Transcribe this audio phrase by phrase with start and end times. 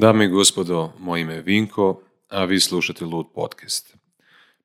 [0.00, 3.96] Dame i gospodo, moje ime je Vinko, a vi slušate Lud podcast.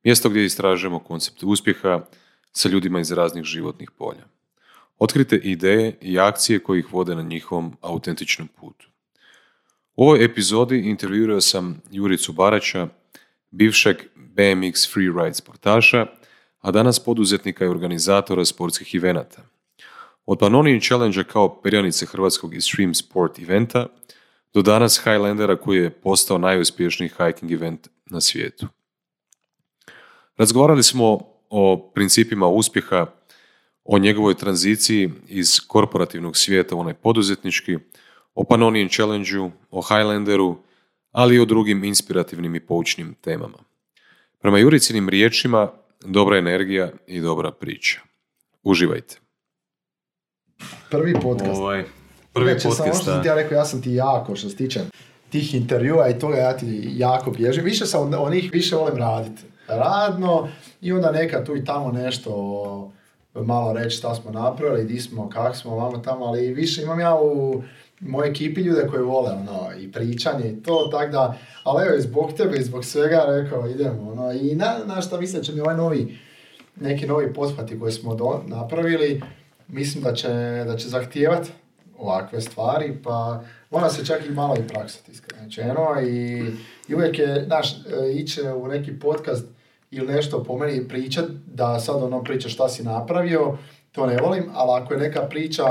[0.03, 2.05] Mjesto gdje istražujemo koncept uspjeha
[2.51, 4.25] sa ljudima iz raznih životnih polja.
[4.99, 8.87] Otkrite ideje i akcije koji ih vode na njihovom autentičnom putu.
[9.95, 12.87] U ovoj epizodi intervjuirao sam Juricu Baraća,
[13.51, 16.05] bivšeg BMX freeride sportaša,
[16.61, 19.41] a danas poduzetnika i organizatora sportskih evenata.
[20.25, 23.87] Od Panonian Challenge kao perjanice hrvatskog extreme sport eventa
[24.53, 28.67] do danas Highlandera koji je postao najuspješniji hiking event na svijetu.
[30.37, 33.05] Razgovarali smo o principima uspjeha,
[33.83, 37.77] o njegovoj tranziciji iz korporativnog svijeta u onaj poduzetnički,
[38.35, 40.57] o Pannonian Challenge-u, o Highlanderu,
[41.11, 43.57] ali i o drugim inspirativnim i poučnim temama.
[44.39, 45.71] Prema Juricinim riječima,
[46.05, 48.01] dobra energija i dobra priča.
[48.63, 49.17] Uživajte.
[50.89, 51.59] Prvi podcast.
[51.59, 51.83] Ovaj,
[52.33, 54.79] prvi samo podcast, što sam ti ja rekao, ja sam ti jako, što se tiče
[55.29, 57.63] tih intervjua i toga, ja ti jako bježim.
[57.63, 59.43] Više sam od onih, više volim raditi.
[59.67, 60.47] Radno
[60.81, 62.31] i onda neka tu i tamo nešto
[63.35, 67.15] malo reći šta smo napravili, di smo, kak smo, vamo tamo, ali više imam ja
[67.15, 67.63] u
[67.99, 72.01] mojoj ekipi ljude koji vole ono, i pričanje i to, tak da, ali evo i
[72.01, 75.53] zbog tebe i zbog svega rekao idemo, ono, i na, na šta mislim da će
[75.53, 76.17] mi ovaj novi,
[76.75, 79.21] neki novi pothvati koje smo do, napravili,
[79.67, 80.29] mislim da će,
[80.67, 81.51] da će zahtijevati
[81.97, 86.45] ovakve stvari, pa mora se čak i malo i praksati iskreno rečeno i,
[86.87, 89.45] i uvijek je, znaš, e, ići u neki podcast
[89.91, 93.57] ili nešto po meni pričat, da sad ono priča šta si napravio,
[93.91, 95.63] to ne volim, ali ako je neka priča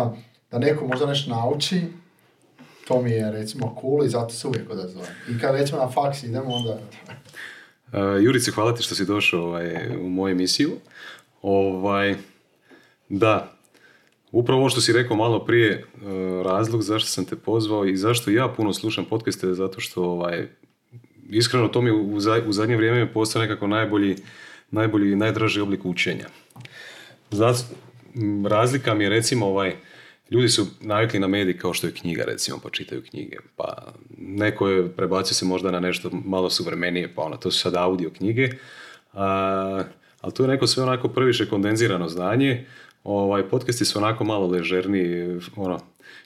[0.51, 1.83] da neko možda nešto nauči,
[2.89, 5.09] to mi je recimo cool i zato se uvijek odazovem.
[5.29, 6.79] I kad recimo na faks idemo, onda...
[7.92, 10.70] Uh, Jurice, hvala ti što si došao ovaj, u moju emisiju.
[11.42, 12.14] Ovaj,
[13.09, 13.53] da,
[14.33, 16.03] upravo ovo što si rekao malo prije, uh,
[16.47, 20.49] razlog zašto sam te pozvao i zašto ja puno slušam podcaste zato što ovaj,
[21.31, 24.17] iskreno to mi u, za- u zadnje vrijeme je postao nekako najbolji,
[24.71, 26.27] najbolji i najdraži oblik učenja.
[28.15, 29.77] M, razlika mi je recimo ovaj,
[30.31, 34.69] ljudi su navikli na medij kao što je knjiga recimo, pa čitaju knjige, pa neko
[34.69, 38.48] je prebacio se možda na nešto malo suvremenije, pa ono, to su sad audio knjige,
[39.13, 39.85] a,
[40.21, 42.67] ali tu je neko sve onako previše kondenzirano znanje,
[43.05, 45.80] ovaj, podcasti su onako malo ležerniji, ono,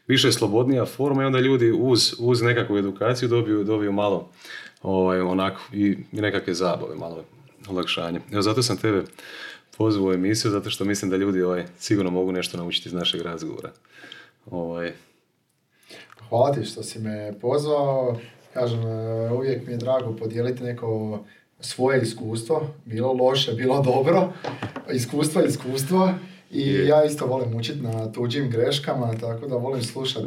[0.07, 4.29] više slobodnija forma i onda ljudi uz, uz nekakvu edukaciju dobiju, dobiju malo
[4.83, 7.25] ovaj, onako i, nekakve zabave, malo
[7.69, 8.21] olakšanje.
[8.33, 9.05] Evo zato sam tebe
[9.79, 13.23] pozvao u emisiju, zato što mislim da ljudi ovaj, sigurno mogu nešto naučiti iz našeg
[13.23, 13.71] razgovora.
[14.51, 14.93] Ovaj,
[16.29, 18.17] Hvala ti što si me pozvao.
[18.53, 21.21] Kažem, e, uvijek mi je drago podijeliti neko
[21.61, 24.33] svoje iskustvo, bilo loše, bilo dobro,
[24.93, 26.15] iskustvo je iskustvo.
[26.51, 26.87] I Je.
[26.87, 30.27] ja isto volim učiti na tuđim greškama, tako da volim slušati,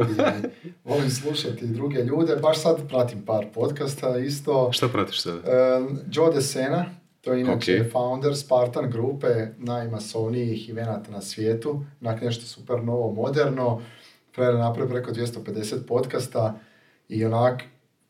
[0.84, 2.36] volim slušati druge ljude.
[2.36, 4.70] Baš sad pratim par podcasta isto.
[4.72, 5.38] šta pratiš sada?
[5.38, 5.82] E,
[6.12, 6.86] Joe DeSena,
[7.22, 7.92] to je inače Ok.
[7.92, 13.82] founder Spartan grupe, najmasovnijih evenata na svijetu, onak nešto super novo, moderno.
[14.36, 16.60] Frajer je napravio preko 250 podcasta
[17.10, 17.64] i onak,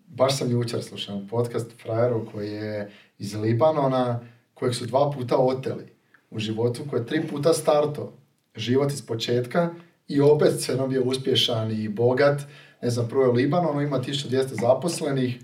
[0.08, 4.20] baš sam jučer slušao podcast frajeru koji je iz Libanona,
[4.54, 5.99] kojeg su dva puta oteli
[6.32, 8.14] u životu, koji je tri puta starto
[8.56, 9.70] život iz početka
[10.08, 12.42] i opet se bio uspješan i bogat.
[12.82, 15.40] Ne znam, prvo je u Libanonu, ima 1200 zaposlenih,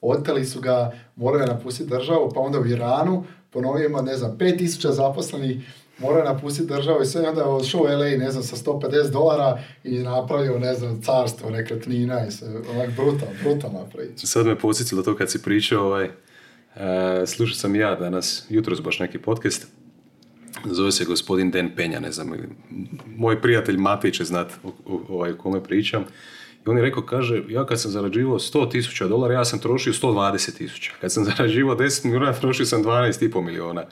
[0.00, 4.90] oteli su ga, morao napustiti državu, pa onda u Iranu, ponovio ima, ne znam, 5000
[4.90, 5.56] zaposlenih,
[5.98, 9.58] morao napustiti državu i sve, onda je otišao u LA, ne znam, sa 150 dolara
[9.84, 14.26] i napravio, ne znam, carstvo nekretnina i sve, onak brutal, brutalna priča.
[14.26, 18.98] Sad me podsjetilo to kad si pričao, ovaj, e, slušao sam ja danas, jutros baš
[18.98, 19.66] neki podcast,
[20.64, 22.32] zove se gospodin Den Penja, ne znam,
[23.16, 26.04] moj prijatelj Matej će znat o, o, ovaj, o kome pričam.
[26.66, 29.92] I on je rekao, kaže, ja kad sam zarađivao 100 tisuća dolara, ja sam trošio
[29.92, 30.92] 120 tisuća.
[31.00, 33.84] Kad sam zarađivao 10 milijuna, trošio sam 12,5 milijuna.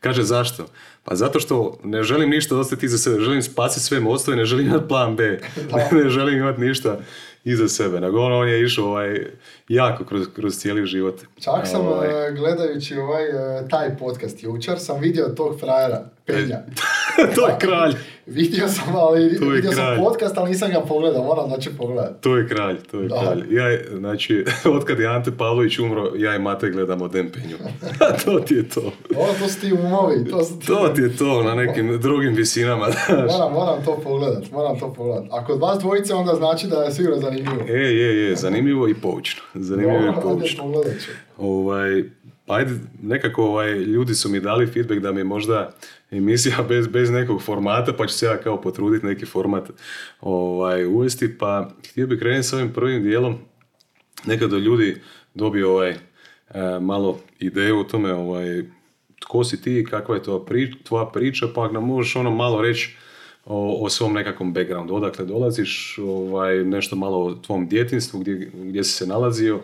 [0.00, 0.66] Kaže, zašto?
[1.04, 4.66] Pa zato što ne želim ništa ostati iza sebe, želim spasiti sve mostove, ne želim
[4.66, 5.40] imati plan B,
[6.02, 6.98] ne želim imati ništa
[7.44, 8.00] iza sebe.
[8.00, 9.26] Nego on, on je išao ovaj,
[9.68, 11.20] jako kroz, kroz cijeli život.
[11.40, 16.58] Čak sam, Ovaj, e, gledajući ovaj, e, taj podcast jučer, sam vidio tog frajera, Penja.
[17.34, 17.94] to je kralj,
[18.28, 22.22] Vidio sam, ali To je vidio sam podcast, ali nisam ga pogledao, moram znači pogledati.
[22.22, 23.20] to je kralj, to je Da.
[23.20, 23.44] kralj.
[23.50, 24.44] Ja, znači,
[24.78, 27.56] otkad je Ante Pavlović umro, ja i Mate gledamo Dempenju.
[28.24, 28.92] to ti je to.
[29.16, 30.66] Ovo, to su ti umovi, to su ti...
[30.66, 32.86] To ti je to na nekim drugim visinama.
[33.08, 35.28] Moram, moram to pogledat, moram to pogledat.
[35.30, 37.64] A kod vas dvojice onda znači da je sigurno zanimljivo.
[37.68, 39.42] E, je, je, zanimljivo i poučno.
[39.58, 40.64] Zanimljivo ajde, poučno.
[41.36, 42.04] Ovaj,
[42.46, 45.70] pa ajde, nekako ovaj, ljudi su mi dali feedback da mi je možda
[46.10, 49.70] emisija bez, bez nekog formata, pa ću se ja kao potruditi neki format
[50.20, 53.38] ovaj, uvesti, pa htio bih krenuti s ovim prvim dijelom
[54.26, 55.00] nekada ljudi
[55.34, 55.98] dobiju ovaj, e,
[56.80, 58.62] malo ideju o tome ovaj,
[59.20, 62.62] tko si ti, kakva je to pri, tvoja priča, pa ako nam možeš ono malo
[62.62, 62.96] reći
[63.48, 68.84] o, o svom nekakvom backgroundu, odakle dolaziš, ovaj, nešto malo o tvom djetinstvu, gdje, gdje
[68.84, 69.60] si se nalazio,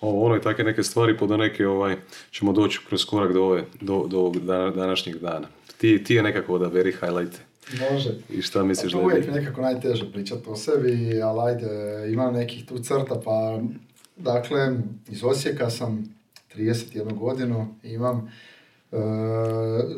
[0.00, 1.96] ovo, ono i takve neke stvari, pa do neke ovaj,
[2.30, 4.32] ćemo doći kroz korak do, ove, do, do
[4.74, 5.48] današnjeg dana.
[5.78, 7.38] Ti, ti je nekako odaberi highlighte.
[7.90, 8.10] Može.
[8.30, 11.68] I šta misliš da je uvijek nekako najteže pričati o sebi, ali ajde,
[12.12, 13.60] imam nekih tu crta, pa
[14.16, 14.76] dakle,
[15.08, 16.14] iz Osijeka sam
[16.56, 18.32] 31 godinu, imam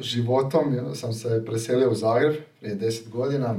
[0.01, 3.57] životom, sam se preselio u Zagreb prije 10 godina,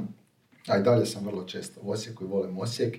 [0.67, 2.97] a i dalje sam vrlo često u Osijeku i volim Osijek.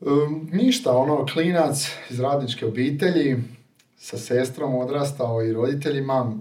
[0.00, 3.36] Um, ništa, ono, klinac iz radničke obitelji,
[3.96, 6.36] sa sestrom odrastao i roditeljima,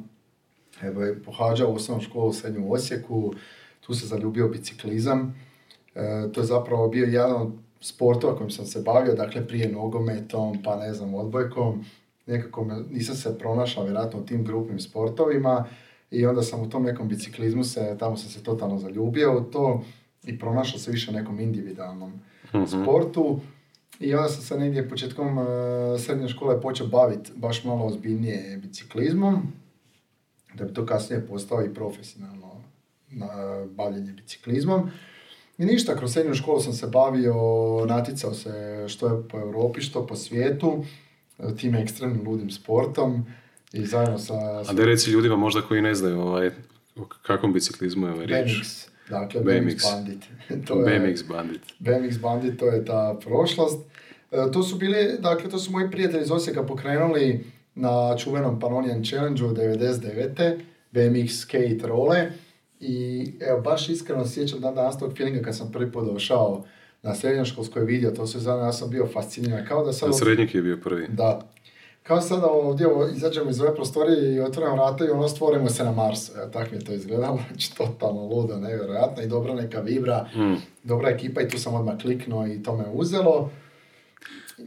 [0.81, 3.33] evo je pohađao osnovnu školu u Osijeku,
[3.81, 5.35] tu se zaljubio biciklizam.
[5.95, 7.51] E, to je zapravo bio jedan od
[7.81, 11.85] sportova kojim sam se bavio, dakle prije nogometom, pa ne znam, odbojkom.
[12.27, 15.65] Nekako me, nisam se pronašao vjerojatno u tim grupnim sportovima
[16.11, 19.83] i onda sam u tom nekom biciklizmu se, tamo sam se totalno zaljubio u to
[20.23, 22.13] i pronašao se više u nekom individualnom
[22.67, 23.39] sportu.
[23.99, 25.43] I onda sam se negdje početkom e,
[25.99, 29.53] srednje škole počeo baviti baš malo ozbiljnije biciklizmom,
[30.53, 32.61] da bi to kasnije postao i profesionalno
[33.09, 33.27] na
[33.65, 34.89] bavljenje biciklizmom.
[35.57, 37.35] I ništa, kroz srednju školu sam se bavio,
[37.85, 41.06] naticao se što je po Europi, što po svijetu, e,
[41.57, 43.25] tim ekstremnim ludim sportom
[43.73, 44.33] i zajedno sa...
[44.67, 46.51] A da reci ljudima možda koji ne znaju ovaj,
[46.95, 48.51] o kakvom biciklizmu je ovaj riječ.
[48.51, 49.61] BMX, dakle BMX.
[49.61, 50.23] BMX Bandit.
[50.67, 51.61] to je, BMX Bandit.
[51.79, 53.85] BMX Bandit, to je ta prošlost.
[54.31, 57.45] E, to su bili, dakle, to su moji prijatelji iz Osijeka pokrenuli
[57.75, 60.59] na čuvenom Pannonian Challenge-u 99.
[60.91, 62.31] BMX skate role.
[62.79, 66.65] I evo, baš iskreno sjećam dan danas tog feelinga kad sam prvi put došao
[67.07, 69.65] na srednjoškolskoj video, to se zadnje, ja sam bio fasciniran.
[69.67, 70.09] Kao da sad...
[70.09, 71.07] A srednjak je bio prvi.
[71.09, 71.41] Da.
[72.03, 75.91] Kao sada ovdje izađemo iz ove prostorije i otvorimo vrata i ono stvorimo se na
[75.91, 76.31] Marsu.
[76.37, 77.39] Evo, tako mi je to izgledalo.
[77.47, 79.23] Znači, totalno ludo, nevjerojatno.
[79.23, 80.55] I dobra neka vibra, Mm.
[80.83, 83.49] dobra ekipa i tu sam odmah kliknuo i to me uzelo.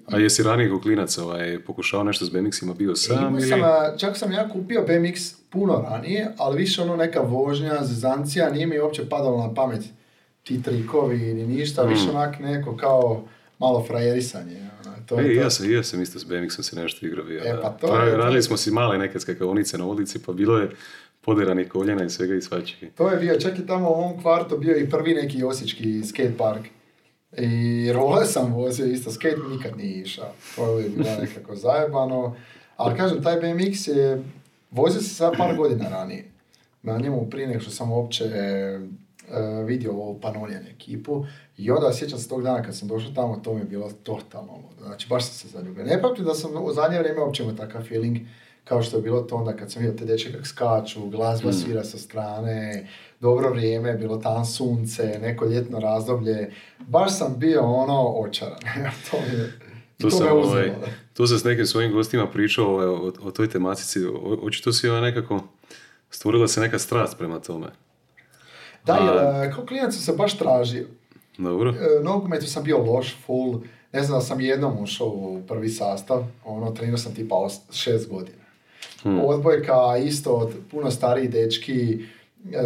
[0.06, 3.48] A jesi ranije kao klinac ovaj, pokušao nešto s BMX-ima bio sam ili...
[3.48, 8.50] sam, a, čak sam ja kupio BMX puno ranije, ali više ono neka vožnja, zezancija,
[8.50, 9.84] nije mi uopće padalo na pamet
[10.50, 12.11] ti trikovi ni ništa, više Mm.
[12.11, 13.25] onak neko kao
[13.58, 14.56] malo frajerisanje.
[14.81, 15.41] ono, To E, je to.
[15.41, 17.41] ja sam, ja sam isto s BMX-om se nešto igrao bio.
[17.41, 20.70] E, pa to je- radili smo si male neke skakavonice na ulici, pa bilo je
[21.20, 22.93] poderanih koljena i svega i svačega.
[22.93, 26.32] To je bio, čak i tamo u ovom kvartu bio i prvi neki osječki skate
[26.38, 26.62] park.
[27.35, 27.52] I
[27.93, 30.32] role sam vozio isto, skate nikad nije išao.
[30.56, 32.37] To je bilo nekako zajebano.
[32.76, 34.23] Ali kažem, taj BMX je,
[34.70, 36.25] vozio se sad par godina ranije.
[36.82, 38.25] Na njemu prije nego što sam uopće
[39.31, 41.25] e, vidio ovu Pannonian ekipu.
[41.56, 44.53] I onda sjećam se tog dana kad sam došao tamo, to mi je bilo totalno
[44.53, 44.87] ludo.
[44.87, 45.85] Znači, baš sam se zaljubio.
[45.85, 48.19] Ne pamtim da sam u zadnje vrijeme uopće imao takav feeling
[48.65, 51.85] kao što je bilo to onda kad sam vidio te dečke kako skaču, glazba svira
[51.85, 52.88] sa strane,
[53.21, 56.53] dobro vrijeme, bilo tam sunce, neko ljetno razdoblje.
[56.79, 58.59] Baš sam bio ono očaran.
[59.11, 59.53] to mi je,
[60.00, 60.73] Tu sam, ovaj,
[61.15, 64.05] tu sam s nekim svojim gostima pričao ovaj, o, o toj tematici.
[64.05, 65.41] O- Očito si ovaj nekako
[66.11, 67.67] stvorila se neka strast prema tome.
[68.87, 68.94] Da,
[69.43, 70.87] jer kao klinac sam se baš tražio.
[71.38, 71.71] Dobro?
[71.71, 73.61] E, nogometu sam bio loš, full.
[73.93, 78.11] Ne znam da sam jednom ušao u prvi sastav, ono, trenirao sam tipa os- šest
[78.11, 78.38] godina.
[79.02, 79.21] Hmm.
[79.25, 82.04] Odbojka isto od puno stariji dečki,
[82.52, 82.59] e,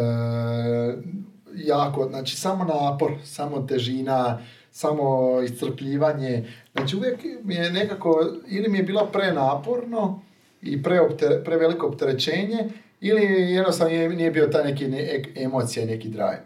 [1.54, 4.38] jako, znači samo napor, samo težina,
[4.70, 5.04] samo
[5.42, 6.48] iscrpljivanje.
[6.72, 10.20] Znači uvijek mi je nekako, ili mi je bilo prenaporno
[10.62, 12.68] i preopte, preveliko opterećenje,
[13.06, 16.44] ili jednostavno nije, nije bio taj neki ne, emocija, neki drive.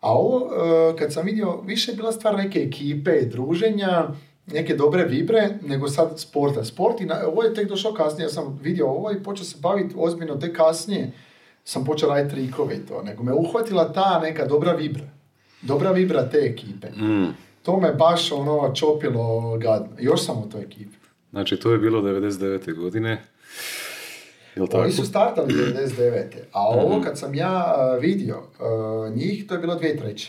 [0.00, 4.08] A ovo, e, kad sam vidio, više je bila stvar neke ekipe, druženja,
[4.46, 6.64] neke dobre vibre, nego sad sporta.
[6.64, 9.56] Sport i na, ovo je tek došao kasnije, ja sam vidio ovo i počeo se
[9.60, 11.12] baviti ozbiljno tek kasnije.
[11.64, 15.04] Sam počeo raditi trikove i to, nego me uhvatila ta neka dobra vibra.
[15.62, 16.88] Dobra vibra te ekipe.
[16.88, 17.34] Mm.
[17.62, 19.88] To me baš ono čopilo gadno.
[19.98, 20.96] Još sam u toj ekipi.
[21.30, 22.74] Znači, to je bilo 99.
[22.76, 23.22] godine.
[24.58, 24.78] Jel tako?
[24.78, 26.22] Oni su startali 99.
[26.52, 27.64] A ovo kad sam ja
[27.96, 28.64] e, vidio e,
[29.10, 30.28] njih, to je bilo 2003.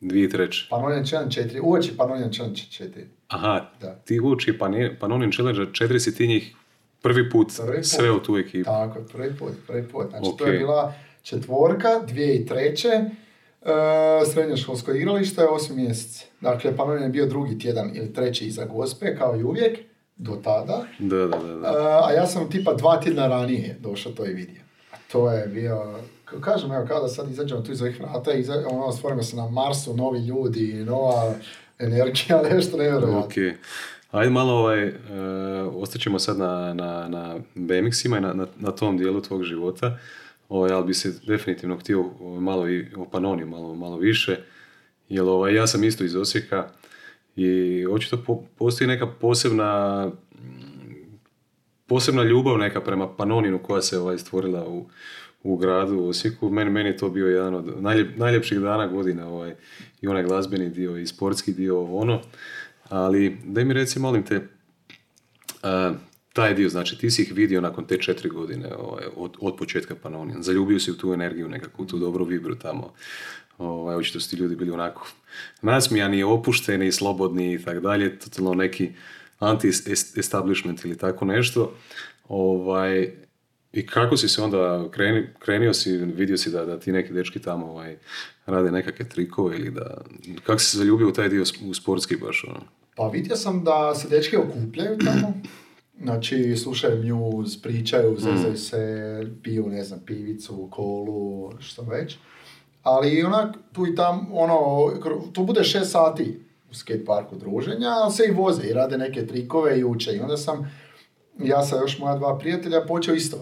[0.00, 0.66] Dvije treće.
[0.70, 2.88] Pannonian Challenge 4, uoči Pannonian Challenge 4.
[3.28, 3.94] Aha, Da.
[3.94, 4.58] ti uoči
[5.00, 6.54] Pannonian Challenge 4 si ti njih
[7.02, 7.84] prvi put, Prvi put.
[7.86, 8.64] sve u tu ekipu.
[8.64, 10.06] Tako, prvi put, prvi put.
[10.10, 10.50] Znači, to Ok.
[10.50, 13.10] je bila četvorka, 2003.
[13.60, 13.68] Uh,
[14.26, 16.26] srednjoškolsko igralište je 8 mjeseci.
[16.40, 19.78] Dakle, Pannonian je bio drugi tjedan ili treći iza Gospe, kao i uvijek,
[20.18, 20.84] do tada.
[20.98, 21.36] Da, da, da.
[21.36, 22.04] Uh, da.
[22.08, 24.62] a ja sam tipa dva tjedna ranije došao to i vidio.
[24.92, 25.98] A to je bio,
[26.40, 29.48] kažem, evo, kao da sad izađemo tu iz ovih vrata iza, ono, stvorimo se na
[29.48, 31.34] Marsu, novi ljudi, nova
[31.78, 33.18] energija, nešto nevjerojatno.
[33.18, 33.34] Ok.
[34.10, 34.94] Ajde malo ovaj, uh,
[35.74, 39.98] ostaćemo sad na, na, na BMX-ima i na, na, na, tom dijelu tvog života,
[40.48, 44.36] ovaj, ali bi se definitivno htio ovaj, malo i o Panoniju malo, malo više,
[45.08, 46.68] jer ovaj, ja sam isto iz Osijeka
[47.38, 50.10] i očito po, postoji neka posebna
[51.86, 54.88] posebna ljubav neka prema Panoninu koja se ovaj, stvorila u,
[55.42, 56.50] u gradu Osijeku.
[56.50, 59.54] Meni, meni je to bio jedan od najljep, najljepših dana godine, ovaj,
[60.00, 62.20] i onaj glazbeni dio i sportski dio ono.
[62.88, 64.48] Ali daj mi reci, molim te,
[66.32, 69.94] taj dio, znači ti si ih vidio nakon te četiri godine ovaj, od, od početka
[69.94, 70.42] Panonija.
[70.42, 72.92] Zaljubio si u tu energiju nekakvu, tu dobru vibru tamo.
[73.58, 75.08] Ovaj, očito su ti ljudi bili onako
[75.62, 78.92] nasmijani, opušteni, slobodni i tako dalje, totalno neki
[79.40, 81.74] anti-establishment ili tako nešto.
[82.28, 83.12] Ovaj,
[83.72, 87.38] I kako si se onda kreni, krenio si, vidio si da, da ti neki dečki
[87.38, 87.96] tamo ovaj,
[88.46, 90.00] rade nekakve trikove ili da...
[90.44, 92.44] Kako si se zaljubio u taj dio u sportski baš?
[92.44, 92.60] Ono?
[92.96, 95.34] Pa vidio sam da se dečki okupljaju tamo.
[96.02, 98.18] Znači, slušaju muse, pričaju, mm.
[98.18, 98.78] zezaju se,
[99.42, 102.16] piju, ne znam, pivicu, kolu, što već.
[102.88, 104.90] Ali onak, tu i tam, ono,
[105.32, 106.40] tu bude šest sati
[106.70, 110.12] u skate parku druženja, ali se i voze i rade neke trikove i uče.
[110.12, 110.70] I onda sam,
[111.38, 113.36] ja sa još moja dva prijatelja, počeo isto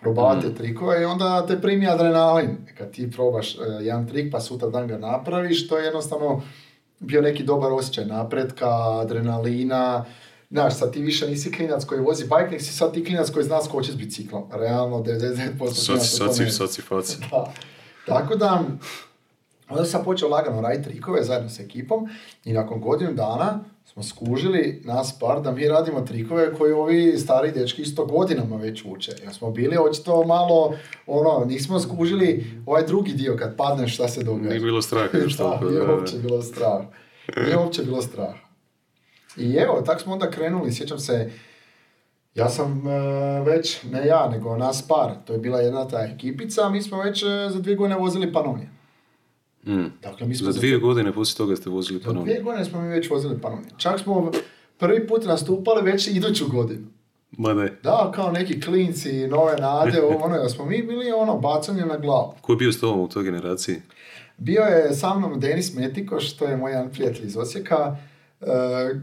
[0.00, 0.54] probavati mm.
[0.54, 2.56] trikove i onda te primi adrenalin.
[2.78, 6.42] Kad ti probaš uh, jedan trik pa sutra dan ga napraviš, to je jednostavno
[7.00, 10.04] bio neki dobar osjećaj napretka, adrenalina.
[10.50, 13.44] Znaš, sad ti više nisi klinac koji vozi bajk, nek si sad ti klinac koji
[13.44, 14.44] zna skoči s biciklom.
[14.52, 16.82] Realno, 99% Soci, soci, soci,
[17.30, 17.52] Da.
[18.06, 18.64] Tako da,
[19.68, 22.08] onda sam počeo lagano raditi trikove zajedno s ekipom
[22.44, 27.52] i nakon godinu dana smo skužili nas par da mi radimo trikove koji ovi stari
[27.52, 29.12] dečki isto godinama već uče.
[29.24, 30.74] Ja smo bili očito malo,
[31.06, 34.48] ono, nismo skužili ovaj drugi dio kad padneš šta se događa.
[34.48, 35.12] Nije bilo strah.
[35.38, 36.84] da, nije uopće bilo strah.
[37.36, 38.34] Nije uopće bilo strah.
[39.36, 41.30] I evo, tak smo onda krenuli, sjećam se,
[42.36, 42.90] ja sam e,
[43.44, 47.22] već, ne ja, nego nas par, to je bila jedna ta ekipica, mi smo već
[47.22, 48.68] e, za dvije godine vozili Panonije.
[49.66, 49.86] Mm.
[50.02, 52.20] Dakle, mi smo za dvije godine poslije toga ste vozili Panonija?
[52.20, 53.70] Za dvije godine smo mi već vozili Panonija.
[53.76, 54.30] Čak smo
[54.78, 56.86] prvi put nastupali već iduću godinu.
[57.30, 57.72] Ma ne.
[57.82, 62.34] Da, kao neki klinci, nove nade, ono, da smo mi bili ono, bacanje na glavu.
[62.40, 63.76] Ko je bio s tobom u toj generaciji?
[64.36, 67.96] Bio je sa mnom Denis Metiko, što je moj jedan prijatelj iz Osijeka,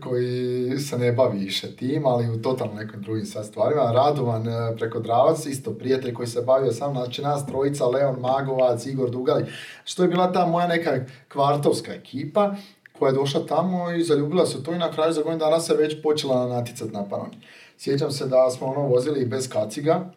[0.03, 3.91] koji se ne bavi više tim, ali u totalno nekim drugim sad stvarima.
[3.91, 8.85] Radovan e, preko Dravac, isto prijatelj koji se bavio sam, znači nas trojica, Leon Magovac,
[8.85, 9.45] Igor Dugali,
[9.83, 12.55] što je bila ta moja neka kvartovska ekipa
[12.99, 15.75] koja je došla tamo i zaljubila se to i na kraju za godinu dana se
[15.75, 17.37] već počela naticati na panoni.
[17.77, 20.11] Sjećam se da smo ono vozili bez kaciga,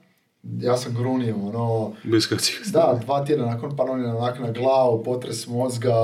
[0.60, 1.92] ja sam grunio, ono...
[2.72, 5.94] Da, dva tjedna nakon panonina, onak na glavu, potres mozga,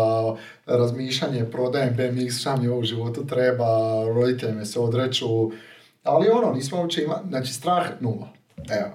[0.67, 3.67] razmišljanje, prodajem BMX, šta mi u životu treba,
[4.07, 5.51] roditelji me se odreću,
[6.03, 8.29] ali ono, nismo uopće imali, znači strah nula,
[8.71, 8.91] evo.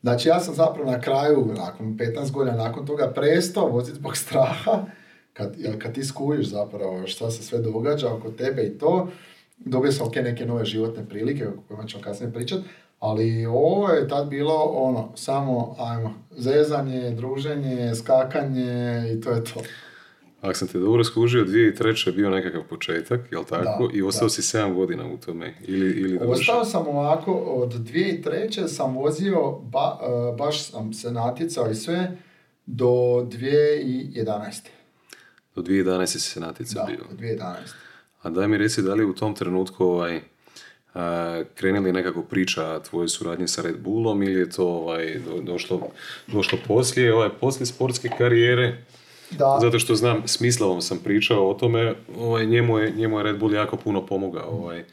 [0.00, 4.84] Znači ja sam zapravo na kraju, nakon 15 godina nakon toga prestao voziti zbog straha,
[5.32, 9.08] kad, kad ti skužiš zapravo šta se sve događa oko tebe i to,
[9.56, 12.62] dobio sam ok neke nove životne prilike o kojima ćemo kasnije pričati,
[12.98, 19.60] ali ovo je tad bilo ono, samo ajmo, zezanje, druženje, skakanje i to je to.
[20.40, 22.06] Ako sam te dobro skužio, 2003.
[22.06, 23.90] je bio nekakav početak, jel tako?
[23.94, 28.68] I ostao si 7 godina u tome, ili, ili Ostao sam ovako, od 2003.
[28.68, 32.16] sam vozio, ba, e, baš sam se natjecao i sve,
[32.66, 34.68] do 2011.
[35.54, 36.06] Do 2011.
[36.06, 36.96] si se natjecao bio?
[36.96, 37.56] Da, do 2011.
[38.22, 40.20] A daj mi reci, da li u tom trenutku ovaj,
[41.54, 45.80] krenuli nekako priča tvoje suradnje sa Red Bullom ili je to ovaj, došlo,
[46.26, 48.84] došlo poslije, ovaj, poslije sportske karijere?
[49.30, 49.58] Da.
[49.60, 53.38] Zato što znam, s Mislavom sam pričao o tome, ovaj, njemu, je, njemu je Red
[53.38, 54.84] Bull jako puno pomogao ovaj,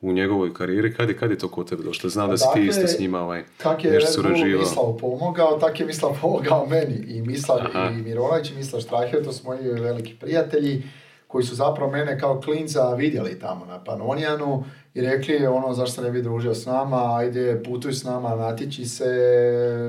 [0.00, 0.94] u njegovoj karijeri.
[0.94, 2.10] Kad je, kad je to kod tebe došlo?
[2.10, 5.80] Znam da si ti isto s njima ovaj, Kak je Red Bull Mislav pomogao, tak
[5.80, 7.04] je Mislav pomogao meni.
[7.08, 7.58] I Mislav
[7.98, 10.82] i Mirović i Mislav Štrahir, to su moji veliki prijatelji
[11.26, 16.02] koji su zapravo mene kao klinca vidjeli tamo na Panonijanu i rekli ono zašto se
[16.02, 19.08] ne bi družio s nama, ajde putuj s nama, natječi se,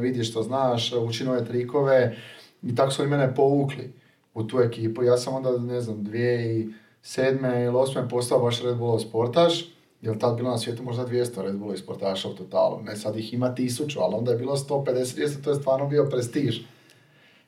[0.01, 2.17] vidi što znaš, uči nove trikove
[2.63, 3.93] i tako su i mene povukli
[4.34, 5.03] u tu ekipu.
[5.03, 6.70] Ja sam onda, ne znam, dvije i
[7.01, 9.65] sedme ili osme postao baš Red Bullov sportaš,
[10.01, 12.81] jer tad bilo na svijetu možda 200 Red Bullov sportaša u totalu.
[12.81, 16.05] Ne, sad ih ima tisuću, ali onda je bilo 150, 200, to je stvarno bio
[16.05, 16.60] prestiž.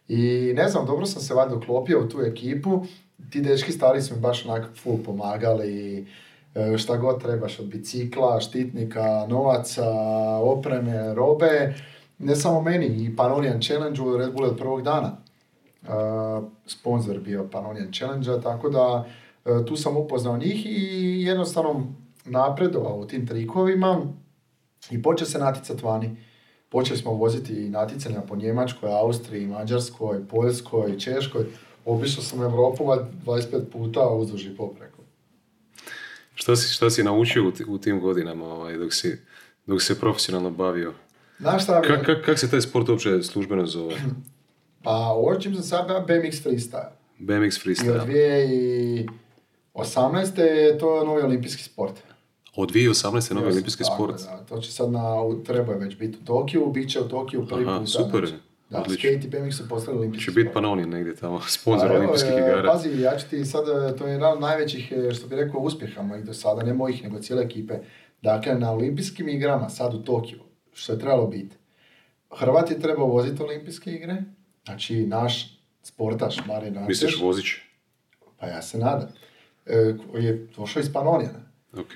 [0.08, 2.86] I ne znam, dobro sam se valjda uklopio u tu ekipu.
[3.30, 6.06] Ti dečki stari su mi baš onak full pomagali E,
[6.78, 9.90] šta god trebaš od bicikla, štitnika, novaca,
[10.42, 11.74] opreme, robe.
[12.20, 15.18] Ne samo meni, i Panonian Challenge u Red Bull od prvog dana.
[15.84, 15.90] Uh,
[16.66, 19.06] sponsor bio Panonian Challenge, tako da
[19.46, 21.88] uh, tu sam upoznao njih i jednostavno
[22.26, 24.02] napredovao u tim trikovima
[24.92, 26.16] i počeo se natjecati vani.
[26.70, 31.46] Počeli smo voziti natjecanja po Njemačkoj, Austriji, Mađarskoj, Poljskoj, Češkoj.
[31.86, 34.93] Obišao sam Europu 25 puta uzduž i popreko.
[36.36, 39.18] Šta si, šta si naučio u, tim godinama ovaj, dok, si,
[39.66, 40.94] dok se profesionalno bavio?
[41.40, 41.82] Znaš šta?
[41.82, 43.96] Kako kak, se taj sport uopće službeno zove?
[44.84, 46.90] Pa ovo čim sam sad BMX freestyle.
[47.20, 48.12] BMX freestyle.
[48.12, 49.08] I
[49.74, 50.40] od 2018.
[50.42, 51.94] je to novi olimpijski sport.
[52.56, 53.34] Od 2018.
[53.34, 54.22] novi olimpijski sport?
[54.24, 57.66] Da, to će sad na, treba već biti u Tokiju, bit će u Tokiju prvi
[57.66, 57.90] Aha, put.
[57.90, 58.28] super.
[58.28, 58.44] Znači,
[58.74, 59.10] da, Odlično.
[59.12, 62.38] skate i BMX su postali olimpijski Će biti Panoni negdje tamo, sponsor pa, olimpijskih e,
[62.38, 62.72] igara.
[62.72, 65.62] Pazi, ja ću ti sad, e, to je jedan od najvećih, e, što bi rekao,
[65.62, 67.74] uspjeha mojih do sada, ne mojih, nego cijele ekipe.
[68.22, 70.40] Dakle, na olimpijskim igrama, sad u Tokiju,
[70.74, 71.56] što je trebalo biti,
[72.38, 74.24] Hrvat je trebao voziti olimpijske igre,
[74.66, 76.88] znači naš sportaš Marin Antež.
[76.88, 77.46] Misliš vozić?
[78.40, 79.10] Pa ja se nadam.
[79.66, 81.40] E, koji je došao iz Panonijana.
[81.74, 81.92] Ok.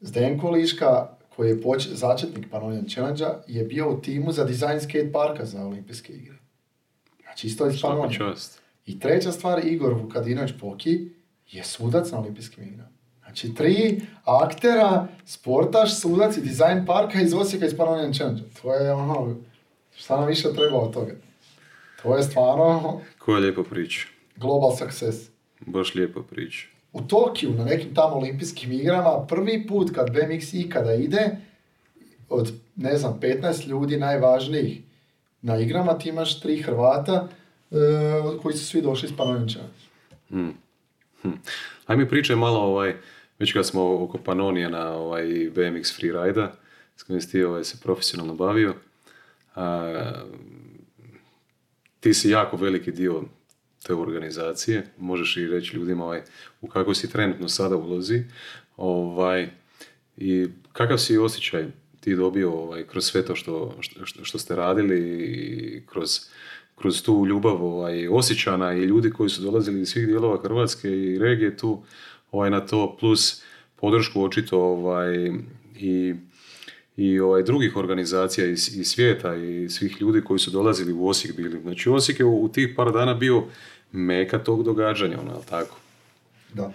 [0.00, 5.12] Zdenko Liška, koji je poč- začetnik Panonian challenge je bio u timu za dizajn skate
[5.12, 6.38] parka za olimpijske igre.
[7.22, 8.34] Znači isto iz Panonijana.
[8.86, 11.08] I treća stvar, Igor Vukadinović Poki
[11.50, 12.90] je sudac na olimpijskim igrama.
[13.24, 18.92] Znači tri aktera, sportaš, sudac i dizajn parka iz Osijeka iz Panonian challenge To je
[18.92, 19.36] ono,
[19.96, 21.12] šta nam više treba od toga.
[22.02, 23.00] To je stvarno...
[23.18, 24.08] Koja lijepa priča.
[24.36, 25.30] Global success.
[25.66, 26.73] Baš lijepa priča.
[26.94, 31.36] U Tokiju, na nekim tamo olimpijskim igrama, prvi put kad BMX ikada ide,
[32.28, 34.80] od, ne znam, 15 ljudi najvažnijih
[35.42, 37.28] na igrama, ti imaš tri Hrvata
[37.70, 37.76] e,
[38.42, 39.60] koji su svi došli iz Panonča.
[40.28, 40.54] Hmm.
[41.22, 41.38] Hmm.
[41.86, 42.94] Aj mi pričaj malo, ovaj,
[43.38, 46.48] već kad smo oko Panonija na ovaj, BMX freeride
[46.96, 48.74] s kojim si ti ovaj, se profesionalno bavio,
[52.00, 53.22] ti si jako veliki dio
[53.86, 56.22] te organizacije, možeš i reći ljudima ovaj,
[56.60, 58.22] u kako si trenutno sada ulozi
[58.76, 59.48] ovaj,
[60.16, 61.64] i kakav si osjećaj
[62.00, 66.20] ti dobio ovaj, kroz sve to što, što, što ste radili i kroz,
[66.76, 71.18] kroz tu ljubav ovaj, osjećana i ljudi koji su dolazili iz svih dijelova Hrvatske i
[71.18, 71.82] regije tu
[72.32, 73.42] ovaj, na to, plus
[73.76, 75.32] podršku očito ovaj,
[75.76, 76.14] i
[76.96, 81.36] i ovaj, drugih organizacija iz, iz svijeta i svih ljudi koji su dolazili u Osijek
[81.36, 81.60] bili.
[81.62, 83.44] Znači Osijek je u, tih par dana bio
[83.94, 85.76] meka tog događanja, ono, tako?
[86.52, 86.72] Da.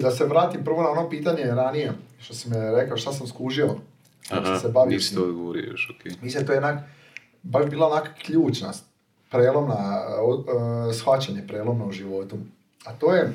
[0.00, 3.74] Da se vratim prvo na ono pitanje ranije, što si me rekao, šta sam skužio.
[4.30, 6.22] Aha, se bavio nisi to odgovorio još, ok.
[6.22, 6.84] Mislim, to je onak,
[7.42, 8.72] baš bila onak ključna,
[9.30, 12.36] prelomna, uh, shvaćanje prelomno u životu.
[12.84, 13.32] A to je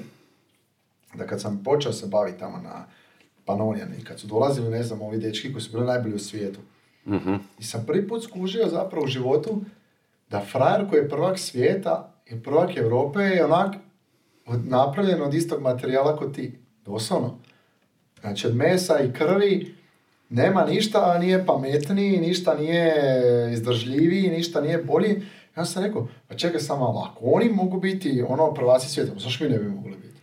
[1.14, 2.86] da kad sam počeo se baviti tamo na
[3.46, 6.60] Panonijani, kad su dolazili, ne znam, ovi dečki koji su bili najbolji u svijetu.
[7.06, 9.62] uh I sam prvi put skužio zapravo u životu
[10.30, 13.76] da frajer koji je prvak svijeta i prvak Europe je onak
[14.48, 16.60] napravljen od istog materijala kod ti.
[16.86, 17.38] Doslovno.
[18.22, 19.76] Znači od mesa i krvi
[20.30, 22.94] nema ništa nije pametniji, ništa nije
[23.54, 25.22] izdržljiviji, ništa nije bolji.
[25.58, 29.50] Ja sam rekao, pa čekaj samo malo, oni mogu biti ono prvaci svijeta, zašto mi
[29.50, 30.22] ne bi mogli biti?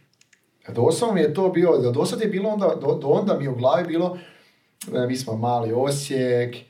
[0.66, 3.44] A doslovno mi je to bilo, da dosad je bilo onda, do, do onda mi
[3.44, 4.18] je u glavi bilo,
[4.94, 6.60] e, mi smo mali Osijek, e,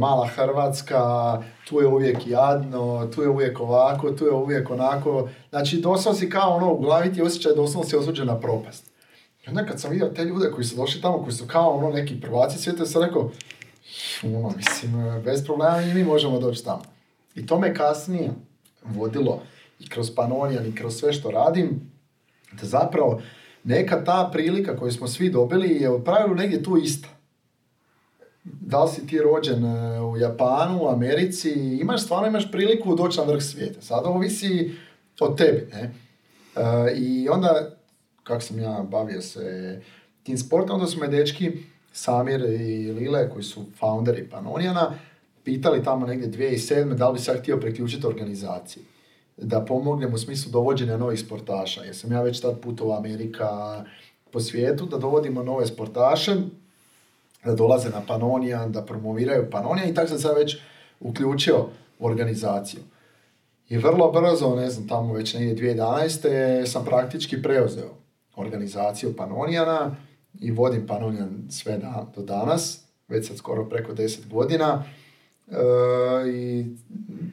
[0.00, 1.02] mala Hrvatska,
[1.68, 5.28] tu je uvijek jadno, tu je uvijek ovako, tu je uvijek onako.
[5.50, 8.90] Znači, doslovno si kao ono, u glavi ti osjećaj doslovno si osuđen na propast.
[9.46, 11.90] I onda kad sam vidio te ljude koji su došli tamo, koji su kao ono
[11.90, 13.30] neki prvaci svijeta, sam rekao,
[14.22, 16.82] ono, mislim, bez problema i mi možemo doći tamo.
[17.34, 18.30] I to me kasnije
[18.84, 19.42] vodilo
[19.78, 21.92] i kroz Panonijan i kroz sve što radim,
[22.52, 23.20] da zapravo
[23.64, 27.08] neka ta prilika koju smo svi dobili je u pravilu negdje tu ista.
[28.70, 33.18] Da li si ti rođen e, u Japanu, u Americi, imaš stvarno imaš priliku doći
[33.18, 33.82] na vrh svijeta.
[33.82, 34.70] Sada ovisi
[35.20, 35.68] od tebi.
[35.72, 35.80] Ne?
[35.80, 37.70] E, I onda,
[38.22, 39.80] kako sam ja bavio se
[40.22, 41.52] tim sportom, onda su me dečki
[41.92, 44.94] Samir i Lile, koji su founderi Panonijana,
[45.44, 46.94] pitali tamo negdje 2007.
[46.94, 48.82] da li bi sad htio priključiti organizaciji
[49.36, 51.82] da pomognem u smislu dovođenja novih sportaša.
[51.82, 53.84] Jer sam ja već tad putovao Amerika
[54.30, 56.36] po svijetu, da dovodimo nove sportaše,
[57.44, 60.56] da dolaze na Panonija, da promoviraju Panonija i tako sam se već
[61.00, 61.66] uključio
[61.98, 62.80] organizaciju.
[63.68, 66.66] I vrlo brzo, ne znam, tamo već negdje 2011.
[66.66, 67.90] sam praktički preuzeo
[68.36, 69.96] organizaciju Panonijana
[70.40, 71.80] i vodim Panonijan sve
[72.16, 74.84] do danas, već sad skoro preko 10 godina.
[75.48, 75.54] E,
[76.30, 76.66] I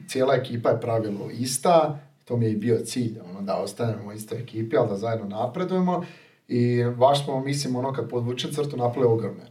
[0.08, 4.12] cijela ekipa je pravilo ista, to mi je i bio cilj, ono, da ostanemo u
[4.12, 6.04] istoj ekipi, ali da zajedno napredujemo
[6.48, 9.44] i baš smo, mislim, ono, kad podvučem crtu, napravili ogromne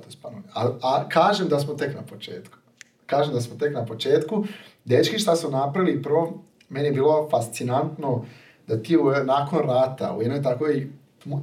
[0.00, 2.58] rezultate s A, a kažem da smo tek na početku.
[3.06, 4.44] Kažem da smo tek na početku.
[4.84, 8.24] Dečki šta su napravili, prvo, meni je bilo fascinantno
[8.66, 10.88] da ti u, nakon rata u jednoj takvoj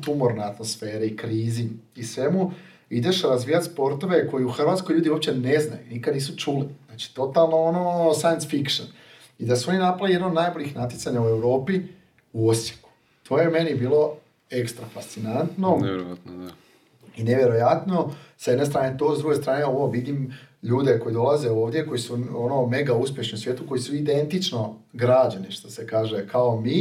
[0.02, 2.52] tumorne atmosfere i krizi i svemu,
[2.90, 6.68] ideš razvijati sportove koji u Hrvatskoj ljudi uopće ne znaju, nikad nisu čuli.
[6.88, 8.88] Znači, totalno ono science fiction.
[9.40, 11.82] I da su oni napravili jedno od najboljih natjecanja u Europi
[12.34, 12.90] u Osijeku.
[13.28, 14.16] To je meni bilo
[14.50, 15.78] ekstra fascinantno.
[15.82, 16.52] Nevjerojatno, da.
[17.18, 21.88] I nevjerojatno, sa jedne strane to, s druge strane ovo vidim ljude koji dolaze ovdje,
[21.88, 26.62] koji su ono mega uspješni u svijetu, koji su identično građani, što se kaže, kao
[26.62, 26.80] mi.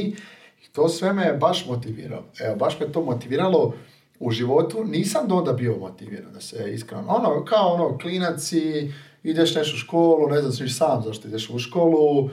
[0.64, 2.24] I to sve me baš motiviralo.
[2.40, 3.74] Evo, baš me to motiviralo
[4.20, 4.84] u životu.
[4.84, 7.04] Nisam do onda bio motiviran, da se iskreno.
[7.08, 11.58] Ono, kao ono, klinaci, ideš nešto u školu, ne znam sviš sam zašto ideš u
[11.58, 12.30] školu, e,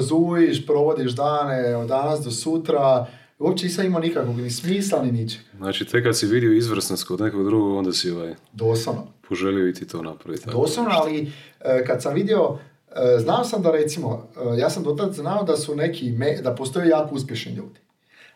[0.00, 3.06] zujiš, provodiš dane od danas do sutra,
[3.38, 5.40] uopće nisam imao nikakvog ni smisla ni ničeg.
[5.56, 9.06] Znači, te kad si vidio izvrsnost kod nekog drugog, onda si ovaj, Doslovno.
[9.28, 10.50] poželio i ti to napraviti.
[10.50, 12.58] Doslovno, ali e, kad sam vidio,
[12.90, 16.40] e, znao sam da recimo, e, ja sam do tad znao da su neki, me-
[16.42, 17.80] da postoje jako uspješni ljudi.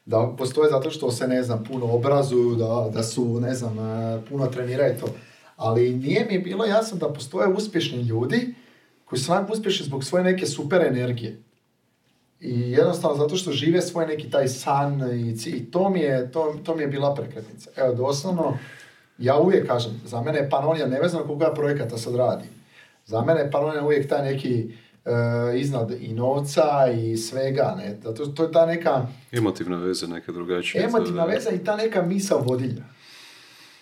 [0.06, 3.76] Da postoje zato što se, ne znam, puno obrazuju, da, da su, ne znam,
[4.28, 5.06] puno treniraju to.
[5.56, 8.54] Ali nije mi bilo jasno da postoje uspješni ljudi
[9.04, 11.42] koji su uspješni zbog svoje neke super energije.
[12.42, 16.54] I jednostavno zato što žive svoj neki taj san i, i to, mi je, to,
[16.64, 17.70] to mi je bila prekretnica.
[17.76, 18.58] Evo, doslovno,
[19.18, 22.48] ja uvijek kažem, za mene je Panonija, nevezano koga ja projekata sad radim,
[23.06, 24.74] za mene je Panonija uvijek taj neki
[25.04, 25.10] e,
[25.58, 26.62] iznad i novca
[26.94, 30.84] i svega, ne, zato to je ta neka Emotivna veza neka drugačija.
[30.84, 32.82] emotivna veza i ta neka misa vodilja.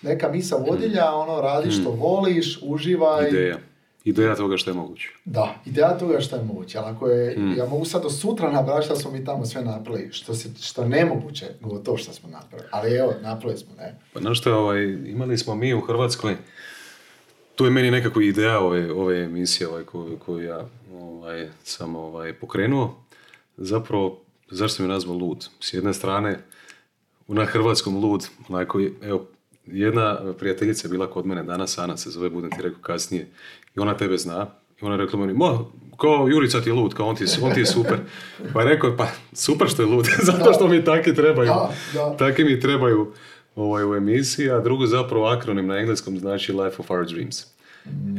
[0.02, 3.28] Neka misa vodilja, ono, radi što voliš, uživaj.
[3.28, 3.58] Ideja.
[4.04, 5.08] Ideja toga što je moguće.
[5.24, 7.56] Da, ideja toga što je moguće, ali ako je, Mm.
[7.58, 10.84] ja mogu sad do sutra nabrati što smo mi tamo sve napravili, što, se, što
[10.84, 13.98] nemoguće, gotovo što smo napravili, ali evo, napravili smo, ne.
[14.12, 16.36] Pa znaš što, ovaj, imali smo mi u Hrvatskoj,
[17.56, 22.32] to je meni nekako ideja ove, ove emisije ovaj, koju, koju ja ovaj, sam ovaj,
[22.32, 22.94] pokrenuo.
[23.56, 25.48] Zapravo, zašto sam je nazvao lud?
[25.60, 26.38] S jedne strane,
[27.28, 29.26] na hrvatskom lud, onako, evo,
[29.72, 33.28] jedna prijateljica je bila kod mene danas, Ana se zove, budem ti rekao kasnije,
[33.76, 34.46] i ona tebe zna.
[34.82, 35.58] I ona je rekla meni, ma,
[35.96, 37.98] kao Jurica ti je lud, kao on ti, on ti je super.
[38.52, 41.46] Pa je rekao, pa super što je lud, zato što mi taki trebaju.
[41.46, 42.16] Da, da.
[42.16, 43.12] Taki mi trebaju
[43.56, 47.46] ovaj, u emisiji, a drugo zapravo akronim na engleskom znači Life of Our Dreams.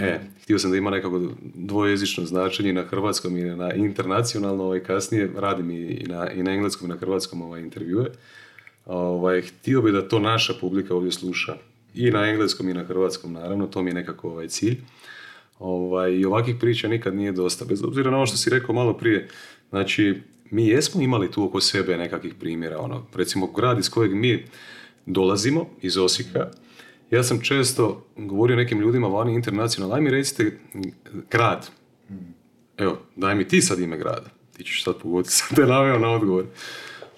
[0.02, 1.22] E, htio sam da ima nekako
[1.56, 6.52] dvojezično značenje na hrvatskom i na internacionalno, ovaj, kasnije radim i, i, na, i na
[6.52, 8.06] engleskom i na hrvatskom ovaj, intervjue.
[8.86, 11.56] Ovaj, htio bi da to naša publika ovdje sluša
[11.94, 14.78] i na engleskom i na hrvatskom, naravno, to mi je nekako ovaj cilj.
[15.60, 18.94] Ovaj, I ovakvih priča nikad nije dosta, bez obzira na ovo što si rekao malo
[18.94, 19.28] prije.
[19.70, 24.46] Znači, mi jesmo imali tu oko sebe nekakvih primjera, ono, recimo grad iz kojeg mi
[25.06, 26.50] dolazimo, iz Osijeka,
[27.12, 30.60] ja sam često govorio nekim ljudima vani internacionalno, aj mi recite
[31.32, 31.70] grad.
[32.78, 34.30] Evo, daj mi ti sad ime grada.
[34.58, 36.46] Ti ćeš sad pogoditi, sam te naveo na odgovor.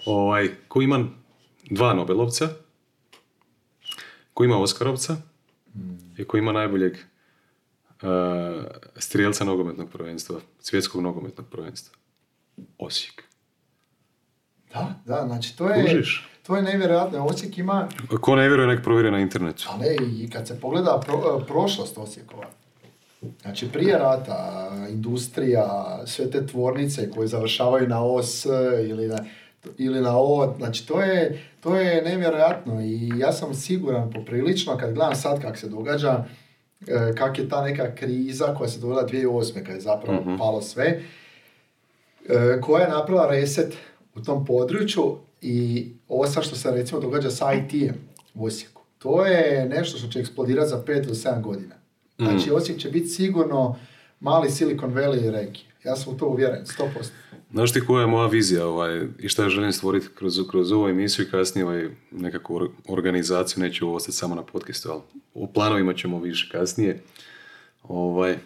[0.06, 1.04] Ovaj, ko ima
[1.70, 2.48] dva Nobelovca,
[4.34, 5.16] ko ima Oskarovca
[6.18, 8.64] i ko ima najboljeg uh,
[8.96, 11.96] strijelca nogometnog prvenstva, svjetskog nogometnog prvenstva.
[12.78, 13.22] Osijek.
[14.72, 16.28] Da, da, znači to je, Kužiš?
[16.46, 17.24] to je nevjerojatno.
[17.26, 17.88] Osijek ima,
[18.20, 19.68] Ko ne vjeruje, nek provjeri na internetu.
[19.70, 22.46] a ne, i kad se pogleda pro- prošlost Osijekova,
[23.42, 28.46] znači prije rata, industrija, sve te tvornice koje završavaju na OS
[28.88, 29.18] ili na,
[29.78, 34.94] ili na O, znači to je, to je nevjerojatno i ja sam siguran poprilično kad
[34.94, 36.24] gledam sad kak se događa,
[36.80, 39.64] e, kak je ta neka kriza koja se dogodila 2008.
[39.64, 40.36] kad je zapravo Mhm.
[40.36, 41.00] palo sve,
[42.28, 43.74] e, koja je napravila reset
[44.14, 47.94] u tom području i ovo sad što se recimo događa sa IT-em
[48.34, 48.82] u Osijeku.
[48.98, 51.74] To je nešto što će eksplodirati za 5 do 7 godina.
[52.18, 53.76] Znači Osijek će biti sigurno
[54.20, 55.64] mali Silicon Valley regije.
[55.84, 57.10] Ja sam u to uvjeren, 100%.
[57.54, 61.26] Znaš ti koja je moja vizija ovaj, i šta želim stvoriti kroz, kroz ovu emisiju
[61.26, 65.00] i kasnije ovaj, nekakvu or- organizaciju, neću ovo ostati samo na podcastu, ali
[65.34, 67.02] u planovima ćemo više kasnije.
[67.82, 68.38] Ovaj,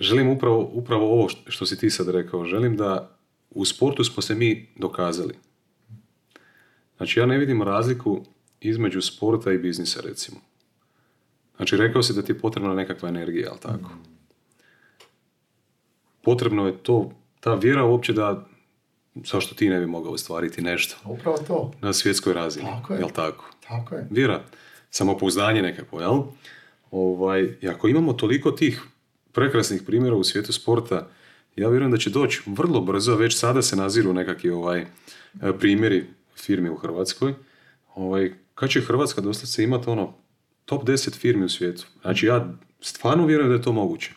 [0.00, 3.16] želim upravo, upravo ovo što- što si ti sad rekao, želim da
[3.50, 5.34] u sportu smo se mi dokazali.
[6.96, 8.24] Znači ja ne vidim razliku
[8.60, 10.40] između sporta i biznisa recimo.
[11.56, 13.90] Znači rekao si da ti je potrebna nekakva energija, ali tako?
[16.28, 17.10] Potrebno je to,
[17.40, 18.46] ta vjera uopće da
[19.24, 21.72] zašto ti ne bi mogao ostvariti nešto Upravo to.
[21.80, 22.98] na svjetskoj razini, Tako je.
[22.98, 23.44] jel tako?
[23.68, 24.06] Tako je.
[24.10, 24.42] Vjera,
[24.90, 26.22] samopouzdanje nekako, jel?
[26.90, 28.82] Ovaj, I ako imamo toliko tih
[29.32, 31.08] prekrasnih primjera u svijetu sporta,
[31.56, 34.86] ja vjerujem da će doći vrlo brzo, već sada se naziru nekakvi ovaj, e,
[35.58, 36.04] primjeri
[36.36, 37.34] firmi u Hrvatskoj,
[37.94, 40.14] ovaj, kad će Hrvatska doslovce imati ono
[40.64, 41.86] top 10 firmi u svijetu.
[42.02, 44.12] Znači ja stvarno vjerujem da je to moguće.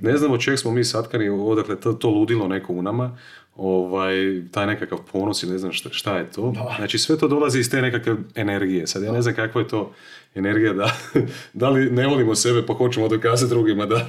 [0.00, 3.16] Ne znam od čeg smo mi satkani, odakle to, to ludilo neko u nama,
[3.56, 4.14] ovaj,
[4.50, 6.50] taj nekakav ponos i ne znam šta, šta je to.
[6.50, 6.74] Da.
[6.76, 8.86] Znači sve to dolazi iz te nekakve energije.
[8.86, 9.92] Sad ja ne znam kakva je to
[10.34, 10.90] energija da,
[11.52, 14.06] da li ne volimo sebe pa hoćemo dokazati drugima da,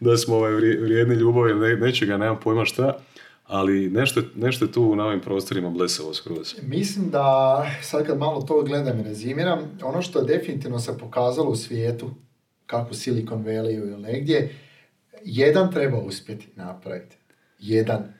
[0.00, 2.98] da smo ovaj, vrije- vrijedni ljubavi ili ne, nečega, nemam pojma šta.
[3.46, 6.54] Ali nešto, nešto je tu na ovim prostorima blesavo skroz.
[6.62, 11.50] Mislim da, sad kad malo to gledam i rezimiram, ono što je definitivno se pokazalo
[11.50, 12.10] u svijetu,
[12.66, 14.54] kako Silicon Valley ili negdje,
[15.28, 17.16] jedan treba uspjeti napraviti.
[17.58, 18.14] Jedan.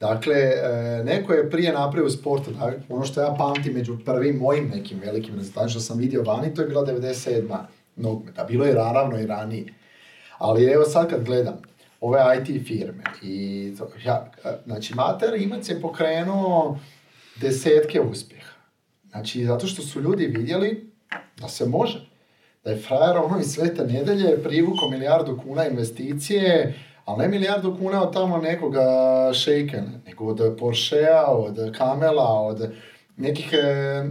[0.00, 2.10] Dakle, e, neko je prije napravio
[2.58, 6.54] da, ono što ja pamtim među prvim mojim nekim velikim rezultatima što sam vidio vani,
[6.54, 7.58] to je bila 97.
[7.96, 8.44] nogometa.
[8.44, 9.74] Bilo je naravno i ranije.
[10.38, 11.62] Ali evo sad kad gledam
[12.00, 16.78] ove IT firme i to, ja, e, znači Mater Imac je pokrenuo
[17.40, 18.52] desetke uspjeha.
[19.10, 20.90] Znači zato što su ljudi vidjeli
[21.40, 22.15] da se može.
[22.66, 26.74] Da je frajer ono iz svete nedelje privukao milijardu kuna investicije,
[27.04, 28.82] ali ne milijardu kuna od tamo nekoga
[29.34, 32.70] šejka, nego od Porschea, od Kamela, od
[33.16, 34.04] nekih e,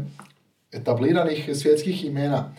[0.71, 2.55] etabliranih svjetskih imena.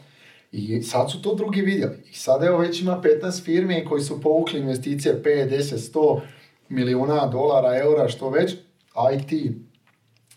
[0.52, 1.96] I sad su to drugi vidjeli.
[2.10, 6.20] I sad evo već ima 15 firmi koji su povukli investicije 5, 10, 100
[6.68, 8.54] milijuna dolara, eura, što već.
[9.14, 9.56] IT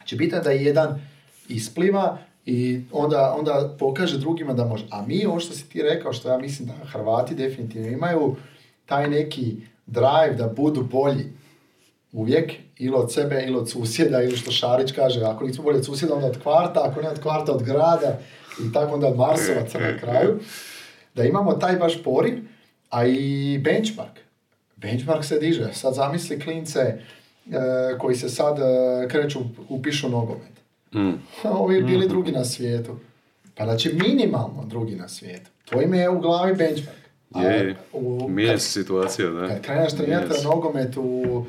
[0.06, 1.02] će biti da jedan
[1.50, 4.86] ispliva i onda, onda pokaže drugima da može.
[4.92, 8.36] A mi, ovo što si ti rekao, što ja mislim da Hrvati definitivno imaju,
[8.86, 11.26] taj neki drive da budu bolji
[12.12, 15.86] uvijek, ili od sebe, ili od susjeda, ili što Šarić kaže, ako nismo bolji od
[15.86, 18.20] susjeda, onda od kvarta, ako ne od kvarta, od grada,
[18.66, 20.40] i tako onda od Marsovaca na kraju,
[21.16, 22.40] da imamo taj baš poriv,
[22.90, 24.20] a i benchmark.
[24.76, 25.74] Benchmark se diže.
[25.74, 27.00] Sad zamisli klince e,
[27.98, 30.59] koji se sad e, kreću, upišu nogomet.
[30.94, 31.14] Mm.
[31.46, 32.96] Ovi bili drugi na svijetu.
[33.56, 35.50] Pa znači minimalno drugi na svijetu.
[35.66, 37.00] To im je u glavi benchmark.
[37.38, 37.76] Je,
[38.28, 39.48] mijenja kad- se situacija, da.
[39.48, 40.44] kad kreneš trenirati se.
[40.44, 41.46] nogomet u,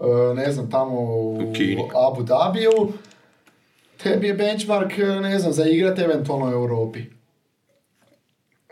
[0.00, 0.04] e,
[0.34, 1.82] ne znam, tamo u U Kini.
[2.08, 2.70] Abu Dhabiju,
[3.96, 7.00] tebi je benchmark, e, ne znam, za igrati eventualno u Europi.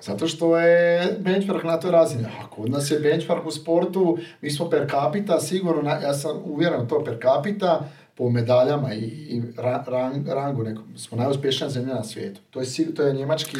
[0.00, 2.24] Zato što je benchmark na toj razini.
[2.24, 6.42] A kod nas je benchmark u sportu, mi smo per capita, sigurno, na- ja sam
[6.44, 11.70] uvjeren u to per capita, po medaljama i, i ra- rang- rangu, nekom, smo najuspješnija
[11.70, 12.40] zemlja na svijetu.
[12.50, 13.56] To je, to je njemački,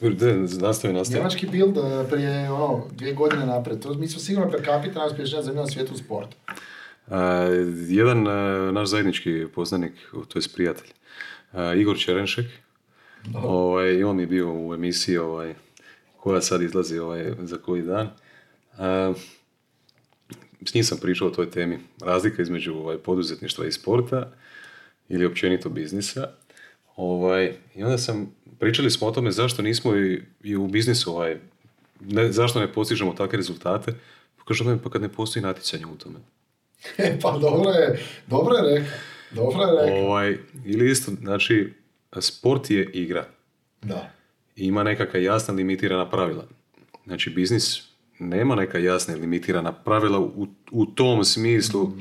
[0.00, 1.18] Da, nastavi, nastavi.
[1.18, 1.80] njemački build e,
[2.10, 3.80] prije ono, dvije godine napred.
[3.80, 6.36] To, mi smo sigurno per capita najuspješnija zemlja na svijetu u sportu.
[7.08, 7.20] A,
[7.88, 8.32] jedan a,
[8.72, 9.92] naš zajednički poznanik,
[10.28, 10.88] to je prijatelj,
[11.52, 12.46] a, Igor Čerenšek,
[13.34, 15.54] ovaj, i on je bio u emisiji ovaj,
[16.16, 18.10] koja sad izlazi ovaj, za koji dan.
[20.64, 21.78] S njim sam pričao o toj temi.
[22.00, 24.32] Razlika između ovaj, poduzetništva i sporta
[25.08, 26.28] ili općenito biznisa.
[26.96, 31.36] Ovaj, I onda sam, pričali smo o tome zašto nismo i, i u biznisu, ovaj,
[32.00, 33.92] ne, zašto ne postižemo takve rezultate.
[34.36, 36.18] Pa Kaže on, pa kad ne postoji natjecanje u tome.
[36.98, 38.98] E, pa dobro je, dobro je rekao.
[39.30, 40.04] Dobro je rekao.
[40.04, 41.72] Ovaj, ili isto, znači,
[42.20, 43.28] sport je igra.
[43.82, 44.10] Da.
[44.56, 46.46] I ima nekakva jasna limitirana pravila.
[47.06, 47.85] Znači, biznis
[48.18, 51.92] nema neka jasna i limitirana pravila u, u tom smislu,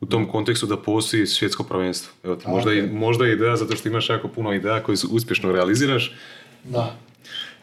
[0.00, 2.12] u tom kontekstu da postoji svjetsko prvenstvo.
[2.24, 2.90] Evo ti, možda, i, Ok.
[2.92, 6.14] možda je ideja zato što imaš jako puno ideja koje uspješno realiziraš,
[6.64, 6.96] Da.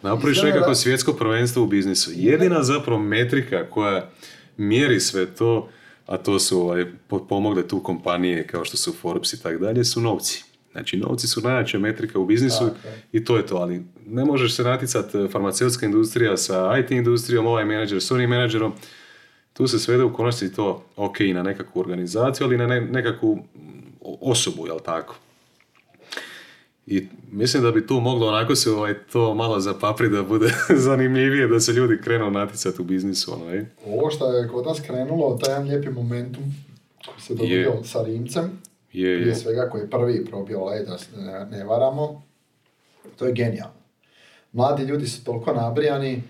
[0.01, 2.11] napraviš nekako da- svjetsko prvenstvo u biznisu.
[2.13, 4.09] Jedina zapravo metrika koja
[4.57, 5.69] mjeri sve to,
[6.05, 6.85] a to su ovaj,
[7.29, 10.43] pomogle tu kompanije kao što su Forbes i tako dalje, su novci.
[10.75, 12.71] Znači, novci su najjača metrika u biznisu je.
[13.11, 17.47] i to je to, ali ne možeš se natjecati eh, farmaceutska industrija sa IT industrijom,
[17.47, 18.73] ovaj menadžer s onim menadžerom.
[19.53, 23.39] Tu se svede u konačnici to, ok, na nekakvu organizaciju, ali na ne- nekakvu
[24.21, 25.15] osobu, jel tako?
[26.87, 30.53] I mislim da bi tu moglo onako se ovaj, to malo zapapri da bude
[30.87, 33.33] zanimljivije, da se ljudi krenu natjecati u biznisu.
[33.33, 33.61] Ono.
[33.85, 36.43] Ovo što je kod nas krenulo, taj jedan lijepi momentum
[37.05, 37.83] koji se dobio Je.
[37.83, 38.51] sa Rimcem,
[38.95, 39.21] Je, je.
[39.21, 41.17] prije svega koji je prvi probio led, da se
[41.51, 42.23] ne, varamo,
[43.17, 43.75] to je genijalno.
[44.51, 46.21] Mladi ljudi su toliko nabrijani, e,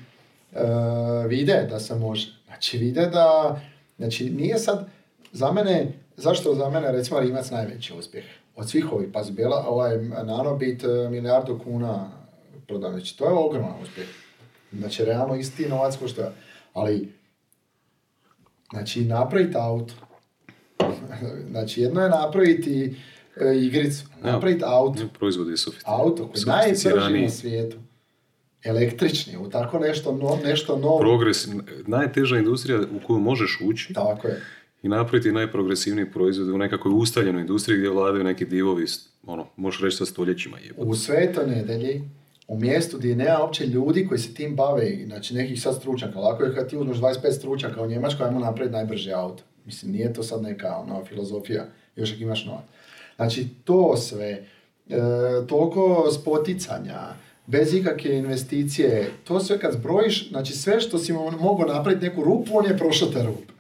[1.27, 2.27] vide da se može.
[2.45, 3.59] Znači vide da,
[3.97, 4.87] znači nije sad,
[5.31, 8.25] za mene, zašto za mene recimo Rimac najveći uspjeh?
[8.55, 12.11] Od svih ovih, pa zbjela, ovaj nanobit e, milijardu kuna
[12.67, 14.07] prodan, znači to je ogroman uspjeh.
[14.71, 16.21] Znači realno isti novac ko što.
[16.73, 17.13] Ali,
[18.71, 19.93] znači napraviti auto,
[21.51, 22.95] znači jedno je napraviti
[23.35, 27.77] e, igricu, napraviti auto, Proizvodi su auto koji je najbrži na svijetu.
[28.63, 30.99] Električni, u tako nešto, no, nešto novo.
[30.99, 31.47] Progres,
[31.87, 34.41] najteža industrija u koju možeš ući Tako je.
[34.83, 38.85] i napraviti najprogresivniji proizvod u nekakvoj ustaljenoj industriji gdje vladaju neki divovi,
[39.23, 40.71] ono, možeš reći sa stoljećima je.
[40.77, 42.01] U svetoj nedelji,
[42.47, 46.43] u mjestu gdje nema uopće ljudi koji se tim bave, znači nekih sad stručnjaka, lako
[46.43, 49.43] je kad ti uzmeš 25 stručnjaka u Njemačkoj, ajmo napraviti najbrži auto.
[49.65, 52.63] Mislim, nije to sad neka ono, filozofija, još ako imaš novac.
[53.15, 54.45] Znači, to sve, e,
[55.47, 56.99] toliko spoticanja,
[57.47, 62.57] bez ikakve investicije, to sve kad zbrojiš, znači sve što si mogao napraviti neku rupu,
[62.57, 63.53] on je prošao te rupe.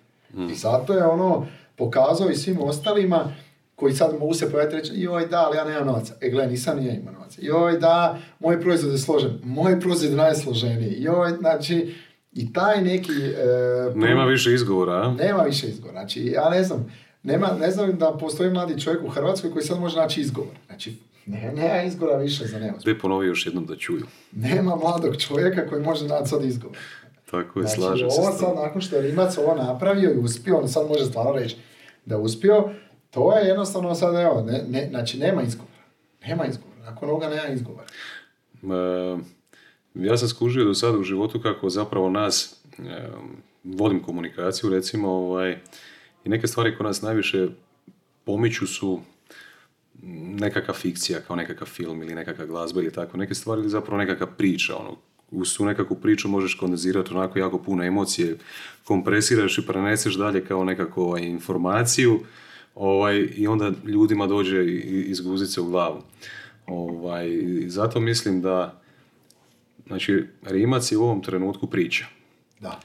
[0.51, 3.33] I zato je ono pokazao i svim ostalima
[3.75, 6.13] koji sad mogu se pojaviti reći, joj da, ali ja nemam novaca.
[6.21, 7.41] E gle, nisam ni ja imao novaca.
[7.41, 9.39] Joj da, moj proizvod je složen.
[9.43, 10.95] Moj proizvod je najsloženiji.
[10.99, 11.95] Joj, znači,
[12.35, 13.11] i taj neki...
[13.11, 15.15] E, nema više izgovora, a?
[15.19, 15.99] Nema više izgovora.
[15.99, 16.93] Znači, ja ne znam,
[17.23, 20.53] nema, ne znam da postoji mladi čovjek u Hrvatskoj koji sad može naći izgovor.
[20.65, 22.81] Znači, ne, nema izgovora više za neuspjeh.
[22.81, 24.05] Gdje ponovi još jednom da čuju.
[24.31, 26.77] Nema mladog čovjeka koji može naći sad izgovor.
[27.31, 30.67] Tako je, znači, slažem ovo sad, nakon što je Rimac ovo napravio i uspio, on
[30.67, 31.57] sad može stvarno reći
[32.05, 32.69] da uspio,
[33.11, 35.75] to je jednostavno sad, evo, ne, ne, znači nema izgovora.
[36.27, 36.81] Nema izgovora.
[36.85, 37.87] Nakon ovoga nema izgovora.
[38.63, 39.17] E,
[39.95, 43.09] ja sam skužio do sada u životu kako zapravo nas, e,
[43.63, 45.57] vodim komunikaciju recimo, ovaj,
[46.25, 47.47] i neke stvari koje nas najviše
[48.23, 49.01] pomiču su
[50.39, 54.27] nekakva fikcija, kao nekakav film ili nekakva glazba ili tako, neke stvari ili zapravo nekakva
[54.27, 54.97] priča, ono,
[55.31, 58.37] uz tu nekakvu priču možeš kondenzirati onako jako puno emocije,
[58.83, 62.19] kompresiraš i preneseš dalje kao nekakvu ovaj, informaciju
[62.75, 64.65] ovaj, i onda ljudima dođe
[65.07, 66.01] iz guzice u glavu.
[66.67, 67.29] Ovaj,
[67.67, 68.81] zato mislim da
[69.87, 72.05] znači, Rimac je u ovom trenutku priča.
[72.59, 72.79] Da.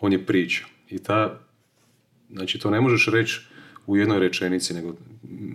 [0.00, 0.64] On je priča.
[0.90, 1.40] I ta,
[2.30, 3.40] znači to ne možeš reći
[3.86, 4.94] u jednoj rečenici, nego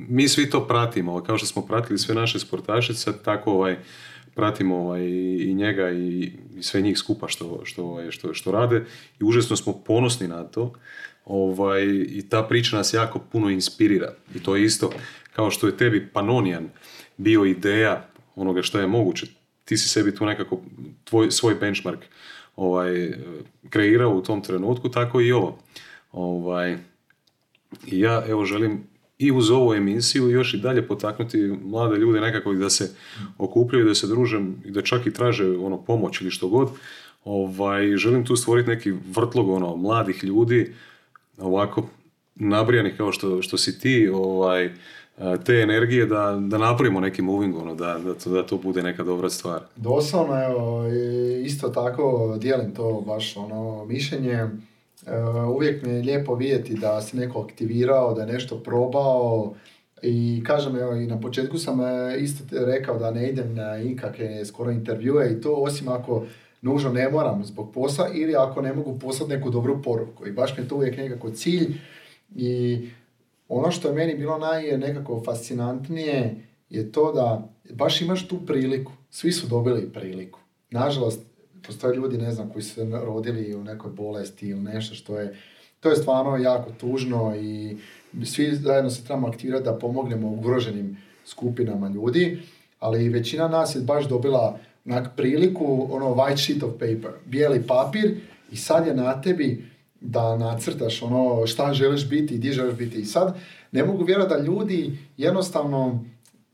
[0.10, 3.78] mi svi to pratimo, kao što smo pratili sve naše sportašice, tako ovaj,
[4.36, 5.06] pratimo ovaj,
[5.40, 8.86] i njega i, i sve njih skupa što, što, ovaj, što, što rade
[9.20, 10.74] i užasno smo ponosni na to
[11.26, 14.92] ovaj, i ta priča nas jako puno inspirira i to je isto
[15.34, 16.70] kao što je tebi Panonian
[17.18, 19.28] bio ideja onoga što je moguće
[19.66, 20.62] ti si sebi tu nekako
[21.04, 22.00] tvoj, svoj benchmark
[22.56, 23.14] ovaj,
[23.70, 25.58] kreirao u tom trenutku, tako i ovo.
[26.12, 26.78] Ovaj,
[27.88, 28.84] ja evo želim
[29.18, 32.96] i uz ovu emisiju još i dalje potaknuti mlade ljude nekako da se
[33.38, 36.70] okupljaju, da se druže i da čak i traže ono pomoć ili što god.
[37.24, 40.74] Ovaj, želim tu stvoriti neki vrtlog ono, mladih ljudi,
[41.38, 41.90] ovako
[42.36, 44.70] nabrijanih kao što, što si ti, ovaj,
[45.46, 49.04] te energije da, da napravimo neki moving, ono, da, da, to, da to bude neka
[49.04, 49.62] dobra stvar.
[49.76, 50.88] Doslovno, evo,
[51.46, 54.48] isto tako dijelim to baš ono mišljenje
[55.08, 59.54] Eh, uvijek mi je lijepo vidjeti da se neko aktivirao, da je nešto probao
[60.02, 64.46] i kažem, evo, i na početku sam eh, isto rekao da ne idem na ikakve
[64.46, 66.26] skoro intervjue i to osim ako
[66.62, 70.28] nužno ne moram zbog posla ili ako ne mogu poslati neku dobru poruku.
[70.28, 71.74] I baš mi je to uvijek nekako cilj
[72.36, 72.82] i
[73.50, 76.36] ono što je meni bilo naj nekako fascinantnije
[76.70, 78.92] je to da baš imaš tu priliku.
[79.10, 80.40] Svi su dobili priliku.
[80.70, 81.22] Nažalost,
[81.68, 85.36] postoje ljudi, ne znam, koji su se rodili u nekoj bolesti ili nešto što je,
[85.80, 87.78] to je stvarno jako tužno i
[88.26, 92.42] svi zajedno se trebamo aktivirati da pomognemo ugroženim skupinama ljudi,
[92.80, 98.20] ali većina nas je baš dobila onak priliku, ono white sheet of paper, bijeli papir
[98.52, 99.71] i sad je na tebi
[100.02, 103.00] da nacrtaš ono šta želiš biti i gdje želiš biti.
[103.00, 103.38] I sad
[103.72, 106.06] ne mogu vjerovati da ljudi jednostavno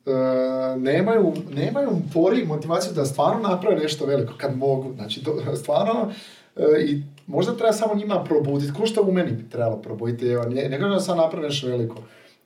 [0.08, 4.94] E, nemaju, nemaju pori i motivaciju da stvarno naprave nešto veliko kad mogu.
[4.96, 6.12] Znači, to, stvarno,
[6.56, 10.44] e, i možda treba samo njima probuditi, ko što u meni bi trebalo probuditi, evo,
[10.44, 11.96] ne, ne da sam napravio nešto veliko,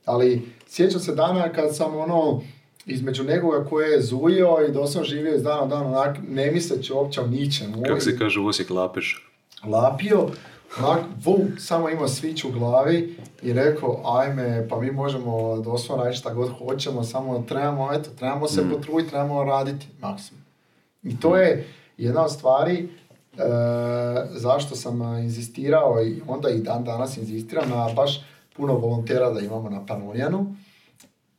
[0.05, 2.41] ali sjećam se dana kad sam ono,
[2.85, 6.93] između nekoga koje je zujio i doslovno živio iz dana u dan, onak, ne misleći
[6.93, 7.83] uopće o ničemu.
[7.87, 9.31] Kako se kaže u Osijek lapeš?
[9.63, 10.27] Lapio,
[11.23, 16.33] vum, samo imao svić u glavi i rekao, ajme, pa mi možemo doslovno raditi šta
[16.33, 18.69] god hoćemo, samo trebamo, eto, trebamo se mm.
[18.69, 20.43] potruditi, trebamo raditi maksimum.
[21.03, 22.87] I to je jedna od stvari e,
[24.29, 29.69] zašto sam inzistirao i onda i dan danas inzistiram na baš puno volontera da imamo
[29.69, 30.55] na Panonijanu.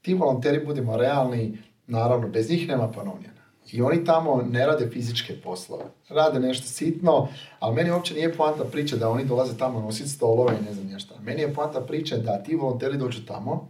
[0.02, 3.31] Ti volonteri, budemo realni, naravno, bez njih nema Panonijana.
[3.70, 5.84] I oni tamo ne rade fizičke poslove.
[6.08, 10.56] Rade nešto sitno, ali meni uopće nije poanta priče da oni dolaze tamo nositi stolove
[10.60, 11.14] i ne znam nešto.
[11.22, 13.68] Meni je poanta priče da ti volonteri dođu tamo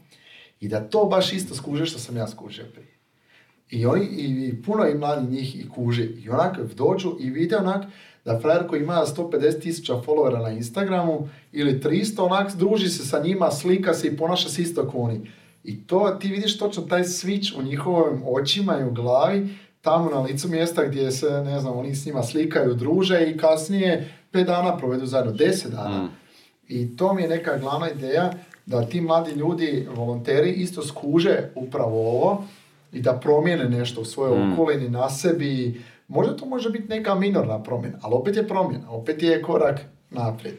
[0.60, 2.92] i da to baš isto skuže što sam ja skužio prije.
[3.70, 6.02] I, oni, i puno i mladi njih i kuži.
[6.02, 7.84] I onak dođu i vide onak
[8.24, 13.22] da frajer koji ima 150 tisuća followera na Instagramu ili 300, onak druži se sa
[13.22, 15.30] njima, slika se i ponaša se isto kao oni.
[15.64, 19.48] I to ti vidiš točno taj switch u njihovim očima i u glavi
[19.82, 24.12] tamo na licu mjesta gdje se, ne znam, oni s njima slikaju, druže i kasnije
[24.30, 26.02] pet dana provedu zajedno, deset dana.
[26.02, 26.10] Mm.
[26.68, 28.32] I to mi je neka glavna ideja
[28.66, 32.44] da ti mladi ljudi, volonteri, isto skuže upravo ovo
[32.92, 34.52] i da promijene nešto u svojoj mm.
[34.52, 35.82] okolini, na sebi.
[36.08, 39.80] Možda to može biti neka minorna promjena, ali opet je promjena, opet je korak
[40.10, 40.54] naprijed.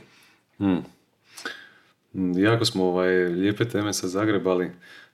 [0.59, 2.39] Mm.
[2.39, 4.71] Jako smo ovaj, lijepe teme sa Zagrebali.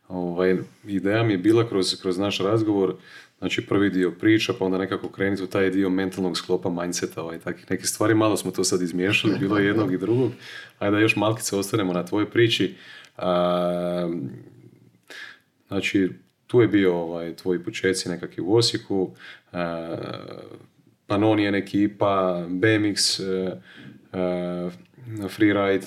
[0.08, 2.96] Ovaj, ideja mi je bila kroz, kroz naš razgovor,
[3.40, 7.40] znači prvi dio priča, pa onda nekako krenuti u taj dio mentalnog sklopa mindseta, ovaj,
[7.40, 8.14] takih nekih stvari.
[8.14, 10.32] Malo smo to sad izmiješali, bilo je jednog i drugog.
[10.80, 12.76] Ajde da još malkice ostanemo na tvojoj priči.
[13.18, 14.10] A,
[15.68, 16.10] znači,
[16.48, 19.12] tu je bio ovaj, tvoji početci nekakvi u Osijeku,
[19.52, 19.98] a,
[21.08, 23.60] Pannonian ekipa, BMX, a,
[24.14, 24.70] a,
[25.30, 25.86] freeride,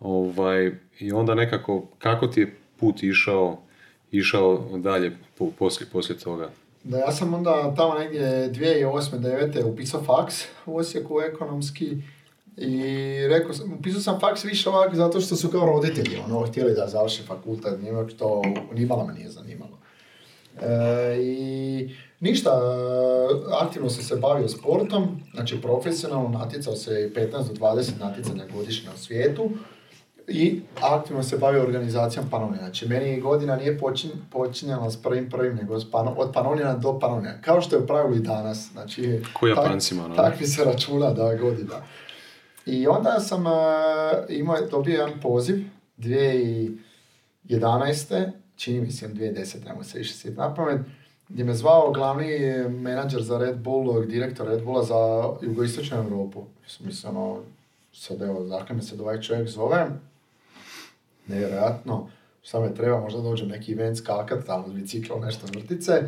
[0.00, 3.62] ovaj, i onda nekako, kako ti je put išao,
[4.12, 6.50] išao dalje po, poslije, poslije toga?
[6.84, 8.22] Da, ja sam onda tamo negdje
[8.52, 9.18] 2008.
[9.18, 9.64] 2009.
[9.64, 11.96] upisao faks u Osijeku ekonomski
[12.56, 12.82] i
[13.28, 16.86] rekao sam, upisao sam faks više ovak zato što su kao roditelji ono, htjeli da
[16.86, 18.42] završim fakultet, njima što
[18.74, 19.78] nimalo me nije zanimalo.
[20.62, 22.50] E, I ništa,
[23.60, 28.98] aktivno sam se bavio sportom, znači profesionalno natjecao se 15 do 20 natjecanja godišnje u
[28.98, 29.50] svijetu
[30.28, 32.58] i aktivno se bavio organizacijom Panonija.
[32.58, 36.98] Znači, meni godina nije počin, počinjala s prvim prvim, nego s pano, od Panonija do
[36.98, 37.40] Panonija.
[37.40, 38.68] Kao što je u pravilu i danas.
[38.72, 40.14] Znači, Ko Japancima, no?
[40.14, 41.74] Tak mi se računa da godina.
[42.66, 43.52] I onda sam uh,
[44.28, 45.64] imao, dobio jedan poziv
[45.98, 48.30] 2011.
[48.56, 49.66] čini mi se 2010.
[49.66, 50.80] nemo se više sjetiti na pamet,
[51.28, 56.44] gdje me zvao glavni menadžer za Red Bull, direktor Red Bulla za jugoistočnu Europu.
[56.80, 57.40] Mislim, ono,
[57.92, 59.86] sad evo, dakle me se ovaj čovjek zove,
[61.26, 62.08] nevjerojatno,
[62.42, 66.02] šta me treba, možda dođem neki event skakat tamo s nešto vrtice.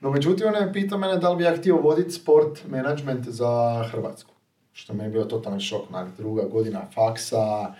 [0.00, 3.84] No međutim, on je pitao mene da li bi ja htio voditi sport management za
[3.90, 4.30] Hrvatsku.
[4.72, 7.74] Što mi je bio totalni šok, na druga godina faksa,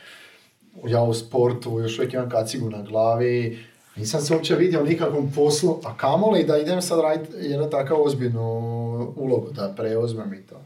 [0.86, 3.58] ja u sportu, još uvijek imam kacigu na glavi,
[3.96, 8.42] nisam se uopće vidio nikakvom poslu, a kamoli da idem sad raditi jednu takav ozbiljnu
[9.16, 10.60] ulogu, da preuzmem i to.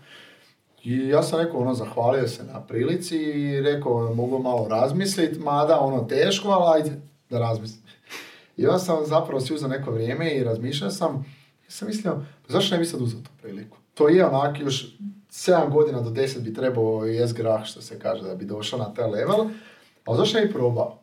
[0.85, 5.80] I ja sam rekao, ono, zahvalio se na prilici i rekao, mogu malo razmisliti, mada
[5.80, 7.82] ono teško, ali ajde da razmislim.
[8.57, 11.24] I onda sam zapravo si uzeo neko vrijeme i razmišljao sam,
[11.68, 13.76] i sam mislio, zašto ne bi sad uzeo tu priliku?
[13.95, 14.97] To je onak još
[15.30, 18.95] 7 godina do 10 bi trebao jes grah, što se kaže, da bi došao na
[18.95, 19.47] taj level,
[20.05, 20.99] ali zašto ne bi probao?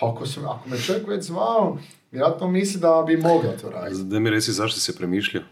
[0.00, 1.78] Pa ako, sam, ako me čovjek već zvao,
[2.10, 4.02] vjerojatno misli da bi mogao to raditi.
[4.02, 5.42] Da mi reci zašto si se premišljao?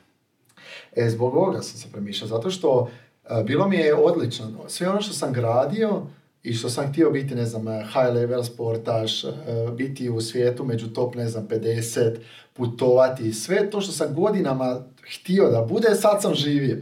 [0.97, 2.89] E, zbog ovoga sam se premišljao, zato što
[3.45, 4.47] bilo mi je odlično.
[4.69, 6.03] Sve ono što sam gradio
[6.43, 9.31] i što sam htio biti, ne znam, high level sportaš, e,
[9.77, 12.17] biti u svijetu među top, ne znam, 50,
[12.53, 14.81] putovati, sve to što sam godinama
[15.15, 16.77] htio da bude, sad sam živio.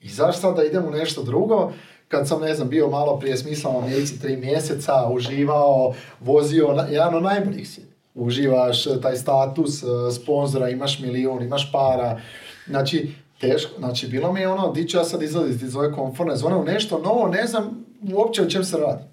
[0.00, 1.72] I zašto sad da idem u nešto drugo,
[2.08, 7.22] kad sam, ne znam, bio malo prije smislama u tri mjeseca, uživao, vozio, jedan od
[7.22, 7.82] najboljih si.
[8.14, 12.20] Uživaš e, taj status e, sponzora, imaš milijun, imaš para.
[12.66, 16.36] Znači, teško, znači bilo mi je ono, di ću ja sad izlaziti iz ove komfortne
[16.36, 19.04] zone u nešto novo, ne znam uopće o čem se radi.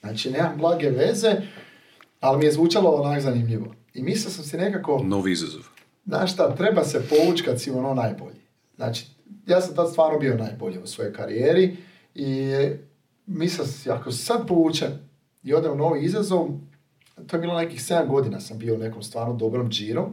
[0.00, 1.36] Znači, nemam blage veze,
[2.20, 3.74] ali mi je zvučalo onak zanimljivo.
[3.94, 5.62] I mislio sam si nekako, Novi izazov.
[6.06, 8.40] znaš šta, treba se povući kad si ono najbolji.
[8.76, 9.06] Znači,
[9.46, 11.76] ja sam tad stvarno bio najbolji u svojoj karijeri
[12.14, 12.52] i
[13.26, 14.90] mislio sam si, ako se sad povučem
[15.42, 16.48] i odem u novi izazov,
[17.26, 20.10] to je bilo nekih 7 godina sam bio u nekom stvarno dobrom džiru.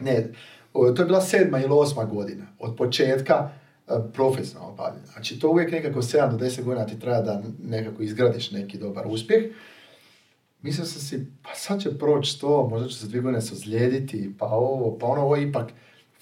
[0.00, 0.32] Ne,
[0.94, 3.48] to je bila sedma ili osma godina od početka
[3.88, 5.06] e, profesionalno bavljenja.
[5.06, 9.04] Znači, to uvijek nekako 7 do 10 godina ti treba da nekako izgradiš neki dobar
[9.06, 9.44] uspjeh.
[10.62, 14.34] Mislio sam si, pa sad će proći to, možda ću se dvije godine se ozlijediti,
[14.38, 15.72] pa ovo, pa ono, ovo ipak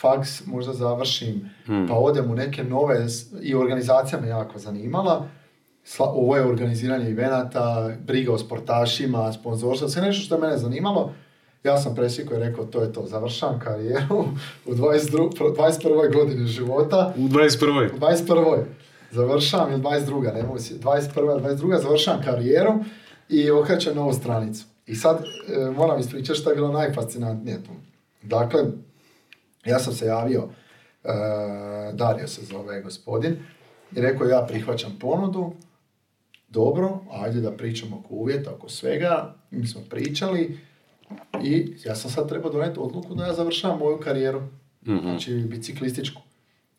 [0.01, 1.51] faks možda završim,
[1.89, 3.07] pa odem u neke nove,
[3.43, 5.29] i organizacija me jako zanimala.
[5.85, 11.13] Sla- ovo je organiziranje evenata, briga o sportašima, sponzorstva, sve nešto što je mene zanimalo.
[11.65, 14.25] Ja sam presjekao i rekao, to je to, završavam karijeru
[14.67, 16.13] u 22, 21.
[16.13, 17.15] godini života.
[17.17, 17.95] U 21.
[17.95, 18.65] U 21.
[19.11, 20.35] završavam, ili 22.
[20.35, 21.11] ne mogu si, 21.
[21.15, 21.83] 22.
[21.83, 22.73] završavam karijeru
[23.29, 24.65] i okrećem novu stranicu.
[24.87, 27.71] I sad e, moram ispričati što je bilo najfascinantnije tu.
[28.23, 28.61] Dakle,
[29.65, 30.49] ja sam se javio,
[31.05, 31.09] e,
[31.93, 33.37] Dario se zove gospodin,
[33.97, 35.53] i rekao ja prihvaćam ponudu,
[36.49, 40.59] dobro, ajde da pričamo oko uvjeta, oko svega, mi smo pričali
[41.43, 44.43] i ja sam sad trebao donijeti odluku da ja završavam moju karijeru,
[45.01, 46.23] znači biciklističku.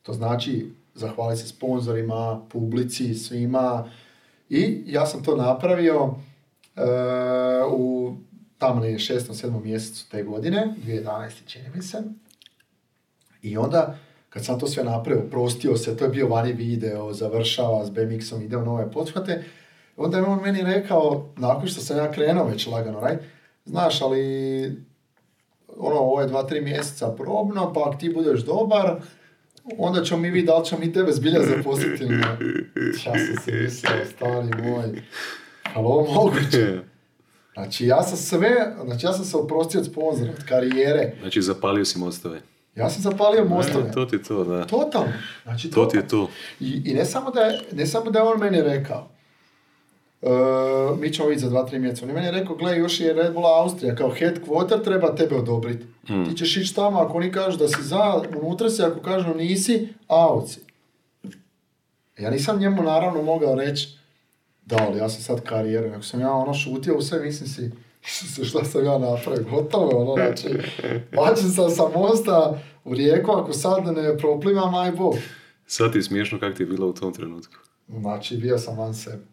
[0.02, 3.92] To znači zahvaliti se sponzorima, publici, svima
[4.50, 6.16] i ja sam to napravio
[6.76, 6.82] e,
[7.72, 8.14] u
[8.58, 11.30] tamo negdje šestom, sedmom mjesecu te godine, 2011.
[11.46, 12.04] čini mi se.
[13.42, 13.98] I onda,
[14.30, 18.42] kad sam to sve napravio, prostio se, to je bio vani video, završava s BMX-om,
[18.42, 19.44] ide u nove pothvate,
[19.98, 23.20] onda je on meni rekao, nakon što sam ja krenuo već lagano, right?
[23.66, 24.22] Znaš, ali
[25.78, 28.96] ono, ovo je dva, tri mjeseca probno, pa ako ti budeš dobar,
[29.78, 32.04] onda ćemo mi vidjeti da li ćemo mi tebe zbilja zaposliti.
[32.04, 32.38] Ja
[33.04, 35.04] sam si mislio, stari moj,
[35.74, 36.80] ali ovo moguće.
[37.54, 41.14] Znači, ja sam sve, znači ja sam se oprostio od sponzora, od karijere.
[41.22, 42.42] Znači, zapalio si mostove.
[42.76, 43.90] Ja sam zapalio mostove.
[43.90, 44.66] E, to ti to, da.
[44.66, 45.14] Totalno.
[45.44, 46.30] Znači, To ti je to.
[46.60, 49.10] I, i ne, samo da je, ne samo da je on meni rekao,
[50.24, 50.30] e,
[51.00, 52.06] mi ćemo vidjeti za dva, tri mjeseca.
[52.06, 55.36] On je meni rekao, gle, još je Red Bull Austrija, kao head quarter treba tebe
[55.36, 55.86] odobriti.
[56.10, 56.26] Mm.
[56.26, 59.88] Ti ćeš ići tamo, ako oni kažu da si za, unutra si, ako kažu nisi,
[60.08, 60.60] out si.
[62.18, 63.98] Ja nisam njemu naravno mogao reći,
[64.66, 67.72] da, ali ja sam sad karijeru, nego sam ja ono šutio u sve, mislim si,
[68.46, 70.48] šta sam ja napravio, gotovo ono, znači,
[71.16, 75.16] bačen sam sa mosta u rijeku, ako sad ne proplivam, aj bog.
[75.68, 77.54] Sad ti je smiješno kako ti je bilo u tom trenutku.
[77.88, 79.33] Znači, bio sam van sebe.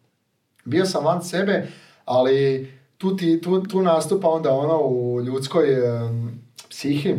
[0.64, 1.66] Bio sam van sebe,
[2.04, 7.16] ali tu, ti, tu, tu nastupa onda ono u ljudskoj em, psihi,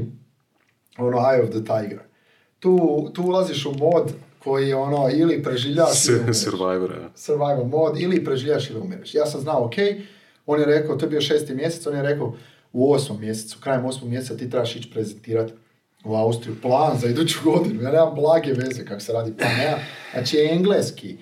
[0.98, 2.00] ono eye of the tiger.
[2.60, 4.14] Tu, tu ulaziš u mod
[4.44, 6.38] koji ono ili preživljaš ili umireš.
[6.38, 7.10] Survivor, ja.
[7.16, 9.16] survival mod, ili preživljaš ili umireš.
[9.16, 9.74] Ja sam znao, ok,
[10.46, 12.36] on je rekao, to je bio šesti mjesec, on je rekao,
[12.74, 15.54] u osmom mjesecu, krajem osmog mjeseca ti trebaš ići prezentirati
[16.04, 17.82] u Austriju plan za iduću godinu.
[17.82, 19.60] Ja nemam blage veze kako se radi plan.
[19.62, 19.80] Ja,
[20.14, 21.18] znači engleski,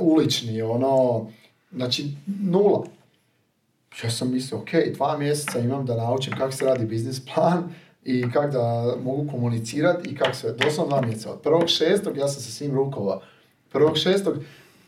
[0.00, 1.26] ulični, ono,
[1.72, 2.04] znači
[2.42, 2.84] nula.
[4.04, 7.74] Ja sam mislio, ok, dva mjeseca imam da naučim kako se radi biznis plan
[8.04, 10.52] i kako da mogu komunicirati i kako sve.
[10.52, 11.32] Doslovno dva mjeseca.
[11.32, 13.20] Od prvog šestog ja sam se svim rukovao.
[13.72, 14.36] Prvog šestog,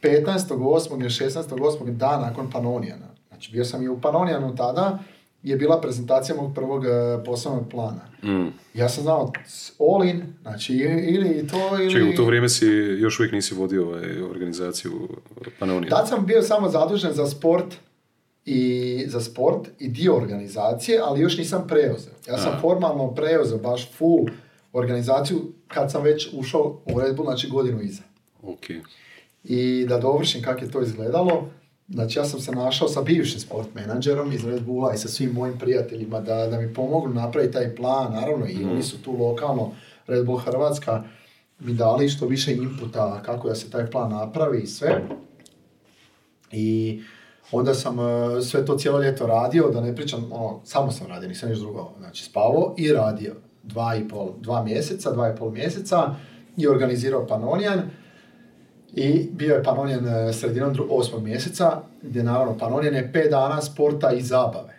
[0.03, 1.01] 15.8.
[1.01, 1.97] ili 16.8.
[1.97, 3.07] dan nakon Panonijana.
[3.29, 4.99] Znači bio sam i u Panonijanu tada
[5.43, 6.89] je bila prezentacija mog prvog e,
[7.25, 8.01] poslovnog plana.
[8.23, 8.49] Mm.
[8.75, 9.33] Ja sam znao
[9.79, 10.75] all in, znači
[11.09, 11.93] ili to ili...
[11.93, 12.67] Čekaj, u to vrijeme si,
[12.99, 15.09] još uvijek nisi vodio ovaj, organizaciju
[15.59, 15.91] Panonija.
[15.91, 17.75] Tad sam bio samo zadužen za sport
[18.45, 22.13] i za sport i dio organizacije, ali još nisam preuzeo.
[22.29, 22.61] Ja sam A.
[22.61, 24.27] formalno preuzeo baš full
[24.73, 28.03] organizaciju kad sam već ušao u Red Bull, znači godinu iza.
[28.43, 28.65] Ok.
[29.45, 31.51] I da dovršim kako je to izgledalo,
[31.89, 35.31] znači ja sam se našao sa bivšim sport menadžerom iz Red Bulla i sa svim
[35.33, 38.71] mojim prijateljima da, da mi pomognu napraviti taj plan, naravno i Mhm.
[38.71, 39.73] oni su tu lokalno,
[40.07, 41.03] Red Bull Hrvatska,
[41.61, 45.03] mi dali što više inputa kako da se taj plan napravi i sve.
[46.53, 47.01] I
[47.53, 51.29] onda sam e, sve to cijelo ljeto radio, da ne pričam, ono, samo sam radio,
[51.29, 53.35] nisam niš drugo, znači spavao i radio.
[53.63, 56.15] Dva i pol, dva mjeseca, dva i pol mjeseca
[56.57, 57.83] i organizirao Panonijan.
[58.93, 64.13] I bio je Panonijan e, sredinom osmog mjeseca, gdje naravno Panonijan je pet dana sporta
[64.13, 64.79] i zabave.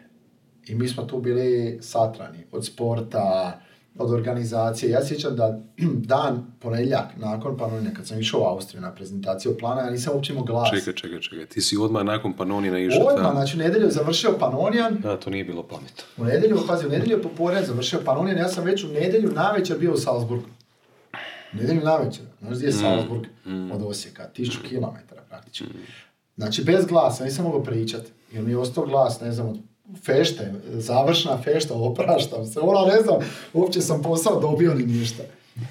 [0.68, 3.60] I mi smo tu bili satrani od sporta,
[3.98, 4.92] od organizacije.
[4.92, 5.60] Ja sjećam da
[6.14, 10.34] dan, ponedjeljak, nakon Panonija, kad sam išao u Austriju na prezentaciju plana, ja nisam uopće
[10.34, 10.70] imao glas.
[10.70, 11.46] Čekaj, čekaj, čekaj.
[11.46, 13.32] Ti si odmah nakon Panonina išao Odmah, tamo.
[13.36, 16.04] znači u nedjelju je završio Panonijan, Da, to nije bilo pametno.
[16.18, 19.78] u nedjelju, pazi, u nedjelju je popodne završio Panonijan, ja sam već u nedjelju navečer
[19.78, 20.46] bio u Salzburgu.
[21.54, 23.24] U nedjelju navečer, znaš gdje je Salzburg
[23.74, 25.66] od Osijeka, tisuću kilometara praktički.
[26.38, 29.58] Znači bez glasa, nisam mogao pričat, jer mi je ostao glas, ne znam, od
[30.06, 33.16] fešte, završna fešta, opraštam se, ona ne znam,
[33.54, 35.24] uopće sam posao dobio ni ništa.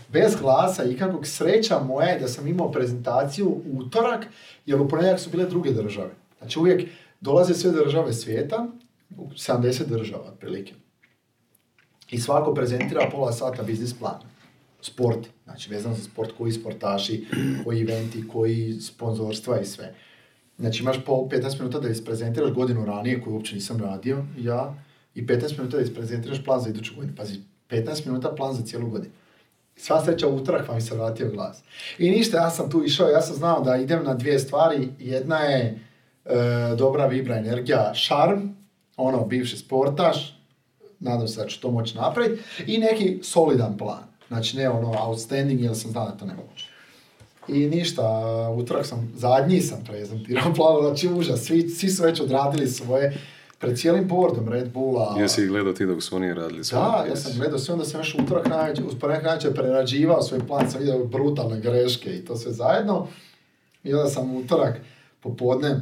[0.09, 4.27] Bez glasa i kakvog sreća moja je da sam imao prezentaciju utorak,
[4.67, 6.11] jer u ponedjeljak su bile druge države.
[6.39, 6.89] Znači uvijek
[7.21, 8.67] dolaze sve države svijeta,
[9.17, 10.75] 70 država otprilike.
[12.11, 14.21] I svako prezentira pola sata biznis plan.
[14.93, 17.27] Sport, znači vezano za sport, koji sportaši,
[17.65, 19.95] koji eventi, koji sponzorstva i sve.
[20.59, 24.75] Znači imaš po 15 minuta da isprezentiraš godinu ranije koju uopće nisam radio, ja,
[25.15, 27.13] i 15 minuta da isprezentiraš plan za iduću godinu.
[27.17, 27.39] Pazi,
[27.71, 29.15] 15 minuta plan za cijelu godinu.
[29.77, 31.63] Sva sreća utorak mi se vratio glas.
[31.99, 34.89] I ništa, ja sam tu išao, ja sam znao da idem na dvije stvari.
[34.99, 35.79] Jedna je
[36.25, 36.35] e,
[36.79, 38.41] dobra vibra energija, šarm,
[38.97, 40.39] ono, bivši sportaš,
[41.01, 44.08] nadam se da ću to moći napraviti, i neki solidan plan.
[44.29, 46.67] Znači ne ono outstanding, jer sam znao da to ne moguće.
[47.49, 48.03] I ništa,
[48.57, 53.19] utorak sam, zadnji sam prezentirao plan, znači užas, svi, svi su već odradili svoje,
[53.59, 55.17] pred cijelim boardom Red Bulla.
[55.19, 57.85] Jesi ih gledao ti dok su oni radili svoje Da, ja sam gledao sve, onda
[57.85, 62.37] sam još utorak navečer, uz navečer prerađivao svoj plan, sam vidio brutalne greške i to
[62.37, 63.07] sve zajedno.
[63.85, 64.81] I onda sam utorak
[65.21, 65.81] popodne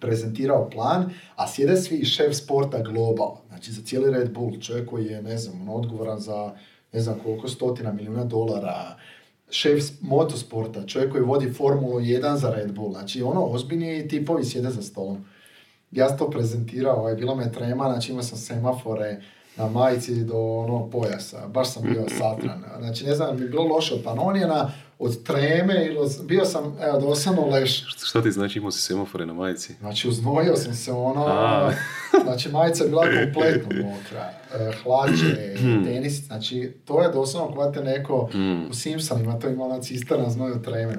[0.00, 5.06] prezentirao plan, a sjede svi šef sporta Global, znači za cijeli Red Bull, čovjek koji
[5.06, 6.52] je, ne znam, ono, odgovoran za
[6.92, 8.96] ne znam koliko stotina milijuna dolara,
[9.50, 14.70] šef motosporta, čovjek koji vodi Formulu 1 za Red Bull, znači ono, ozbiljni tipovi sjede
[14.70, 15.24] za stolom.
[15.90, 19.20] Ja sam to prezentirao, ovaj, bilo me trema, znači imao sam semafore
[19.56, 22.64] na majici do ono pojasa, baš sam bio satran.
[22.78, 24.70] Znači ne znam, mi je bilo loše od panonijena,
[25.00, 27.84] od treme, ili od- bio sam, evo, doslovno leš.
[27.88, 29.74] Šta- ti znači imao si semafore na majici?
[29.74, 31.72] Znači uznojio sam se ono, A.
[32.24, 37.82] znači majica je bila kompletno mokra, e, hlače, tenis, znači to je doslovno kada te
[37.82, 38.70] neko Mm.
[38.70, 40.94] u Simpsonima, to ima ona cisterna znoj od treme.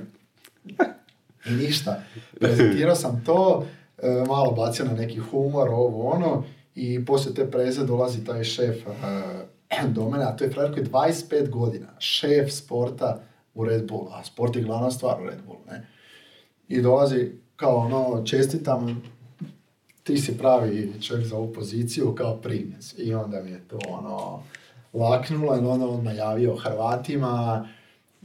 [1.45, 2.03] I ništa.
[2.39, 3.65] Prezentirao sam to,
[3.97, 6.43] e, malo bacio na neki humor, ovo ono,
[6.75, 10.83] i poslije te preze dolazi taj šef e, do mene, a to je frajer koji
[10.83, 13.23] je 25 godina, šef sporta
[13.53, 15.87] u Red Bull, a sport je glavna stvar u Red Bull, ne?
[16.67, 19.03] I dolazi kao ono, čestitam,
[20.03, 22.95] ti si pravi čovjek za ovu poziciju kao primjec.
[22.97, 24.43] I onda mi je to ono,
[24.93, 27.67] laknulo, i onda on najavio Hrvatima,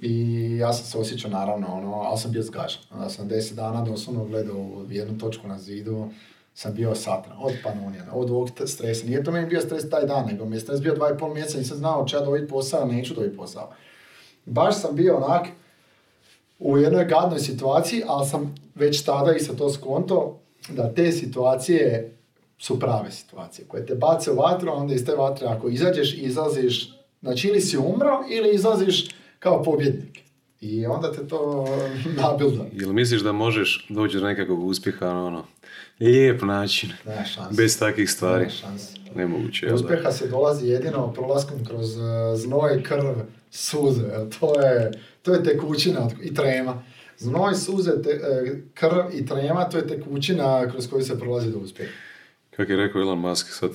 [0.00, 2.82] i ja sam se osjećao naravno, ono, ali sam bio zgažen.
[2.90, 6.08] Onda sam deset dana doslovno gledao jednu točku na zidu,
[6.54, 9.06] sam bio satran, od panonijana, od ovog stresa.
[9.06, 11.34] Nije to meni bio stres taj dan, nego mi je stres bio dva i pol
[11.34, 13.72] mjeseca, nisam znao će ja dobiti posao, neću dobiti posao.
[14.46, 15.46] Baš sam bio onak
[16.58, 22.16] u jednoj gadnoj situaciji, ali sam već tada i sa to skonto da te situacije
[22.58, 26.94] su prave situacije koje te bace u vatru, onda iz te vatre ako izađeš, izlaziš,
[27.22, 30.18] znači ili si umro ili izlaziš kao pobjednik.
[30.60, 31.66] I onda te to
[32.22, 32.64] nabilda.
[32.72, 35.44] Jel misliš da možeš doći do nekakvog uspjeha na ono
[36.00, 36.90] lijep način,
[37.50, 38.46] bez takvih stvari?
[39.14, 43.04] Nemoguće, uspjeha se dolazi jedino prolaskom kroz uh, znoj, krv,
[43.56, 44.02] suze.
[44.40, 44.90] To je,
[45.22, 46.82] to je tekućina i trema.
[47.18, 51.58] Znoj, suze, te, e, krv i trema, to je tekućina kroz koju se prolazi do
[51.58, 51.92] uspjeha.
[52.50, 53.70] Kako je rekao Elon Musk sad,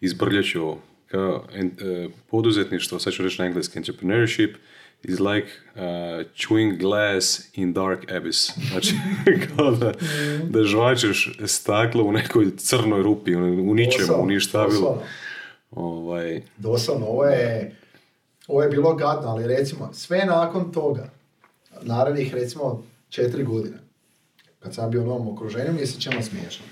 [0.00, 0.78] izbrljat ću ovo.
[1.06, 4.56] Kao, en- e, poduzetništvo, sad ću reći na engleski, entrepreneurship
[5.02, 5.80] is like uh,
[6.36, 8.52] chewing glass in dark abyss.
[8.70, 8.94] Znači,
[9.56, 9.92] kao da,
[10.50, 13.38] da žvačeš staklo u nekoj crnoj rupi, u
[13.70, 14.70] u ničemu, u ništavilu.
[14.70, 15.02] doslovno.
[15.70, 17.76] Ovaj, Doslovno, ovo je,
[18.46, 21.10] ovo je bilo gadno, ali recimo, sve nakon toga,
[21.82, 23.76] narednih recimo četiri godine,
[24.60, 26.64] kad sam bio u novom okruženju, mi se čemu smiješno.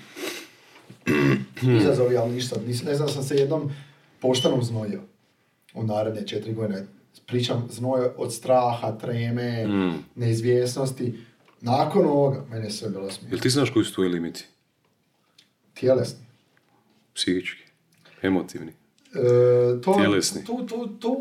[1.79, 3.71] Izazovi, ali ništa, nis- ne znam sam se jednom
[4.19, 5.01] poštanom znojio
[5.73, 6.85] u naredne četiri godine.
[7.25, 10.03] Pričam znoj od straha, treme, Mm.
[10.15, 11.19] neizvjesnosti.
[11.61, 13.29] Nakon ovoga, mene je sve bilo smiješno.
[13.31, 14.45] jel ti znaš koji su tvoji limiti?
[15.73, 16.25] Tjelesni.
[17.13, 17.63] Psihički,
[18.21, 18.71] emotivni.
[19.15, 20.45] E, to, Tjelesni.
[20.45, 21.17] Tu, tu, tu,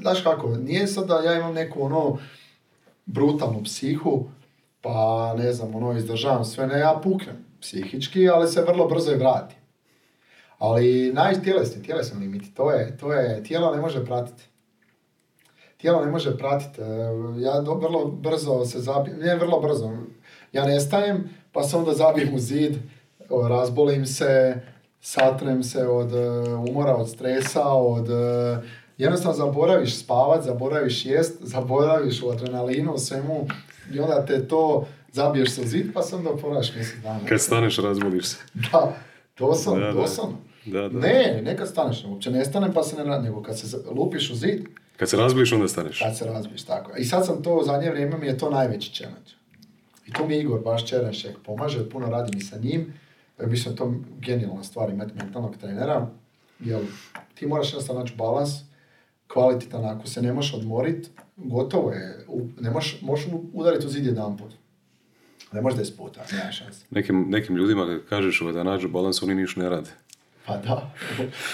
[0.00, 2.18] znaš kako, nije sad da ja imam neku ono
[3.06, 4.28] brutalnu psihu,
[4.80, 9.16] pa ne znam, ono, izdržavam sve, ne, ja puknem psihički, ali se vrlo brzo i
[9.16, 9.58] vratim.
[10.58, 14.42] Ali najtjelesni, tjelesni limiti, to je, to je, tijelo ne može pratiti.
[15.76, 16.80] Tijelo ne može pratiti.
[16.80, 16.84] E,
[17.38, 19.92] Ja do, vrlo brzo se zabijem, ne vrlo brzo,
[20.52, 22.76] ja nestajem, pa se onda zabijem u zid,
[23.48, 24.60] razbolim se,
[25.06, 26.28] satrem se od e,
[26.70, 28.10] umora, od stresa, od...
[28.10, 28.58] e,
[28.98, 33.46] Jednostavno zaboraviš spavat, zaboraviš jest, zaboraviš u adrenalinu, u svemu
[33.92, 37.20] i onda te to zabiješ u zid pa se onda oporaš mjesec dana.
[37.28, 38.36] Kad staneš, razboliš se.
[38.72, 38.92] Da,
[39.38, 40.00] doslovno, Da, da.
[40.00, 40.36] doslovno.
[40.66, 40.98] Da, da.
[40.98, 44.30] Ne, ne kad staneš, uopće ne stanem pa se ne radi, nego kad se lupiš
[44.30, 44.64] u zid,
[44.96, 45.98] Kad se razboliš, onda staneš.
[45.98, 46.96] kad se razbiješ, tako.
[46.96, 49.30] I sad sam to, u zadnje vrijeme mi je to najveći challenge.
[50.06, 52.94] I tu mi Igor, baš Čerenšek, pomaže, puno radim i sa njim.
[53.38, 56.10] E, Mislim, je to genijalna stvar imati mentalnog trenera,
[56.60, 56.80] jer
[57.34, 58.50] ti moraš jednostavno naći balans,
[59.26, 62.26] kvalitetan, ako se ne možeš odmorit, gotovo je,
[62.60, 64.52] ne možeš, možeš udariti u zid jedan put.
[65.52, 66.86] Ne možeš deset puta, nema šanse.
[66.90, 69.90] Nekim, nekim ljudima kad kažeš da nađu balans, oni niš ne rade.
[70.46, 70.94] Pa da.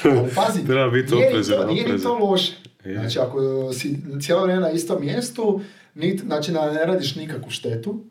[0.04, 2.52] Ali pazi, Treba biti nije, to, nije ni to loše.
[2.84, 2.98] Je.
[2.98, 5.60] Znači, ako si cijelo vrijeme na istom mjestu,
[5.94, 8.04] nit, znači ne radiš nikakvu štetu,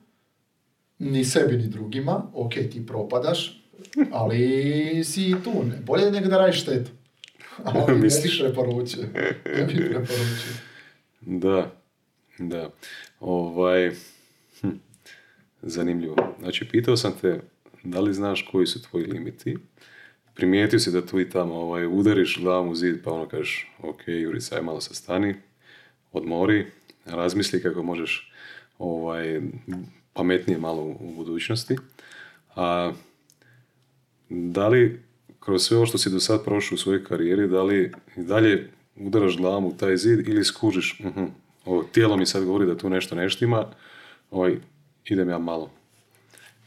[1.00, 3.61] ni sebi ni drugima, ok, ti propadaš,
[4.12, 5.64] ali si i tu.
[5.64, 5.78] Ne.
[5.86, 6.92] Bolje nego da radiš štetu.
[7.64, 9.04] Ali ne bih preporučio.
[9.58, 10.54] Ne bih preporučio.
[11.22, 11.72] Da,
[12.38, 12.70] da.
[13.20, 13.92] Ovaj,
[14.62, 14.70] hm,
[15.62, 16.36] zanimljivo.
[16.40, 17.40] Znači, pitao sam te
[17.84, 19.58] da li znaš koji su tvoji limiti.
[20.34, 24.02] Primijetio si da tu i tamo ovaj, udariš glavom u zid, pa ono kažeš, ok,
[24.08, 25.36] Jurica, aj malo se stani,
[26.12, 26.66] odmori,
[27.06, 28.34] razmisli kako možeš
[28.78, 29.42] ovaj,
[30.14, 31.76] pametnije malo u budućnosti.
[32.56, 32.94] A
[34.32, 35.02] da li
[35.40, 38.70] kroz sve ovo što si do sad prošao u svojoj karijeri, da li i dalje
[38.96, 41.28] udaraš glavom u taj zid ili skužiš, uh
[41.66, 43.66] ovo tijelo mi sad govori da tu nešto ne štima,
[44.32, 44.58] ovaj,
[45.06, 45.70] idem ja malo.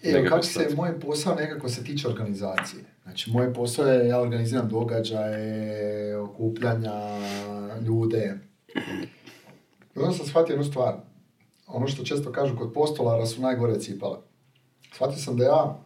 [0.05, 2.85] Nekako kako se moj posao nekako se tiče organizacije.
[3.03, 6.93] Znači, moj posao je, ja organiziram događaje, okupljanja,
[7.87, 8.39] ljude.
[9.97, 10.95] I onda sam shvatio jednu stvar.
[11.67, 14.17] Ono što često kažu kod postolara su najgore cipale.
[14.95, 15.84] Shvatio sam da ja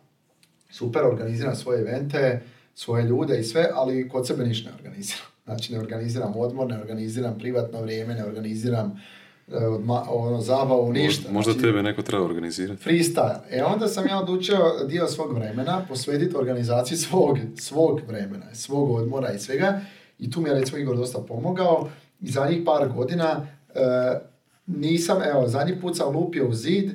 [0.71, 2.43] super organiziram svoje evente,
[2.75, 5.25] svoje ljude i sve, ali kod sebe ništa ne organiziram.
[5.49, 9.01] Znači, ne organiziram odmor, ne organiziram privatno vrijeme, ne organiziram
[9.49, 11.33] e, odma- ono, zabavu, ništa.
[11.33, 12.83] Možda Znači, tebe neko treba organizirati.
[12.85, 13.39] freestyle.
[13.51, 14.59] E onda sam ja odlučio
[14.89, 19.81] dio svog vremena posvetiti organizaciji svog, svog vremena, svog odmora i svega.
[20.19, 21.89] I tu mi je recimo Igor dosta pomogao.
[22.21, 23.81] I zadnjih par godina e,
[24.67, 26.95] nisam, evo, zadnji put sam lupio u zid, e,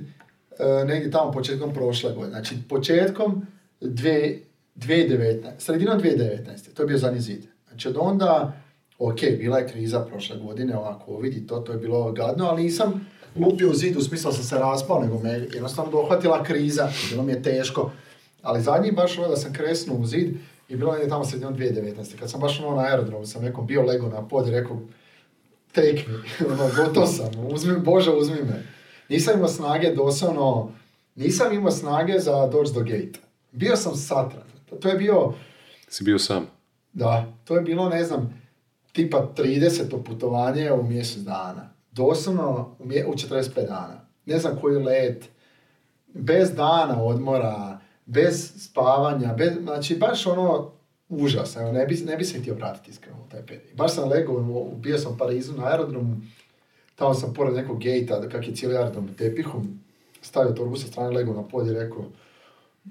[0.81, 2.29] e, negdje tamo početkom prošle godine.
[2.31, 3.45] Znači, početkom
[3.83, 4.39] dve,
[4.75, 6.73] 2019, sredinom 2019.
[6.73, 7.45] To je bio zadnji zid.
[7.67, 8.61] Znači, od onda,
[8.99, 12.63] ok, bila je kriza prošle godine, ova covid i to, to je bilo gadno, ali
[12.63, 17.23] nisam lupio u zid u smislu sam se raspao, nego me jednostavno dohvatila kriza, bilo
[17.23, 17.91] mi je teško.
[18.41, 20.33] Ali zadnji baš ono da sam kresnuo u zid
[20.69, 22.19] i bilo je tamo sredinom 2019.
[22.19, 24.79] Kad sam baš ono na aerodromu, sam nekom bio lego na pod i rekao,
[25.71, 28.63] take me, ono, gotov sam, uzmi, Bože, uzmi me.
[29.09, 30.71] Nisam imao snage doslovno,
[31.15, 33.19] nisam imao snage za doći do gate.
[33.53, 34.43] Bio sam satran.
[34.79, 35.33] To je bio...
[35.87, 36.47] Si bio sam?
[36.93, 38.41] Da, to je bilo, ne znam,
[38.91, 40.03] tipa 30.
[40.03, 41.69] putovanje u mjesec dana.
[41.91, 44.05] Doslovno u, mje, u 45 dana.
[44.25, 45.29] Ne znam koji let,
[46.13, 50.71] bez dana odmora, bez spavanja, bez, znači baš ono
[51.09, 53.75] užas, evo, ne bi, ne bi se htio vratiti iskreno u taj period.
[53.75, 56.21] Baš sam legao, bio sam u Parizu na aerodromu,
[56.95, 59.79] tamo sam pored nekog gejta, kak je cijeli aerodrom tepihom,
[60.21, 62.05] stavio torbu sa strane, legao na pod i rekao,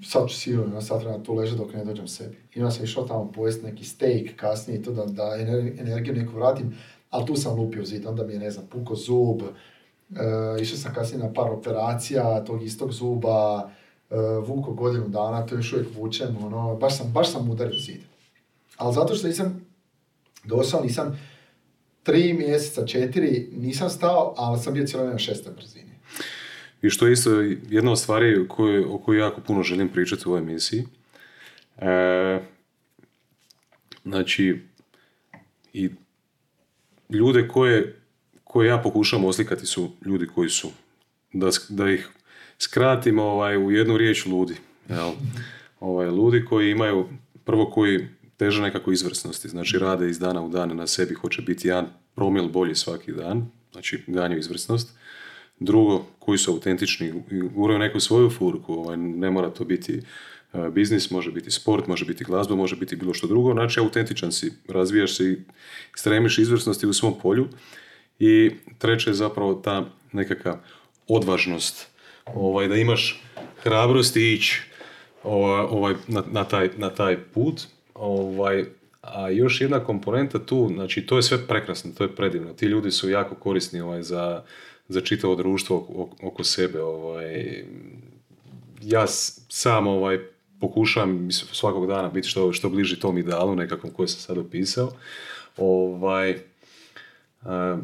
[0.01, 2.37] sad ću sigurno na sat vremena tu ležati dok ne dođem sebi.
[2.55, 5.35] I onda sam išao tamo pojesti neki steak kasnije to da, da
[5.79, 6.77] energiju neku vratim,
[7.09, 10.93] ali tu sam lupio zid, onda mi je, ne znam, puko zub, e, išao sam
[10.93, 13.69] kasnije na par operacija tog istog zuba,
[14.09, 14.15] e,
[14.47, 18.01] vuko godinu dana, to još uvijek vučem, ono, baš sam, baš sam udario zid.
[18.77, 19.65] Ali zato što nisam,
[20.43, 21.19] dosao nisam,
[22.03, 25.92] tri mjeseca, četiri, nisam stao, ali sam bio cijelo na šestoj brzini.
[26.83, 27.31] I što je isto
[27.69, 30.83] jedna od stvari koje, o kojoj jako puno želim pričati u ovoj emisiji.
[31.77, 32.39] E,
[34.05, 34.59] znači,
[35.73, 35.89] i
[37.09, 37.95] ljude koje,
[38.43, 40.71] koje ja pokušam oslikati su ljudi koji su.
[41.33, 42.09] Da, da ih
[42.57, 44.55] skratim ovaj, u jednu riječ ludi.
[44.89, 45.11] Jel?
[45.79, 47.09] Ovaj, ludi koji imaju,
[47.45, 48.07] prvo koji
[48.37, 52.47] teže nekako izvrsnosti, znači rade iz dana u dan na sebi, hoće biti jedan promil
[52.47, 55.02] bolji svaki dan, znači ganju izvrsnost.
[55.63, 57.13] Drugo, koji su autentični,
[57.55, 60.01] guraju neku svoju furku, ovaj, ne mora to biti
[60.53, 64.31] e, biznis, može biti sport, može biti glazba, može biti bilo što drugo, znači autentičan
[64.31, 65.37] si, razvijaš se i
[65.95, 67.47] stremiš izvrsnosti u svom polju.
[68.19, 70.59] I treće je zapravo ta nekakva
[71.07, 71.87] odvažnost,
[72.25, 73.23] ovaj, da imaš
[73.63, 74.61] hrabrosti ići
[75.23, 77.61] ovaj, na, na, taj, na taj put.
[77.93, 78.65] Ovaj,
[79.01, 82.53] a još jedna komponenta tu, znači to je sve prekrasno, to je predivno.
[82.53, 84.43] Ti ljudi su jako korisni ovaj, za,
[84.87, 86.81] za čitavo društvo oko sebe.
[86.81, 87.63] Ovaj.
[88.81, 90.19] Ja sam ovaj,
[90.59, 94.91] pokušam svakog dana biti što, što bliži tom idealu nekakvom koji sam sad opisao.
[95.57, 96.39] Ovaj,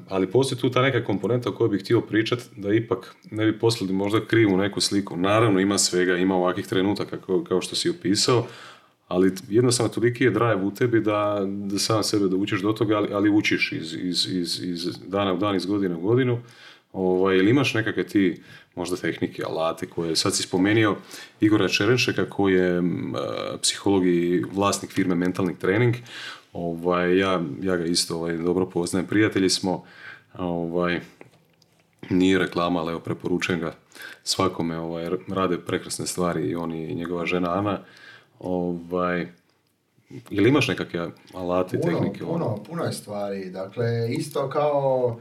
[0.10, 3.60] ali postoji tu ta neka komponenta o kojoj bih htio pričati da ipak ne bi
[3.60, 5.18] poslali možda krivu neku sliku.
[5.18, 8.48] Naravno ima svega, ima ovakvih trenutaka kao, kao što si opisao,
[9.08, 12.98] ali jednostavno toliki je drive u tebi da, da sam sebe da učiš do toga,
[12.98, 16.40] ali, ali učiš iz, iz, iz, iz dana u dan, iz godine u godinu.
[16.94, 18.42] Ovaj, ili imaš nekakve ti
[18.76, 20.96] možda tehnike, alate koje, sad si spomenio
[21.40, 22.82] Igora Čerenšeka koji je
[23.62, 25.96] psiholog i vlasnik firme Mentalni trening.
[26.54, 29.84] Ovaj, ja, ja ga isto ovaj, dobro poznajem, prijatelji smo,
[30.38, 31.00] ovaj,
[32.10, 33.74] nije reklama, ali evo preporučujem ga
[34.24, 37.80] svakome, ovaj, rade prekrasne stvari i on i njegova žena Ana.
[38.40, 39.28] Ovaj,
[40.30, 42.20] ili imaš nekakve alate, puno, tehnike?
[42.20, 43.50] Puno, puno je stvari.
[43.50, 45.20] Dakle, isto kao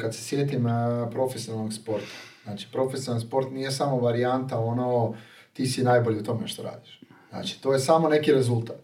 [0.00, 0.66] kad se sjetim
[1.10, 2.06] profesionalnog sporta.
[2.44, 5.14] Znači, profesionalni sport nije samo varijanta ono
[5.52, 7.00] ti si najbolji u tome što radiš.
[7.30, 8.76] Znači, to je samo neki rezultat.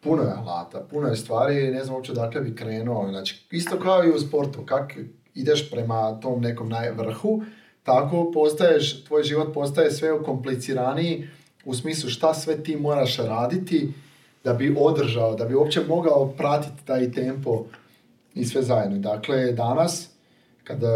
[0.00, 3.08] Puno je alata, puno je stvari, ne znam uopće dakle bi krenuo.
[3.08, 4.96] Znači, isto kao i u sportu, kak
[5.34, 7.42] ideš prema tom nekom najvrhu,
[7.82, 11.28] tako postaješ, tvoj život postaje sve kompliciraniji
[11.64, 13.92] u smislu šta sve ti moraš raditi
[14.44, 17.64] da bi održao, da bi uopće mogao pratiti taj tempo
[18.34, 18.98] i sve zajedno.
[18.98, 20.10] Dakle, danas,
[20.64, 20.90] kada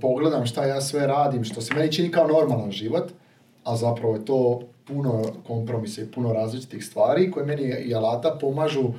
[0.00, 3.10] pogledam šta ja sve radim, što se meni čini kao normalan život,
[3.64, 8.92] a zapravo je to puno kompromisa i puno različitih stvari koje meni i alata pomažu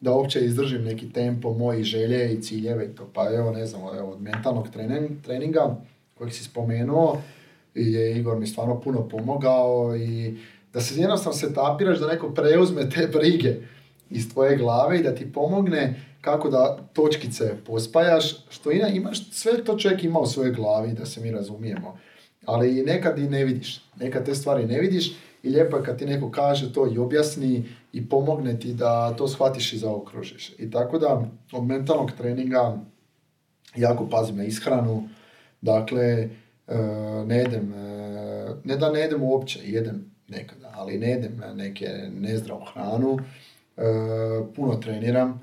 [0.00, 3.08] da uopće izdržim neki tempo mojih želje i ciljeve to.
[3.14, 4.68] Pa evo, ne znam, evo, od mentalnog
[5.24, 5.76] treninga
[6.14, 7.18] kojeg si spomenuo,
[7.74, 10.36] je Igor mi stvarno puno pomogao i
[10.72, 13.54] da se jednostavno se tapiraš da neko preuzme te brige
[14.10, 19.64] iz tvoje glave i da ti pomogne kako da točkice pospajaš, što ina, imaš, sve
[19.64, 21.98] to čovjek ima u svojoj glavi, da se mi razumijemo.
[22.46, 26.06] Ali nekad i ne vidiš, nekad te stvari ne vidiš i lijepo je kad ti
[26.06, 30.52] neko kaže to i objasni i pomogne ti da to shvatiš i zaokružiš.
[30.58, 32.78] I tako da od mentalnog treninga
[33.76, 35.08] jako pazim na ishranu,
[35.60, 36.28] dakle e,
[37.26, 41.88] ne jedem, e, ne da ne jedem uopće, jedem nekada, ali ne jedem neke
[42.20, 43.18] nezdravu hranu,
[44.56, 45.40] puno treniram,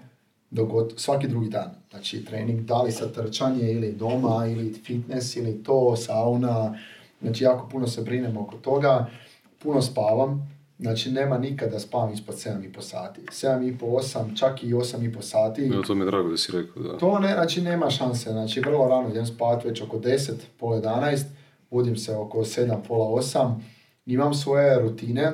[0.50, 1.70] dogod, svaki drugi dan.
[1.90, 6.76] Znači trening, da li sa trčanje ili doma ili fitness ili to, sauna,
[7.22, 9.10] Znači jako puno se brinem oko toga,
[9.60, 13.22] puno spavam, znači nema nikada spavam ispod 7,5 sati.
[13.22, 15.62] 7,5, 8, čak i 8,5 sati.
[15.62, 16.98] Ja, to mi je drago da si rekao, da.
[16.98, 21.24] To ne, znači nema šanse, znači vrlo rano idem spavati već oko 10, pola 11,
[21.72, 23.54] budim se oko 7, pola 8,
[24.06, 25.32] imam svoje rutine,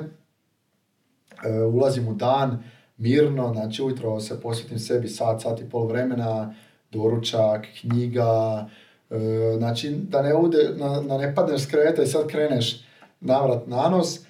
[1.44, 2.62] e, ulazim u dan
[2.98, 6.54] mirno, znači ujutro se posvetim sebi sat, sat i pol vremena,
[6.92, 8.68] doručak, knjiga,
[9.10, 9.16] e,
[9.58, 12.84] znači da ne, ude, na, da ne padneš s kreveta i sad kreneš
[13.20, 14.20] navrat na nos,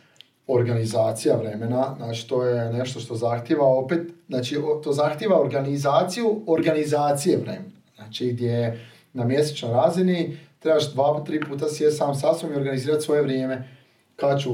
[0.49, 7.79] organizacija vremena, znači to je nešto što zahtjeva opet, znači to zahtjeva organizaciju organizacije vremena.
[7.97, 13.23] Znači gdje na mjesečnoj razini trebaš dva, tri puta sjesti sam sa i organizirati svoje
[13.23, 13.69] vrijeme.
[14.17, 14.51] Kad ću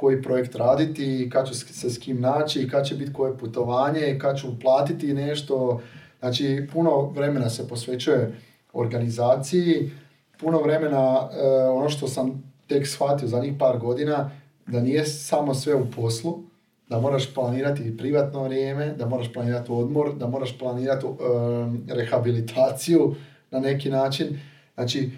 [0.00, 4.38] koji projekt raditi, kad ću se s kim naći, kad će biti koje putovanje, kad
[4.38, 5.80] ću platiti nešto.
[6.18, 8.34] Znači puno vremena se posvećuje
[8.72, 9.90] organizaciji,
[10.40, 14.30] puno vremena, e, ono što sam tek shvatio zadnjih par godina,
[14.66, 16.38] da nije samo sve u poslu,
[16.88, 23.14] da moraš planirati privatno vrijeme, da moraš planirati odmor, da moraš planirati em, rehabilitaciju
[23.50, 24.40] na neki način.
[24.74, 25.10] Znači,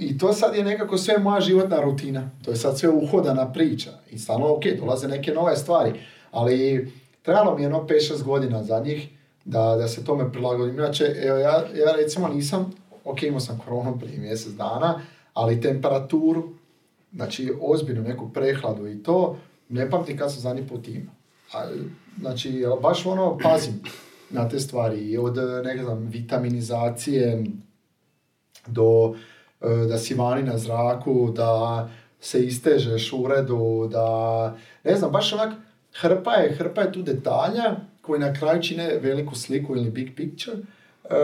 [0.00, 2.30] i to sad je nekako sve moja životna rutina.
[2.44, 3.90] To je sad sve uhodana priča.
[4.10, 5.92] I stalno, ok, dolaze neke nove stvari.
[6.30, 9.08] Ali trebalo mi je jedno 5-6 godina zadnjih
[9.44, 10.74] da, da se tome prilagodim.
[10.74, 12.72] Inače, evo, ja, ja recimo nisam,
[13.04, 15.00] ok, imao sam koronu prije mjesec dana,
[15.34, 16.52] ali temperaturu,
[17.12, 19.36] znači ozbiljno neku prehladu i to,
[19.68, 21.14] ne pamtim kad sam zadnji put imao.
[22.20, 23.82] Znači, baš ono, pazim
[24.30, 25.18] na te stvari.
[25.18, 27.44] Od, ne znam, vitaminizacije
[28.66, 29.14] do
[29.88, 31.88] da si vani na zraku, da
[32.20, 35.54] se istežeš u uredu, da, ne znam, baš onak,
[35.92, 40.56] hrpa je, hrpa je tu detalja koji na kraju čine veliku sliku ili big picture,
[40.56, 41.14] e,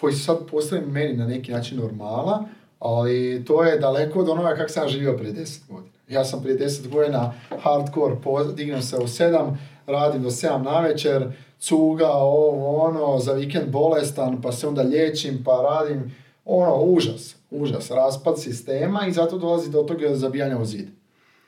[0.00, 2.44] koji su sad postali meni na neki način normala,
[2.78, 5.92] ali to je daleko od onoga kako sam živio prije 10 godina.
[6.08, 7.32] Ja sam prije 10 godina
[7.62, 8.16] hardcore,
[8.54, 14.42] dignem se u 7, radim do 7 na večer, cuga, ovo, ono, za vikend bolestan,
[14.42, 16.14] pa se onda liječim, pa radim,
[16.46, 20.88] ono, užas, užas, raspad sistema i zato dolazi do toga zabijanja u zid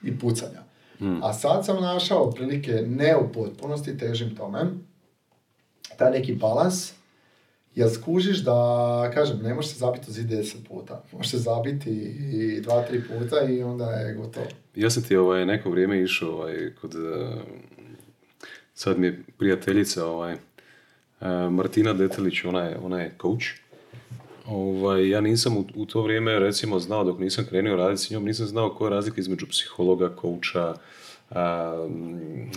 [0.03, 0.62] i pucanja.
[1.22, 4.66] A sad sam našao otprilike ne u potpunosti, težim tome,
[5.96, 6.92] taj neki balans,
[7.74, 11.05] jer skužiš da, kažem, ne možeš se zabiti u zid deset puta.
[11.12, 11.90] Možeš se zabiti
[12.32, 14.46] i dva, tri puta i onda je gotovo.
[14.74, 16.94] Ja sam ti ovaj, neko vrijeme išao ovaj, kod...
[16.94, 17.40] eh,
[18.74, 20.38] sad mi je prijateljica ovaj, eh,
[21.51, 23.44] Martina Detelić, ona je, ona je coach.
[24.49, 28.24] Ovaj, ja nisam u, u to vrijeme recimo znao dok nisam krenuo raditi s njom,
[28.24, 30.74] nisam znao koja je razlika između psihologa, kouča,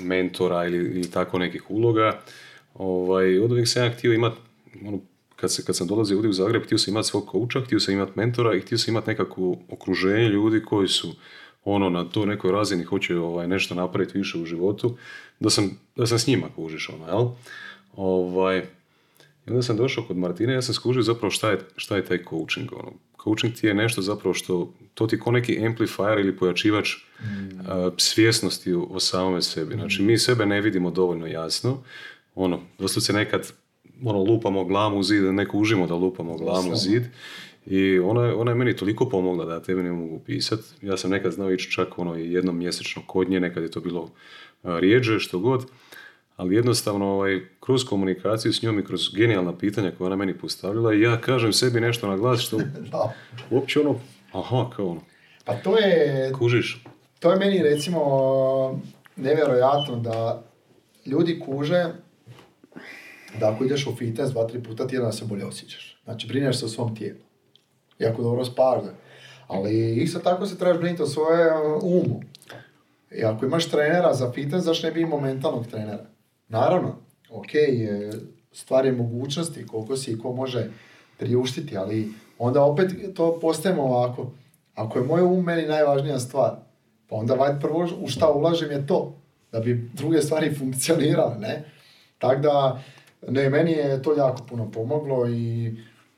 [0.02, 2.20] mentora ili, ili tako nekih uloga.
[2.74, 4.38] Ovaj, od uvijek sam ja htio imati,
[4.88, 5.00] ono,
[5.36, 7.94] kad, se, kad sam dolazio ovdje u Zagreb, htio sam imati svog kouča, htio sam
[7.94, 11.16] imati mentora i htio sam imati nekakvo okruženje ljudi koji su
[11.66, 14.98] ono na toj nekoj razini hoće ovaj, nešto napraviti više u životu,
[15.40, 17.28] da sam, da sam s njima kužiš ono, jel?
[17.96, 18.64] Ovaj,
[19.48, 22.20] i onda sam došao kod Martine, ja sam skužio zapravo šta je, šta je taj
[22.30, 22.74] coaching.
[22.74, 22.92] Ono.
[23.24, 26.96] Coaching ti je nešto zapravo što, to ti je ko neki amplifier ili pojačivač
[27.68, 29.76] a, svjesnosti o, o samome sebi.
[29.76, 31.84] Znači, mi sebe ne vidimo dovoljno jasno.
[32.36, 33.54] Ono, doslovce nekad
[34.04, 37.04] ono, lupamo glavu u zid, neko užimo da lupamo glavu u zid.
[37.66, 40.60] I ona, je- ona je meni toliko pomogla da ja tebi ne mogu pisat.
[40.82, 44.12] Ja sam nekad znao ići čak ono jednom mjesečno kod nje, nekad je to bilo
[44.64, 45.66] rijeđe, što god.
[46.42, 50.94] Ali jednostavno, ovaj, kroz komunikaciju s njom i kroz genijalna pitanja koja ona meni postavila,
[50.94, 52.58] i ja kažem sebi nešto na glas što
[52.92, 53.14] Da.
[53.50, 54.00] uopće ono,
[54.32, 55.02] aha, kao ono,
[55.46, 56.84] Pa to je, kužiš.
[57.20, 58.82] to je meni recimo
[59.16, 60.44] nevjerojatno da
[61.06, 61.86] ljudi kuže
[63.40, 66.02] da ako ideš u fitness dva, tri puta tjedna se bolje osjećaš.
[66.04, 67.20] Znači brineš se o svom tijelu.
[68.00, 68.84] Jako dobro spavaš.
[69.48, 72.22] Ali isto tako se trebaš brinuti o svoje umu.
[73.18, 76.06] I ako imaš trenera za fitness, zašto ne bi imao mentalnog trenera?
[76.52, 76.96] Naravno,
[77.30, 78.12] ok, je,
[78.52, 80.70] stvar je mogućnosti koliko si i ko može
[81.18, 84.32] priuštiti, ali onda opet to postajemo ovako.
[84.76, 86.52] Ako je moj um meni najvažnija stvar,
[87.08, 89.16] pa onda valjda prvo u šta ulažem je to,
[89.52, 91.64] da bi druge stvari funkcionirale, ne?
[92.18, 92.82] Tako da,
[93.28, 95.76] ne, meni je to jako puno pomoglo i,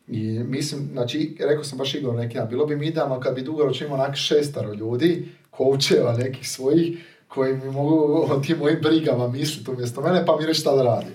[0.07, 3.41] i mislim, znači, rekao sam baš Igor neki dan, bilo bi mi idealno kad bi
[3.41, 9.27] dugoročno imao onak šestaro ljudi, koučeva nekih svojih, koji mi mogu o tim mojim brigama
[9.27, 11.13] misliti umjesto mene, pa mi reći šta da radim.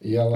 [0.00, 0.30] Jel,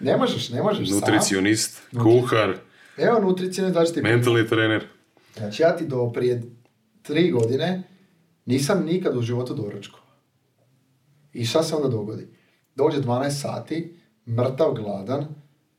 [0.00, 0.98] ne možeš, ne možeš sam.
[0.98, 2.56] Nutricionist, kuhar,
[2.96, 4.86] Evo nutricionist, ću ti mentalni trener.
[5.36, 6.42] Znači ja ti do prije
[7.02, 7.82] tri godine
[8.46, 10.06] nisam nikad u životu doručkovao.
[11.32, 12.28] I šta se onda dogodi?
[12.74, 13.98] Dođe 12 sati,
[14.28, 15.26] mrtav gladan,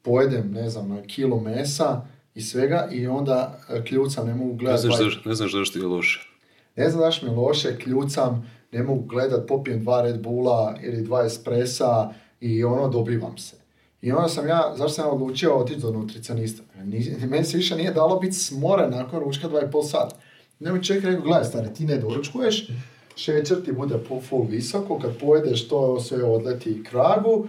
[0.02, 2.02] pojedem, ne znam, kilo mesa
[2.34, 4.88] i svega i onda e, kljucam, ne mogu gledati.
[5.26, 6.37] ne znaš zašto je loše.
[6.78, 11.26] Ne znam zašto mi loše, kljucam, ne mogu gledat, popijem dva Red Bulla ili dva
[11.26, 12.10] espresa
[12.42, 13.56] i ono, dobivam se.
[14.02, 16.64] I onda sam ja, zašto sam ja odlučio otići do nutricionista?
[16.76, 20.16] Ni- Meni se više nije dalo biti smoren nakon ručka dva i pol sata.
[20.60, 22.70] Ne mi čovjek rekao, gledaj stari, ti ne doručkuješ,
[23.16, 27.48] šećer ti bude po- full visoko, kad pojedeš to sve odleti kragu,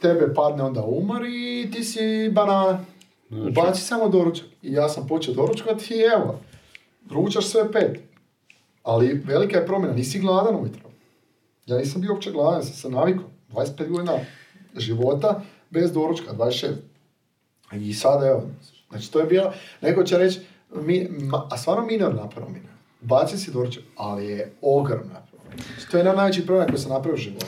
[0.00, 2.00] tebe padne onda umor i ti si
[2.30, 2.84] banana.
[3.30, 3.48] Znači.
[3.50, 4.46] Ubaci samo doručak.
[4.62, 6.38] I ja sam počeo doručkovati i evo,
[7.10, 8.00] ručaš sve pet.
[8.82, 10.90] Ali velika je promjena, nisi gladan ujutro.
[11.66, 13.24] Ja nisam bio uopće gladan, sam se navikao.
[13.52, 14.12] 25 godina
[14.76, 16.74] života bez doručka, 26.
[17.72, 18.42] I sada evo,
[18.90, 20.40] znači to je bilo, neko će reći,
[20.74, 22.68] mi, ma- a stvarno minorna promjena.
[23.00, 25.62] Baci si doručak, ali je ogromna promjena.
[25.74, 27.46] Znači, to je jedan najveći promjena koji sam napravio u životu.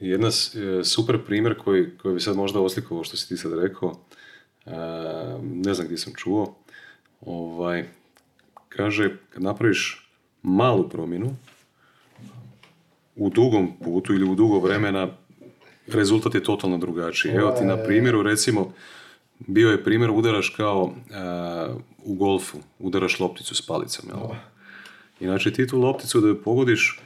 [0.00, 3.94] Jedna e, super primjer koji, koji bi sad možda oslikovao što si ti sad rekao,
[4.66, 4.70] e,
[5.42, 6.54] ne znam gdje sam čuo,
[7.20, 7.84] ovaj,
[8.68, 10.05] kaže kad napraviš
[10.46, 11.36] malu promjenu
[13.16, 15.08] u dugom putu ili u dugo vremena
[15.86, 17.32] rezultat je totalno drugačiji.
[17.32, 18.72] Evo ti na primjeru recimo
[19.38, 21.14] bio je primjer udaraš kao e,
[22.04, 24.08] u golfu, udaraš lopticu s palicom.
[24.08, 24.36] Jel?
[25.20, 27.00] Inače ti tu lopticu da ju pogodiš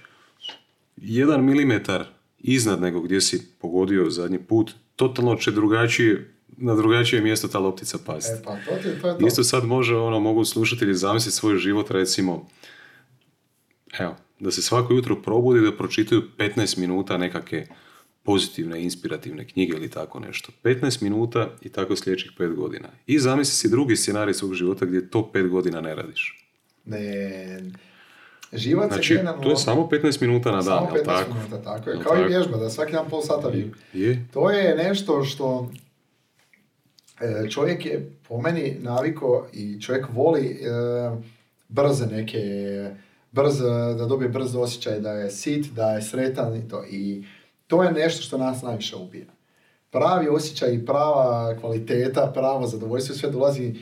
[0.97, 2.05] jedan milimetar
[2.39, 7.99] iznad nego gdje si pogodio zadnji put, totalno će drugačije, na drugačije mjesto ta loptica
[8.07, 8.33] pasti.
[8.41, 9.27] E pa, to, ti, to je to.
[9.27, 12.49] Isto sad može, ono, mogu slušatelji zamisliti svoj život, recimo,
[13.99, 17.67] evo, da se svako jutro probudi da pročitaju 15 minuta nekakve
[18.23, 20.53] pozitivne, inspirativne knjige ili tako nešto.
[20.65, 22.89] 15 minuta i tako sljedećih 5 godina.
[23.07, 26.47] I zamisli si drugi scenarij svog života gdje to 5 godina ne radiš.
[26.85, 27.61] Ne,
[28.53, 31.35] život Znači, se to je samo 15 minuta na dan, Samo jel 15 tako?
[31.35, 31.95] minuta, tako je.
[31.95, 32.29] Jel Kao i tako?
[32.29, 33.51] vježba, da svaki dan pol sata.
[33.93, 35.71] Je, To je nešto što
[37.21, 40.57] e, čovjek je po meni naviko i čovjek voli e,
[41.69, 42.39] brze neke,
[43.33, 43.59] brz,
[43.99, 46.85] da dobije brz osjećaj da je sit, da je sretan i to.
[46.91, 47.25] I
[47.67, 49.27] to je nešto što nas najviše ubija.
[49.91, 53.75] Pravi osjećaj i prava kvaliteta, pravo zadovoljstvo sve dolazi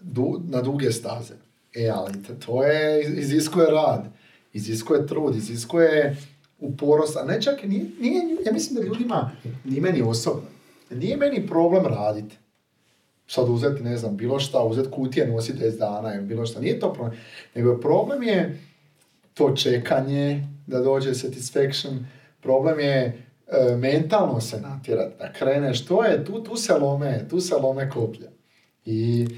[0.00, 1.34] du- na duge staze.
[1.74, 2.12] E, ali
[2.46, 4.04] to je, iziskuje rad,
[4.52, 6.16] iziskuje trud, iziskuje
[6.60, 9.30] uporost, a ne čak, nije, nije, ja mislim da ljudima,
[9.64, 10.42] nije meni osobno,
[10.90, 12.36] nije meni problem raditi.
[13.28, 16.92] Sad uzeti, ne znam, bilo šta, uzeti kutije, nositi 10 dana bilo šta, nije to
[16.92, 17.18] problem.
[17.54, 18.60] Nego problem je
[19.36, 22.06] to čekanje, da dođe satisfaction,
[22.40, 27.40] problem je e, mentalno se natjerati, da kreneš, to je, tu, tu se lome, tu
[27.40, 28.28] se lome koplja.
[28.84, 29.28] I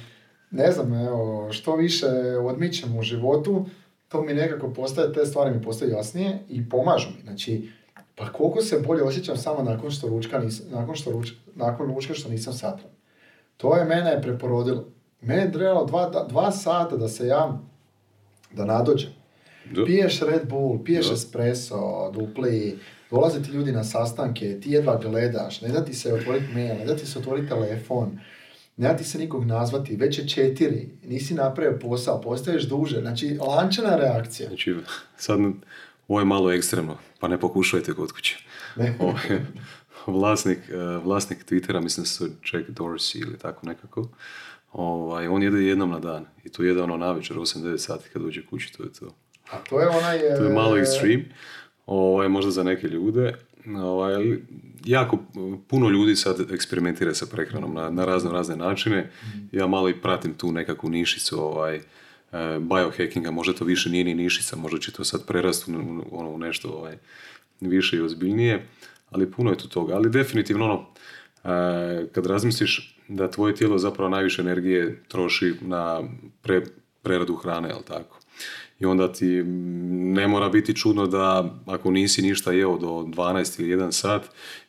[0.50, 2.06] ne znam, evo, što više
[2.42, 3.66] odmičem u životu,
[4.08, 7.22] to mi nekako postaje, te stvari mi postaju jasnije i pomažu mi.
[7.22, 7.70] Znači,
[8.14, 12.14] pa koliko se bolje osjećam samo nakon što ručka, nis, nakon što ruč, nakon ručka
[12.14, 12.90] što nisam satran.
[13.56, 14.84] To je mene preporodilo.
[15.20, 17.58] Mene je trebalo dva, dva sata da se ja,
[18.52, 19.17] da nadođem.
[19.72, 19.84] Da.
[19.84, 21.14] Piješ Red Bull, piješ Da.
[21.14, 22.78] espresso, dupli,
[23.10, 26.84] dolaze ti ljudi na sastanke, ti jedva gledaš, ne da ti se otvoriti mail, ne
[26.84, 28.18] da ti se otvoriti telefon,
[28.76, 33.38] ne da ti se nikog nazvati, već je četiri, nisi napravio posao, postaješ duže, znači
[33.40, 34.48] lančana reakcija.
[34.48, 34.74] Znači,
[35.16, 35.38] sad
[36.08, 38.36] ovo je malo ekstremno, pa ne pokušajte kod kuće.
[38.76, 38.98] Ne.
[40.06, 44.08] Vlasnik, eh, vlasnik Twittera, mislim se Jack Dorsey ili tako nekako,
[44.72, 48.46] ovaj, on jede jednom na dan i to jede ono navečer, 8-9 sati kad dođe
[48.46, 49.14] kući, to je to.
[49.50, 50.18] A to je onaj...
[50.18, 51.24] To je malo extreme,
[51.86, 53.34] ovaj, možda za neke ljude.
[53.76, 54.36] Ovaj,
[54.84, 55.18] jako
[55.68, 59.10] puno ljudi sad eksperimentira sa prehranom na, na razno razne načine.
[59.52, 61.80] Ja malo i pratim tu nekakvu nišicu ovaj, e,
[62.60, 66.30] biohackinga, možda to više nije ni nišica, možda će to sad prerasti u, u- ono,
[66.30, 66.96] u nešto ovaj,
[67.60, 68.66] više i ozbiljnije,
[69.10, 69.94] ali puno je tu toga.
[69.94, 70.86] Ali definitivno ono,
[71.44, 76.02] e, kad razmisliš da tvoje tijelo zapravo najviše energije troši na
[76.42, 76.62] pre,
[77.02, 78.17] preradu hrane, jel tako?
[78.78, 79.42] I onda ti
[79.92, 84.22] ne mora biti čudno da ako nisi ništa jeo do 12 ili 1 sat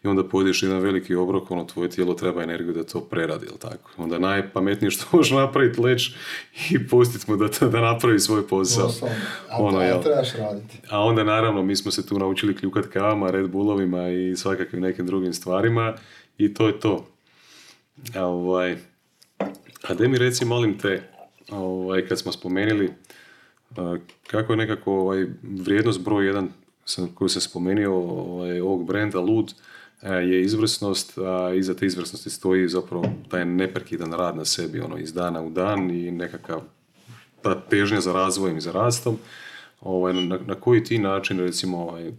[0.03, 3.57] i onda pojedeš jedan veliki obrok, ono tvoje tijelo treba energiju da to preradi, jel
[3.57, 3.91] tako?
[3.97, 6.11] Onda najpametnije što možeš napraviti leć
[6.71, 8.83] i pustiti mu da, da napravi svoj posao.
[8.83, 9.15] Doslovno.
[9.49, 10.01] A, Ono, a jel?
[10.03, 10.77] trebaš raditi.
[10.89, 15.05] A onda naravno mi smo se tu naučili kljukat kavama, Red Bullovima i svakakvim nekim
[15.05, 15.93] drugim stvarima
[16.37, 17.07] i to je to.
[18.15, 18.77] A, ovaj,
[19.87, 21.03] a de mi reci, molim te,
[21.51, 22.91] ovaj, kad smo spomenuli a,
[24.27, 26.49] kako je nekako ovaj, vrijednost broj jedan
[26.85, 29.53] sam, koju sam spomenuo ovaj, ovog brenda Lud
[30.01, 34.97] a, je izvrsnost, a iza te izvrsnosti stoji zapravo taj neprekidan rad na sebi, ono,
[34.97, 36.61] iz dana u dan i nekakav
[37.41, 39.17] ta težnja za razvojem i za rastom,
[39.81, 42.11] ovaj, na, na koji ti način recimo ovaj,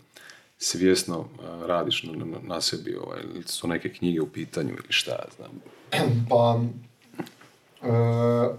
[0.59, 1.29] svjesno
[1.67, 5.51] radiš na, na, na sebi, ovaj, su neke knjige u pitanju ili šta, znam.
[6.29, 6.61] Pa,
[7.83, 7.91] e,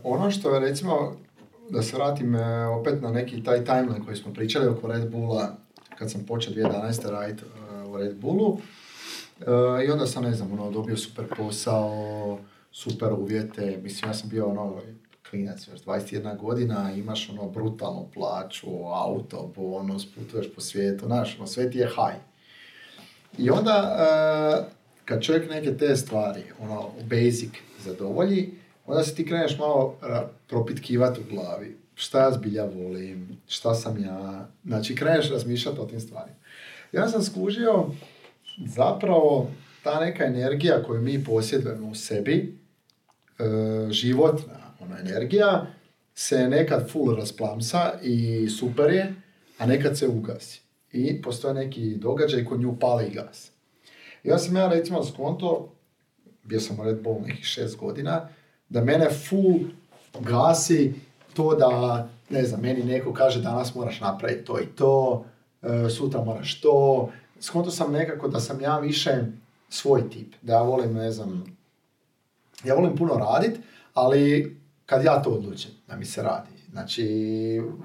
[0.03, 1.17] ono što je recimo,
[1.72, 5.55] da se vratim e, opet na neki taj timeline koji smo pričali oko Red Bulla,
[5.97, 7.09] kad sam počeo 2011.
[7.09, 8.57] raditi e, u Red Bullu,
[9.39, 12.39] e, i onda sam, ne znam, ono, dobio super posao,
[12.72, 14.82] super uvjete, mislim, ja sam bio ono,
[15.30, 21.47] klinac, još 21 godina, imaš ono brutalnu plaću, auto, bonus, putuješ po svijetu, znaš, ono,
[21.47, 22.22] sve ti je high.
[23.38, 23.97] I onda,
[25.05, 27.51] kad čovjek neke te stvari, ono, basic
[27.84, 29.97] zadovolji, onda se ti kreneš malo
[30.47, 31.77] propitkivati u glavi.
[31.95, 36.38] Šta ja zbilja volim, šta sam ja, znači kreneš razmišljati o tim stvarima.
[36.91, 37.86] Ja sam skužio
[38.65, 39.49] zapravo
[39.84, 42.57] ta neka energija koju mi posjedujemo u sebi,
[43.39, 43.43] e,
[43.91, 45.67] životna ona energija,
[46.15, 49.13] se nekad full rasplamsa i super je,
[49.57, 50.61] a nekad se ugasi.
[50.91, 53.51] I postoje neki događaj koji nju pali i gas.
[54.23, 55.73] Ja sam ja recimo skonto,
[56.43, 58.29] bio sam u Red Bull nekih šest godina,
[58.72, 59.59] da mene full
[60.19, 60.93] gasi
[61.34, 65.26] to da, ne znam, meni neko kaže danas moraš napraviti to i to,
[65.61, 67.09] e, sutra moraš to.
[67.39, 69.11] Skonto sam nekako da sam ja više
[69.69, 71.57] svoj tip, da ja volim, ne znam,
[72.63, 73.59] ja volim puno radit,
[73.93, 74.55] ali
[74.86, 76.51] kad ja to odlučim da mi se radi.
[76.72, 77.05] Znači,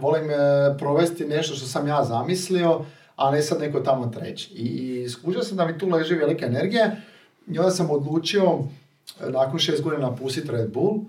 [0.01, 0.35] volim e,
[0.79, 2.85] provesti nešto što sam ja zamislio,
[3.17, 4.55] a ne sad neko tamo treći.
[4.55, 6.97] I skužio sam da mi tu leži velika energija
[7.47, 8.59] i onda sam odlučio
[9.29, 11.03] nakon šest godina napustiti Red Bull uh,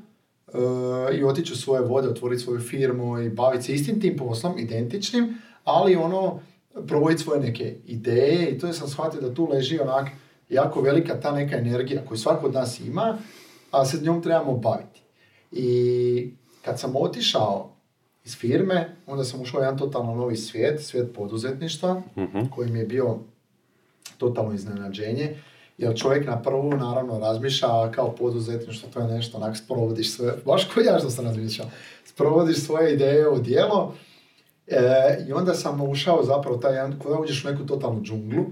[1.19, 5.37] i otići u svoje vode, otvoriti svoju firmu i baviti se istim tim poslom, identičnim,
[5.63, 6.39] ali ono,
[6.87, 10.07] provoditi svoje neke ideje i to je sam shvatio da tu leži onak
[10.49, 13.17] jako velika ta neka energija koju svako od nas ima,
[13.71, 15.01] a se njom trebamo baviti.
[15.51, 16.31] I
[16.65, 17.73] kad sam otišao
[18.25, 22.79] iz firme, onda sam ušao u jedan totalno novi svijet, svijet poduzetništva, uh koji mi
[22.79, 23.17] je bio
[24.17, 25.35] totalno iznenađenje.
[25.77, 30.67] Jer čovjek na prvu naravno razmišlja kao poduzetništvo, to je nešto, onak sprovodiš sve, baš
[30.73, 31.67] ko ja što sam razmišljao,
[32.05, 33.93] sprovodiš svoje ideje u djelo.
[34.67, 38.45] E, I onda sam ušao zapravo taj jedan, kada uđeš u neku totalnu džunglu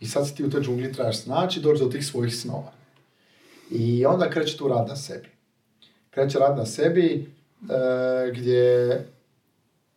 [0.00, 2.72] i sad si ti u toj džungli trebaš snaći i do tih svojih snova.
[3.70, 5.28] I onda kreće tu rad na sebi.
[6.10, 7.32] Kreće rad na sebi,
[7.70, 9.06] E, gdje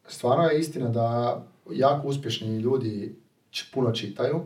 [0.07, 1.41] stvarno je istina da
[1.71, 3.15] jako uspješni ljudi
[3.73, 4.41] puno čitaju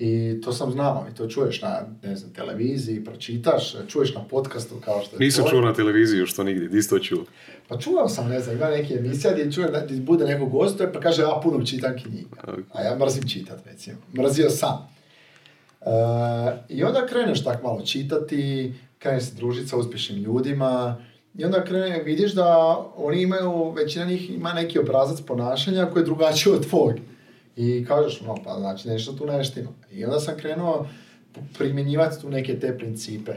[0.00, 4.74] i to sam znao i to čuješ na ne znam, televiziji, pročitaš, čuješ na podcastu
[4.84, 7.24] kao što je Nisam čuo na televiziji što nigdje, di to čuo?
[7.68, 11.00] Pa čuo sam, ne znam, ima neke emisija gdje čuje, gdje bude neko gost pa
[11.00, 12.36] kaže ja puno čitam knjiga.
[12.72, 13.98] A ja mrzim čitat, recimo.
[14.18, 14.88] Mrzio sam.
[15.80, 15.86] E,
[16.68, 20.96] I onda kreneš tak malo čitati, kreneš se družiti sa uspješnim ljudima,
[21.34, 26.04] i onda krene, vidiš da oni imaju, većina njih ima neki obrazac ponašanja koji je
[26.04, 26.96] drugačiji od tvojeg.
[27.60, 29.70] I kažeš, no pa znači nešto tu neštima.
[29.92, 30.86] I onda sam krenuo
[31.58, 33.32] primjenjivati tu neke te principe.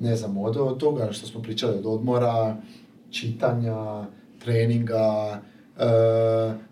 [0.00, 2.56] Ne znam, od, toga što smo pričali, od odmora,
[3.10, 4.04] čitanja,
[4.44, 5.40] treninga,
[5.78, 5.84] e,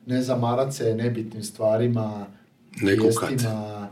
[0.07, 2.27] ne zamarat se nebitnim stvarima,
[2.81, 3.89] vijestima,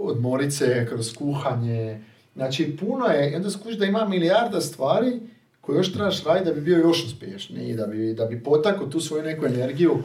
[0.00, 2.00] odmorit se kroz kuhanje,
[2.34, 5.20] Znači, puno je, onda skužiš da ima milijarda stvari
[5.60, 9.00] koje još trebaš raditi da bi bio još uspješniji, da bi, da bi potakao tu
[9.00, 9.98] svoju neku energiju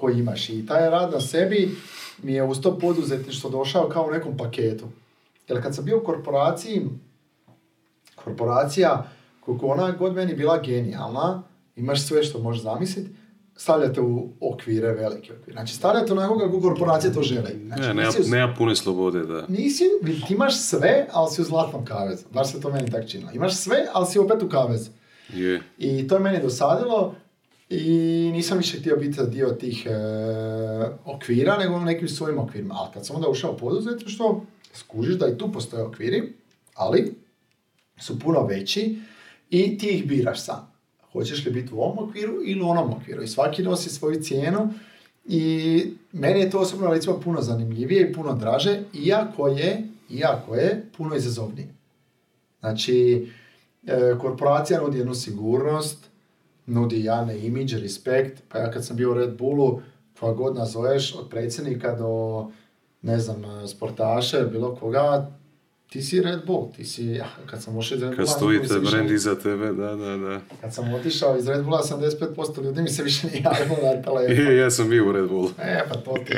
[0.00, 0.48] koju imaš.
[0.48, 1.70] I taj rad na sebi
[2.22, 4.84] mi je uz to poduzetništvo došao kao u nekom paketu.
[5.48, 6.82] Jer kad sam bio u korporaciji,
[8.14, 9.08] korporacija,
[9.40, 11.42] koliko ona god meni bila genijalna,
[11.76, 13.10] imaš sve što možeš zamisliti,
[13.56, 15.52] stavljate u okvire, velike okvire.
[15.52, 17.50] Znači, stavljate onako kako korporacije to žele.
[17.66, 19.44] Znači, ne, nema, nema pune slobode, da.
[19.48, 19.84] Nisi,
[20.26, 22.24] ti imaš sve, ali si u zlatnom kavezu.
[22.32, 23.30] Baš se to meni tako činilo.
[23.34, 24.90] Imaš sve, ali si opet u kavezu.
[25.34, 25.62] Je.
[25.78, 27.14] I to je meni dosadilo
[27.70, 27.90] i
[28.32, 29.90] nisam više htio biti dio tih e,
[31.04, 32.74] okvira, nego u nekim svojim okvirima.
[32.78, 36.32] Ali kad sam onda ušao u poduzetništvo, skužiš da i tu postoje okviri,
[36.74, 37.14] ali
[38.00, 38.98] su puno veći
[39.50, 40.70] i ti ih biraš sam
[41.12, 43.22] hoćeš li biti u ovom okviru ili u onom okviru.
[43.22, 44.68] I svaki nosi svoju cijenu
[45.24, 50.86] i meni je to osobno recimo puno zanimljivije i puno draže, iako je, iako je
[50.96, 51.68] puno izazovnije.
[52.60, 53.28] Znači,
[53.86, 56.09] e, korporacija nudi jednu sigurnost,
[56.70, 59.80] nudi javne imidž, respekt, pa ja kad sam bio u Red Bullu,
[60.20, 62.46] koja god nazoveš, od predsjednika do,
[63.02, 65.30] ne znam, sportaše, bilo koga,
[65.90, 68.26] ti si Red Bull, ti si, kad sam ušao iz Red Bulla...
[68.26, 70.40] Kad stojite brand iza tebe, da, da, da.
[70.60, 74.56] Kad sam otišao iz Red Bulla, 85% ljudi mi se više nije javilo na telefon.
[74.62, 75.48] ja sam bio u Red Bull.
[75.58, 76.34] E, pa to ti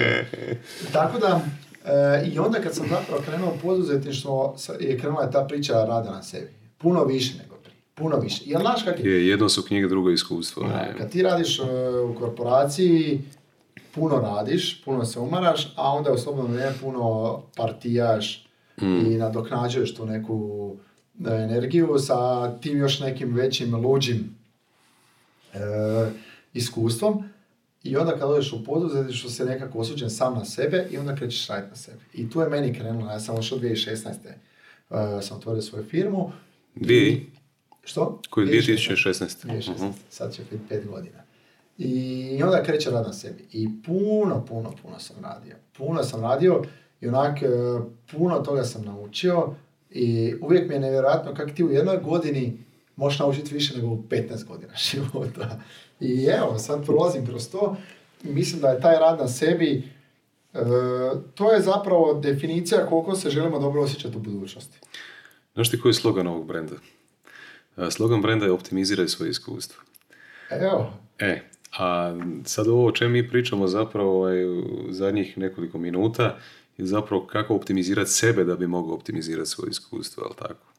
[0.93, 1.41] Tako da,
[1.85, 6.51] e, i onda kad sam zapravo krenuo poduzetništvo, je krenula ta priča rada na sebi.
[6.79, 7.52] Puno više nego.
[7.95, 8.43] Puno više.
[8.47, 9.29] Jel znaš kak je?
[9.29, 10.63] jedno su knjige, drugo iskustvo.
[10.69, 11.63] Da, kad ti radiš e,
[12.11, 13.21] u korporaciji,
[13.95, 18.47] puno radiš, puno se umaraš, a onda u slobodno vrijeme puno partijaš,
[18.81, 20.71] i nadoknađuješ tu neku
[21.27, 24.37] energiju sa tim još nekim većim luđim
[25.55, 25.59] e,
[26.55, 27.25] iskustvom.
[27.83, 31.47] I onda kad odeš u poduzetništvo se nekako osuđen sam na sebe i onda krećeš
[31.49, 32.01] raditi na sebi.
[32.15, 34.09] I tu je meni krenulo, ja sam ošao 2016.
[34.91, 36.33] Uh, sam otvorio svoju firmu.
[36.75, 37.27] Dvije?
[37.85, 38.21] Što?
[38.31, 39.47] Koji 2016.
[39.47, 39.75] 2016.
[39.75, 39.93] Uh-huh.
[40.11, 41.23] Sad će biti pet godina.
[41.79, 43.45] I onda kreće rad na sebi.
[43.53, 45.57] I puno, puno, puno sam radio.
[45.77, 46.63] Puno sam radio
[47.01, 47.39] i onak
[48.11, 49.55] puno toga sam naučio
[49.91, 52.59] i uvijek mi je nevjerojatno kako ti u jednoj godini
[52.97, 55.61] možeš naučiti više nego u 15 godina života.
[56.01, 57.77] I evo, sad prolazim kroz to.
[58.23, 59.91] Mislim da je taj rad na sebi,
[60.55, 60.59] e,
[61.35, 64.79] to je zapravo definicija koliko se želimo dobro osjećati u budućnosti.
[65.55, 66.75] Znaš ti koji je slogan ovog brenda?
[67.91, 69.83] Slogan brenda je optimiziraj svoje iskustvo.
[70.51, 70.93] Evo.
[71.19, 71.41] E,
[71.79, 76.39] a sad ovo o čem mi pričamo zapravo ovaj, u zadnjih nekoliko minuta
[76.79, 80.73] je zapravo kako optimizirati sebe da bi mogao optimizirati svoje iskustvo, ali tako?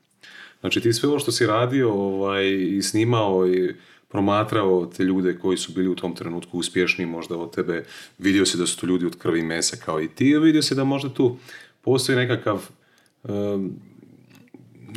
[0.60, 3.76] Znači ti sve ovo što si radio ovaj, i snimao i
[4.10, 7.86] promatrao te ljude koji su bili u tom trenutku uspješni možda od tebe,
[8.18, 10.76] vidio si da su to ljudi od krvi i mesa kao i ti, vidio si
[10.76, 11.38] da možda tu
[11.82, 12.70] postoji nekakav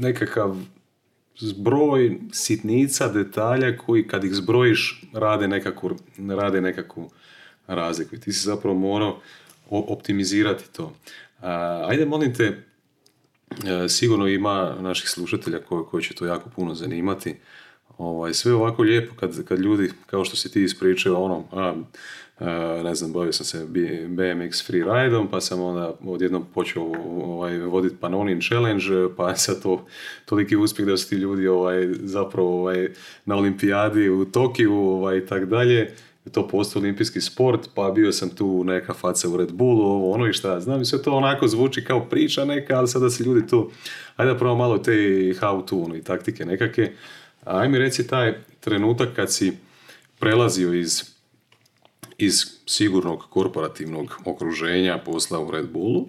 [0.00, 0.56] nekakav
[1.38, 5.96] zbroj sitnica, detalja koji kad ih zbrojiš rade nekakvu,
[6.28, 7.10] rade nekakvu
[7.66, 8.14] razliku.
[8.14, 9.20] I ti si zapravo morao
[9.70, 10.92] optimizirati to.
[11.88, 17.34] ajde, molim te, e, sigurno ima naših slušatelja koji, koji će to jako puno zanimati.
[17.98, 21.74] Ovaj, sve ovako lijepo kad, kad ljudi, kao što si ti ispričao, ono, a,
[22.84, 23.66] ne znam, bavio sam se
[24.08, 26.82] BMX freeridom, pa sam onda odjednom počeo
[27.22, 29.86] ovaj, voditi Panonin challenge, pa je sad to
[30.24, 32.88] toliki uspjeh da su ti ljudi ovaj, zapravo ovaj,
[33.24, 35.94] na olimpijadi u Tokiju ovaj, i tak dalje.
[36.32, 40.26] To postoji olimpijski sport, pa bio sam tu neka faca u Red Bullu, ovo ono
[40.26, 40.84] i šta, znam.
[40.84, 43.70] Sve to onako zvuči kao priča neka, ali sada se ljudi tu,
[44.16, 44.92] ajde da prvo malo te
[45.40, 46.92] how to ono, i taktike nekake,
[47.44, 49.52] aj mi reci taj trenutak kad si
[50.18, 51.15] prelazio iz,
[52.18, 56.06] iz sigurnog korporativnog okruženja posla u Red Bullu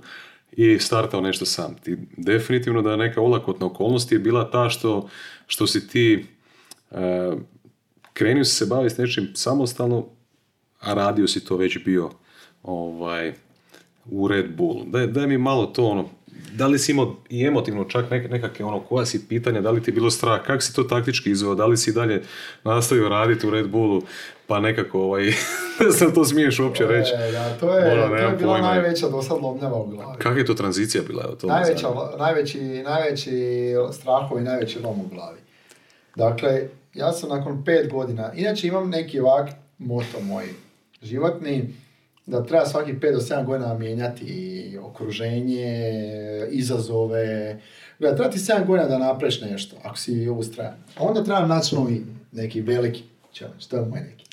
[0.52, 1.76] i startao nešto sam.
[1.76, 5.10] Ti definitivno da neka olakotna okolnost je bila ta što,
[5.48, 6.26] što si ti
[6.92, 7.32] e,
[8.14, 10.06] krenio se baviti s nečim samostalno,
[10.80, 12.10] a radio si to već bio
[12.64, 13.34] ovaj,
[14.06, 14.84] u Red Bullu.
[14.86, 16.10] Daj, daj mi malo to ono,
[16.54, 19.84] da li si imao i emotivno čak nek, nekakve ono, koja si pitanja, da li
[19.84, 22.24] ti je bilo strah, kako si to taktički izveo, da li si dalje
[22.64, 24.02] nastavio raditi u Red Bullu,
[24.48, 25.24] pa nekako, ovaj,
[25.80, 27.12] ne znam, to smiješ uopće reći.
[27.32, 30.18] Da, to je, ono, to je bila najveća do sad lomljava u glavi.
[30.18, 31.36] Kakva je to tranzicija bila?
[31.36, 31.88] To najveća,
[32.20, 35.40] najveći, najveći strahovi, najveći lom u glavi.
[36.16, 40.46] Dakle, ja sam nakon pet godina, inače imam neki ovak moto moj,
[41.02, 41.74] životni,
[42.26, 45.92] da treba svaki 5 do 7 godina mijenjati okruženje,
[46.50, 47.60] izazove.
[48.00, 50.76] Da treba ti 7 godina da napreš nešto, ako si ustrajan.
[50.98, 53.04] A onda treba naći novi, neki veliki
[53.34, 54.27] challenge, to je moj neki.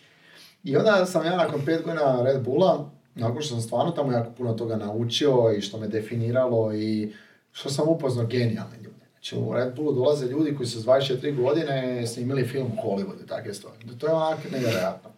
[0.64, 4.30] I onda sam ja nakon 5 godina Red Bulla, nakon što sam stvarno tamo jako
[4.30, 7.12] puno toga naučio i što me definiralo i
[7.52, 9.06] što sam upoznao genijalne ljude.
[9.12, 13.24] Znači u Red Bullu dolaze ljudi koji su s 24 godine snimili film u Hollywoodu
[13.24, 13.98] i takve stvari.
[13.98, 15.10] To je onak nevjerojatno.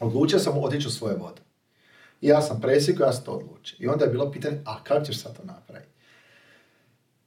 [0.00, 1.40] Odlučio sam otići u svoje vode.
[2.20, 3.76] I ja sam presjekao, ja sam to odlučio.
[3.80, 5.92] I onda je bilo pitanje, a kako ćeš sad to napraviti?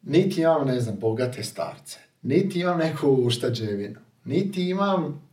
[0.02, 2.00] Niti imam, ne znam, bogate starce.
[2.22, 4.00] Niti imam neku uštađevinu.
[4.26, 5.25] Niti imam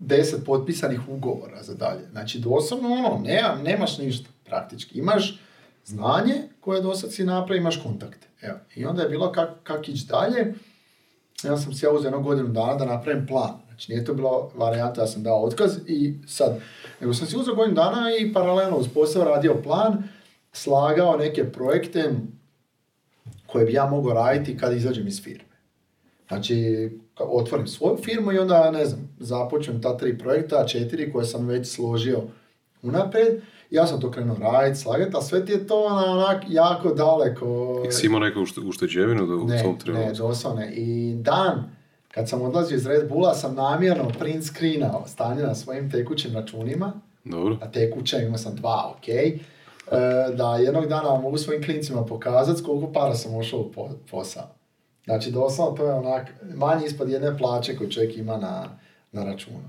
[0.00, 2.08] deset potpisanih ugovora za dalje.
[2.10, 4.98] Znači, doslovno ono, nema, nemaš ništa praktički.
[4.98, 5.40] Imaš
[5.84, 8.26] znanje koje do sad si napravi, imaš kontakte.
[8.40, 8.58] Evo.
[8.74, 10.54] I onda je bilo kak, kak ići dalje.
[11.42, 13.52] Ja sam si ja uzeo jednu godinu dana da napravim plan.
[13.68, 16.60] Znači nije to bilo varijanta, ja sam dao otkaz i sad,
[17.00, 20.02] nego sam si uzeo godinu dana i paralelno uz posao radio plan,
[20.52, 22.10] slagao neke projekte
[23.46, 25.49] koje bi ja mogao raditi kad izađem iz firme.
[26.30, 31.46] Znači, otvorim svoju firmu i onda, ne znam, započnem ta tri projekta, četiri koje sam
[31.46, 32.22] već složio
[32.82, 33.42] unaprijed.
[33.70, 37.82] Ja sam to krenuo raditi, slagati, a sve ti je to onak jako daleko.
[37.88, 39.92] I si imao neku ušteđevinu u tom trenutku?
[39.92, 40.72] Ne, doslovno ne.
[40.74, 41.76] I dan
[42.08, 46.92] kad sam odlazio iz Red Bulla sam namjerno print screenao stanje na svojim tekućim računima.
[47.24, 47.56] Dobro.
[47.60, 49.08] A tekuća imao sam dva, ok.
[49.08, 49.36] E,
[50.36, 53.72] da jednog dana mogu svojim klincima pokazati koliko para sam ušao u
[54.10, 54.59] posao.
[55.04, 58.78] Znači doslovno to je onak manje ispod jedne plaće koju čovjek ima na,
[59.12, 59.68] na računu.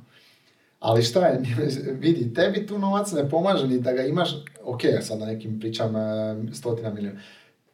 [0.79, 1.41] Ali šta je,
[2.03, 4.29] vidi, tebi tu novac ne pomaže ni da ga imaš,
[4.63, 7.19] ok, sad na nekim pričam e, stotina milijuna.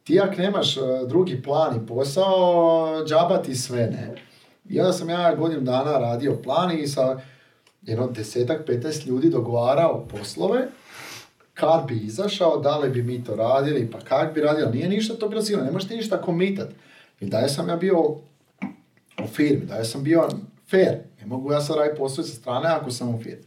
[0.04, 4.14] Ti ako nemaš e, drugi plan i posao, džaba ti sve ne.
[4.68, 7.20] I onda sam ja godinu dana radio plan i sa
[7.82, 10.68] jedno desetak, 15 ljudi dogovarao poslove,
[11.54, 15.14] kad bi izašao, da li bi mi to radili, pa kak bi radili, nije ništa
[15.14, 16.68] to bilo sigurno, ne možeš ti ništa komitat.
[17.20, 18.00] I dalje sam ja bio
[19.24, 20.28] u firmi, dalje sam bio
[20.70, 20.98] fair.
[21.20, 23.44] Ne mogu ja sad raditi posao sa strane ako sam u firmi.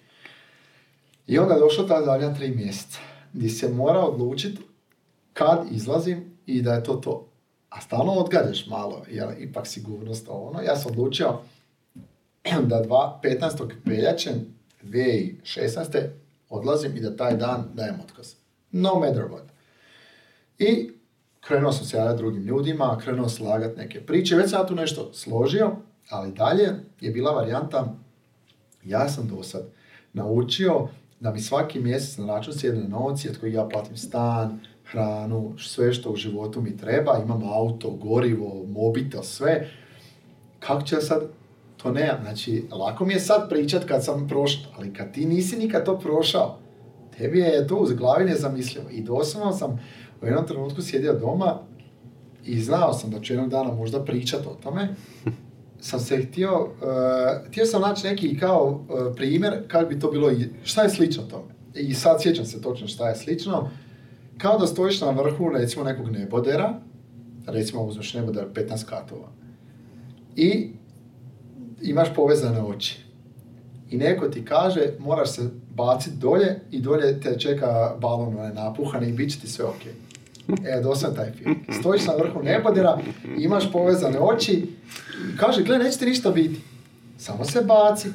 [1.28, 3.00] I onda je došlo ta zadnja tri mjeseca,
[3.34, 4.62] gdje se mora odlučiti
[5.34, 7.28] kad izlazim i da je to to.
[7.70, 10.62] A stalno odgađaš malo, jer ipak sigurnost ono.
[10.62, 11.40] Ja sam odlučio
[12.62, 13.72] da dva, 15.
[13.86, 14.32] veljače
[14.84, 16.08] 2016.
[16.50, 18.34] odlazim i da taj dan dajem otkaz.
[18.72, 19.44] No matter what.
[20.60, 20.92] I
[21.42, 25.72] krenuo sam se javljati drugim ljudima, krenuo slagati neke priče, već sam tu nešto složio,
[26.10, 26.70] ali dalje
[27.02, 27.96] je bila varijanta,
[28.84, 29.64] ja sam do sad
[30.14, 30.88] naučio
[31.20, 34.60] da mi svaki mjesec na račun sjedne novci od kojih ja platim stan,
[34.92, 39.68] hranu, sve što u životu mi treba, imam auto, gorivo, mobitel, sve.
[40.60, 41.22] Kako ja sad
[41.78, 45.58] to ne, znači, lako mi je sad pričat kad sam prošao, ali kad ti nisi
[45.58, 46.60] nikad to prošao,
[47.18, 48.90] tebi je to uz glavi nezamislivo.
[48.90, 49.80] I doslovno sam
[50.22, 51.60] u jednom trenutku sjedio doma
[52.46, 54.96] i znao sam da ću jednog dana možda pričat o tome.
[55.80, 60.32] Sam se htio, uh, htio sam naći neki kao uh, primjer kako bi to bilo,
[60.64, 61.54] šta je slično tome.
[61.76, 63.70] I sad sjećam se točno šta je slično.
[64.38, 66.80] Kao da stojiš na vrhu recimo nekog nebodera,
[67.46, 69.28] recimo uzmeš neboder 15 katova.
[70.36, 70.70] I
[71.82, 73.00] imaš povezane oči.
[73.90, 79.12] I neko ti kaže, moraš se baciti dolje i dolje te čeka balon napuhan i
[79.12, 79.82] bit će ti sve ok.
[80.48, 81.56] E, dosad taj film.
[81.80, 83.00] Stojiš na vrhu nebodera,
[83.38, 86.62] imaš povezane oči i kaže, gle, neće ti ništa biti.
[87.18, 88.10] Samo se baci,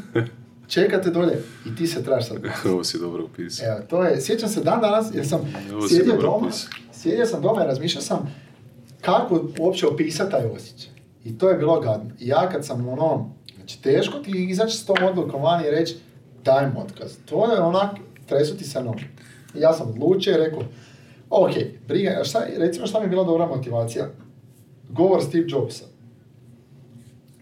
[0.68, 2.36] čekate dolje i ti se trebaš sad
[2.72, 3.66] Ovo si dobro upisao.
[3.66, 5.40] Evo, to je, sjećam se dan danas, jer sam
[5.72, 6.48] Ovo sjedio doma,
[6.92, 8.34] sjedio sam doma i razmišljao sam
[9.00, 10.90] kako uopće opisati taj osjećaj.
[11.24, 12.10] I to je bilo gadno.
[12.18, 15.96] I ja kad sam ono, znači teško ti izaći s tom odlukom van i reći
[16.44, 17.16] dajem otkaz.
[17.24, 17.90] To je onak,
[18.26, 19.04] tresu ti se noge.
[19.54, 20.62] I ja sam odlučio i rekao,
[21.30, 21.52] ok,
[21.88, 24.08] briga, šta, recimo šta mi je bila dobra motivacija?
[24.88, 25.84] Govor Steve Jobsa,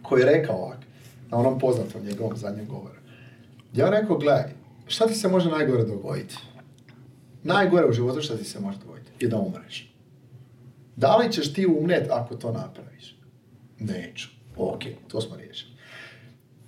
[0.03, 0.79] koji je rekao ovak,
[1.31, 2.95] na onom poznatom njegovom zadnjem govoru.
[3.73, 4.53] Ja rekao, gledaj,
[4.87, 6.37] šta ti se može najgore dogoditi?
[7.43, 9.95] Najgore u životu što ti se može dogoditi je da umreš.
[10.97, 13.17] Da li ćeš ti umret ako to napraviš?
[13.79, 14.29] Neću.
[14.57, 15.73] Ok, to smo riješili.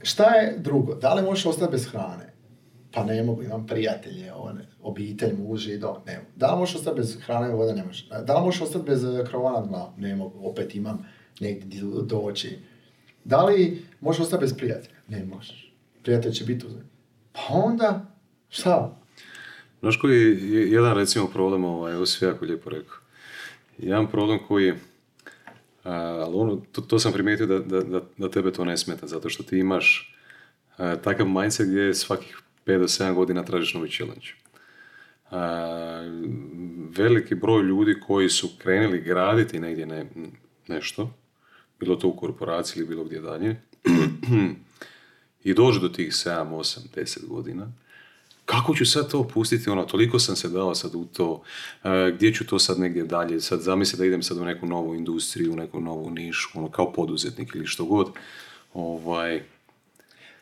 [0.02, 0.94] Šta je drugo?
[0.94, 2.32] Da li možeš ostati bez hrane?
[2.96, 6.20] Pa ne mogu, imam prijatelje, one, obitelj, muž i do, ne.
[6.36, 7.74] Da li možeš ostati bez hrane i vode?
[7.74, 8.08] Ne možeš.
[8.24, 9.92] Da li možeš ostati bez eh, krova glavom?
[9.98, 11.06] Ne mogu, opet imam
[11.40, 12.58] negdje doći.
[13.24, 14.96] Da li možeš ostati bez prijatelja?
[15.08, 15.72] Ne možeš.
[16.02, 16.82] Prijatelj će biti uzet.
[17.32, 18.06] Pa onda,
[18.48, 18.98] šta?
[19.80, 20.20] Znaš koji
[20.52, 22.96] je jedan recimo problem, ovaj, ovo si jako lijepo rekao.
[23.78, 24.74] Jedan problem koji,
[25.82, 29.58] ali ono, to, sam primijetio da, da, da, tebe to ne smeta, zato što ti
[29.58, 30.16] imaš
[30.76, 34.26] takav mindset gdje svakih 5 do 7 godina tražiš novi challenge.
[35.30, 36.02] A,
[36.96, 40.06] veliki broj ljudi koji su krenuli graditi negdje ne,
[40.68, 41.14] nešto,
[41.80, 43.56] bilo to u korporaciji ili bilo gdje dalje,
[45.44, 47.72] i dođu do tih 7, 8, 10 godina,
[48.44, 51.42] kako ću sad to pustiti, ono, toliko sam se dao sad u to,
[51.84, 54.94] e, gdje ću to sad negdje dalje, sad zamisli da idem sad u neku novu
[54.94, 58.10] industriju, u neku novu nišu, ono, kao poduzetnik ili što god,
[58.74, 59.42] ovaj,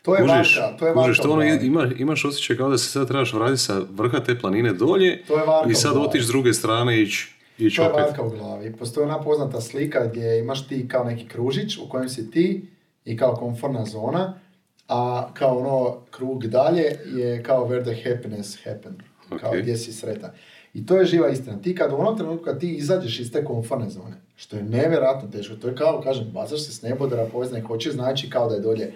[0.05, 2.89] To je kužiš, varka, to je kužiš, to ono, ima, imaš osjećaj kao da se
[2.89, 6.29] sad trebaš vratiti sa vrha te planine dolje To je varka i sad otići s
[6.29, 8.05] druge strane i ići ići To je opet.
[8.05, 8.73] varka u glavi.
[8.77, 12.69] Postoji ona poznata slika gdje imaš ti kao neki kružić u kojem si ti
[13.05, 14.41] i kao komfortna zona,
[14.89, 18.97] a kao ono krug dalje je kao where the happiness happen,
[19.41, 19.57] kao Ok.
[19.59, 20.31] gdje si sretan.
[20.75, 21.63] I to je živa istina.
[21.63, 25.29] Ti kad u onom trenutku kad ti izađeš iz te komfortne zone, što je nevjerojatno
[25.33, 28.61] teško, to je kao, kažem, bacaš se s nebodera, povezne hoće, znači kao da je
[28.61, 28.93] dolje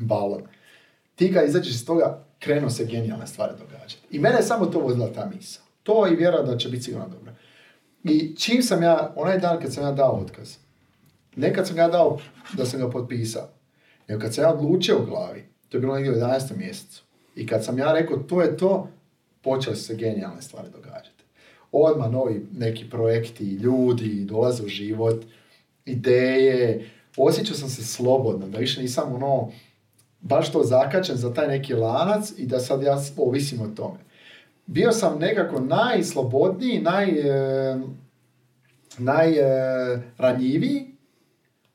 [0.00, 0.42] balon.
[1.14, 4.02] Ti kad izađeš iz toga, krenu se genijalne stvari događati.
[4.10, 5.64] I mene je samo to vozila ta misao.
[5.82, 7.32] To i vjera da će biti sigurno dobro.
[8.04, 10.56] I čim sam ja, onaj dan kad sam ja dao otkaz,
[11.36, 12.18] ne kad sam ga dao
[12.52, 13.48] da sam ga potpisao,
[14.08, 16.56] nego kad sam ja odlučio u glavi, to je bilo negdje u 11.
[16.56, 17.02] mjesecu,
[17.36, 18.88] i kad sam ja rekao to je to,
[19.42, 21.24] počele su se genijalne stvari događati.
[21.72, 25.24] Odmah novi neki projekti, ljudi, dolaze u život,
[25.84, 29.52] ideje, osjećao sam se slobodno, da više nisam ono,
[30.20, 33.98] baš to zakačen za taj neki lanac i da sad ja ovisim o tome.
[34.66, 37.78] Bio sam nekako najslobodniji, naj, e,
[38.98, 40.86] najranjiviji,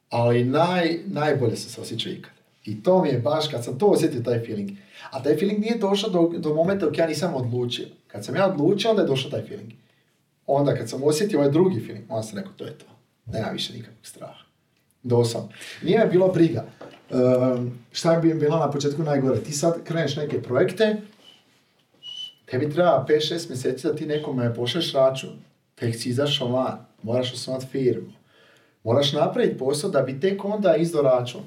[0.10, 2.32] ali naj, najbolje sam se osjećao ikad.
[2.66, 4.70] I to mi je baš, kad sam to osjetio, taj feeling.
[5.12, 7.88] A taj feeling nije došao do, do momenta dok ja nisam odlučio.
[8.08, 9.72] Kad sam ja odlučio, onda je došao taj feeling.
[10.48, 12.86] Onda kad sam osjetio ovaj drugi feeling, onda sam rekao, to je to.
[13.26, 14.44] Nema više nikakvog straha.
[15.04, 15.50] Dosam.
[15.84, 16.66] Nije me bilo briga.
[17.10, 19.44] Um, šta bi bilo na početku najgore?
[19.44, 20.98] Ti sad kreneš neke projekte,
[22.46, 25.30] tebi treba 5-6 mjeseci da ti nekome pošleš račun.
[25.76, 28.12] Tek si izašao van, moraš osnovati firmu.
[28.84, 31.42] Moraš napraviti posao da bi tek onda izdao račun.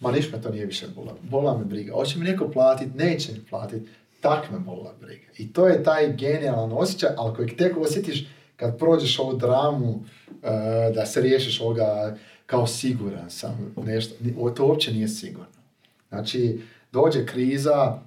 [0.00, 1.14] Ma niš me to nije više bola.
[1.22, 1.92] Bola me briga.
[1.92, 3.88] Hoće mi neko platiti, neće mi platiti.
[4.20, 5.26] Tak me bola briga.
[5.38, 8.26] I to je taj genijalan osjećaj, ali kojeg tek osjetiš
[8.56, 10.04] kad prođeš ovu dramu,
[10.42, 12.16] e, da se riješiš ovoga
[12.48, 14.14] kao siguran sam, nešto,
[14.56, 15.46] to uopće nije sigurno.
[16.08, 16.60] Znači,
[16.92, 17.98] dođe kriza,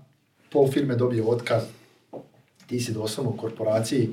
[0.51, 1.63] pol firme dobije otkaz,
[2.67, 4.09] ti si doslovno u korporaciji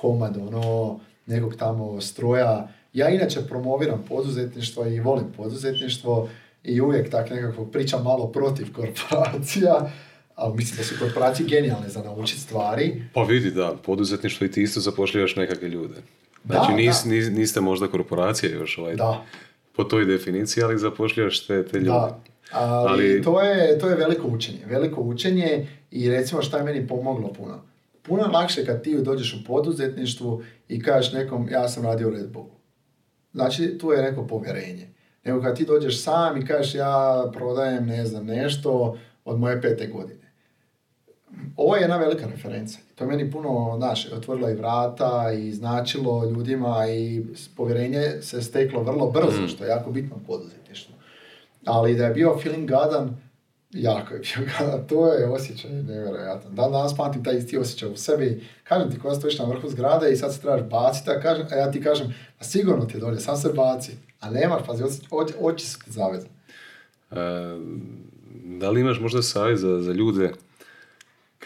[0.00, 2.68] komad, ono, nekog tamo stroja.
[2.92, 6.28] Ja inače promoviram poduzetništvo i volim poduzetništvo
[6.64, 9.90] i uvijek tak nekako pričam malo protiv korporacija,
[10.34, 13.02] ali mislim da su korporacije genijalne za naučiti stvari.
[13.14, 15.94] Pa vidi da, poduzetništvo i ti isto zapošljaš nekakve ljude.
[16.44, 19.24] Znači da, niste možda korporacije još ovaj, da.
[19.78, 21.90] Po toj definiciji, ali zapošljaš te, te ljude.
[21.90, 22.20] Da.
[22.50, 23.22] Ali, ali...
[23.22, 24.58] To, je, to je veliko učenje.
[24.66, 27.62] Veliko učenje i recimo šta je meni pomoglo puno.
[28.02, 32.30] Puno lakše kad ti dođeš u poduzetništvu i kažeš nekom ja sam radio u Red
[32.32, 32.58] Bullu.
[33.32, 34.88] Znači tu je neko povjerenje.
[35.24, 39.86] Nego kad ti dođeš sam i kažeš ja prodajem ne znam nešto od moje pete
[39.86, 40.27] godine.
[41.56, 42.78] Ovo je jedna velika referenca.
[42.94, 47.22] To je meni puno, znaš, otvorilo i vrata i značilo ljudima i
[47.56, 49.48] povjerenje se steklo vrlo brzo, mm.
[49.48, 50.94] što je jako bitno u poduzetništvu.
[51.64, 53.16] Ali da je bio feeling gadan,
[53.70, 54.86] jako je bio gadan.
[54.86, 56.54] To je osjećaj nevjerojatan.
[56.54, 58.46] Dan danas pamtim taj isti osjećaj u sebi.
[58.64, 61.54] Kažem ti, ko stojiš na vrhu zgrade i sad se trebaš baciti, a, kažem, a
[61.54, 63.92] ja ti kažem, a sigurno ti je dolje, sam se baci.
[64.20, 66.32] A nemaš, pazi, oči, oči su ti zavezane.
[67.10, 67.16] E,
[68.58, 70.32] da li imaš možda savjet za, za ljude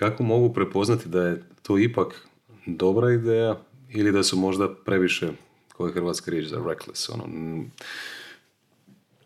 [0.03, 2.27] kako mogu prepoznati da je to ipak
[2.67, 3.59] dobra ideja
[3.91, 5.29] ili da su možda previše,
[5.73, 7.25] koja je hrvatska riječ za reckless, ono,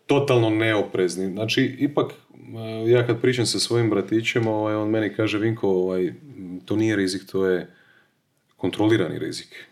[0.05, 1.31] totalno neoprezni.
[1.31, 6.13] Znači, ipak, e, ja kad pričam sa svojim bratićem, ovaj, on meni kaže, Vinko, ovaj,
[6.65, 7.67] to nije rizik, to je
[8.57, 9.65] kontrolirani rizik.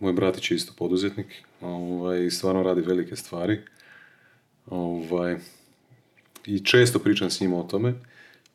[0.00, 1.26] Moj bratić je isto poduzetnik,
[1.60, 3.60] ovaj, stvarno radi velike stvari.
[4.66, 5.36] Ovaj,
[6.46, 7.94] I često pričam s njim o tome.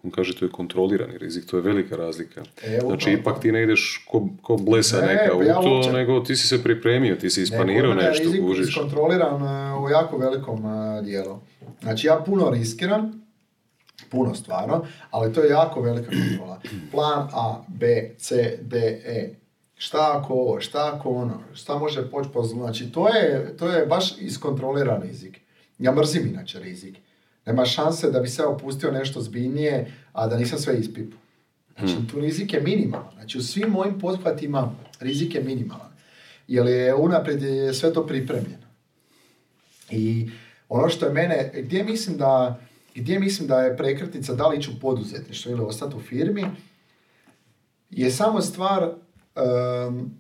[0.06, 2.44] On kaže to je kontrolirani rizik, to je velika razlika.
[2.64, 6.20] E, znači ipak ti ne ideš ko, ko blesa ne, neka pa u to, nego
[6.20, 8.76] ti si se pripremio, ti si isplanirao ne, nešto, rizik gužiš.
[8.76, 11.40] kontroliran uh, u jako velikom uh, dijelu.
[11.82, 13.26] Znači ja puno riskiram,
[14.10, 16.62] puno stvarno, ali to je jako velika kontrola.
[16.92, 19.36] Plan A, B, C, D, E.
[19.78, 23.86] Šta ako ovo, šta ako ono, šta može poći po Znači to je, to je
[23.86, 25.40] baš iskontroliran rizik.
[25.80, 27.05] Ja mrzim inače rizik.
[27.46, 31.20] Nema šanse da bi se opustio nešto zbiljnije, a da nisam sve ispipao.
[31.78, 32.08] Znači, hmm.
[32.08, 33.14] tu rizik je minimalan.
[33.14, 35.92] Znači, u svim mojim pothvatima rizik je minimalan.
[36.48, 38.66] Jer je unaprijed je sve to pripremljeno.
[39.90, 40.30] I
[40.70, 42.60] ono što je mene, gdje mislim da,
[42.96, 46.46] gdje mislim da je prekretnica da li ići u poduzetništvo ili ostati u firmi,
[47.90, 50.12] je samo stvar um,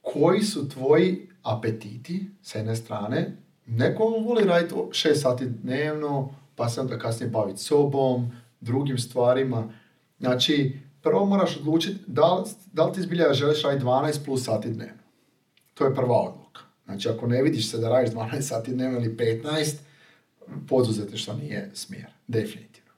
[0.00, 3.36] koji su tvoji apetiti sa jedne strane.
[3.66, 9.72] Neko voli raditi 6 sati dnevno, pa se onda kasnije baviti sobom, drugim stvarima.
[10.18, 14.70] Znači, prvo moraš odlučiti da li, da li ti zbilja želiš raditi 12 plus sati
[14.70, 15.02] dnevno.
[15.74, 16.60] To je prva odluka.
[16.84, 19.74] Znači, ako ne vidiš se da radiš 12 sati dnevno ili 15,
[21.16, 22.06] što nije smjer.
[22.26, 22.90] Definitivno.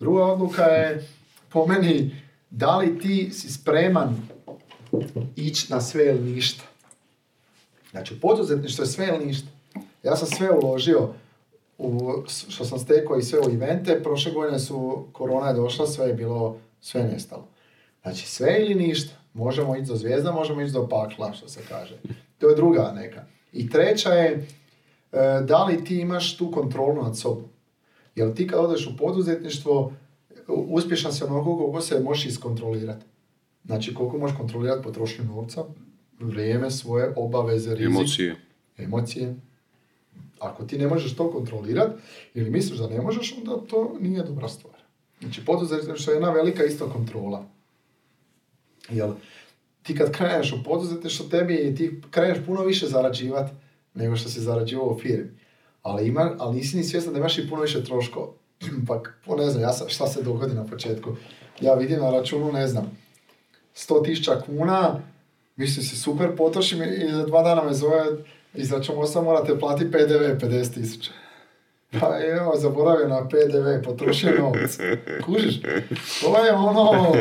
[0.00, 1.08] Druga odluka je,
[1.48, 4.28] po meni, da li ti si spreman
[5.36, 6.64] ići na sve ili ništa.
[7.90, 9.48] Znači, poduzetništvo je sve ili ništa.
[10.02, 11.08] Ja sam sve uložio
[11.78, 16.06] u, što sam stekao i sve u evente, prošle godine su, korona je došla, sve
[16.06, 17.48] je bilo, sve nestalo.
[18.02, 19.14] Znači sve ili ništa.
[19.34, 21.98] Možemo ići do zvijezda, možemo ići do pakla, što se kaže.
[22.38, 23.24] To je druga neka.
[23.52, 24.46] I treća je,
[25.12, 27.44] e, da li ti imaš tu kontrolu nad sobom.
[28.14, 29.92] Jer ti kad odeš u poduzetništvo,
[30.48, 33.06] uspješan si onoliko koliko se možeš iskontrolirati.
[33.64, 35.64] Znači koliko možeš kontrolirati potrošnju novca,
[36.20, 37.96] vrijeme svoje, obaveze, rizik.
[37.96, 38.36] Emocije.
[38.78, 39.34] Emocije.
[40.40, 41.92] Ako ti ne možeš to kontrolirati
[42.34, 44.74] ili misliš da ne možeš, onda to nije dobra stvar.
[45.20, 47.44] Znači, poduzetništvo je jedna velika isto kontrola.
[48.88, 49.12] Jel,
[49.82, 53.52] ti kad kreneš u poduzetništvo, tebi ti kreneš puno više zarađivati
[53.94, 55.30] nego što si zarađivao u firmi.
[55.82, 58.26] Ali, ima, ali nisi ni svjestan da imaš i puno više troškova.
[58.86, 59.02] pa,
[59.36, 61.16] ne znam, ja sam, šta se dogodi na početku.
[61.60, 62.98] Ja vidim na računu, ne znam,
[63.76, 65.00] 100.000 kuna,
[65.56, 68.04] mislim se super potrošim i za dva dana me zove
[68.58, 68.82] i za
[69.12, 71.10] sam morate platiti PDV 50 tisuća.
[72.00, 74.78] Pa evo, zaboravio na PDV, potrošio novac.
[75.24, 75.60] Kužiš?
[76.20, 77.14] To je ono,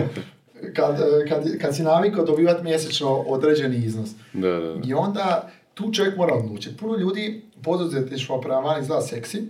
[0.76, 0.98] kad,
[1.30, 4.10] kad, kad si navikao dobivati mjesečno određeni iznos.
[4.34, 4.82] Da, da, da.
[4.88, 6.78] I onda tu čovjek mora odlučiti.
[6.78, 9.44] Puno ljudi poduzetništvo prema vani izgleda seksi,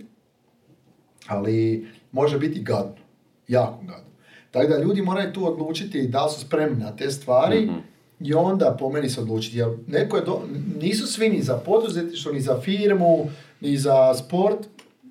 [1.26, 3.02] ali može biti gadno.
[3.48, 4.08] Jako gadno.
[4.50, 8.34] Tako da ljudi moraju tu odlučiti da li su spremni na te stvari, mm-hmm i
[8.34, 9.58] onda po meni se odlučiti.
[9.58, 10.42] Jer neko je do,
[10.80, 13.30] nisu svi ni za poduzetništvo, ni za firmu,
[13.60, 14.58] ni za sport.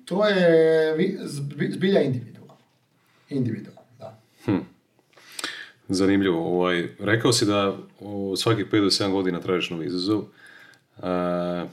[0.04, 1.16] To je
[1.70, 2.54] zbilja individualno.
[3.28, 4.18] Individualno, da.
[5.88, 6.46] Zanimljivo.
[6.46, 7.76] Ovaj, rekao si da
[8.36, 10.22] svakih 5 do 7 godina tražiš novi izazov.
[11.02, 11.66] A,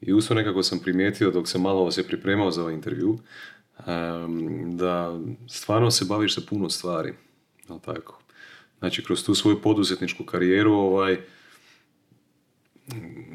[0.00, 3.18] I usto nekako sam primijetio dok sam malo se pripremao za ovaj intervju
[4.66, 7.14] da stvarno se baviš sa puno stvari.
[7.68, 8.18] Jel tako?
[8.78, 11.18] Znači, kroz tu svoju poduzetničku karijeru ovaj,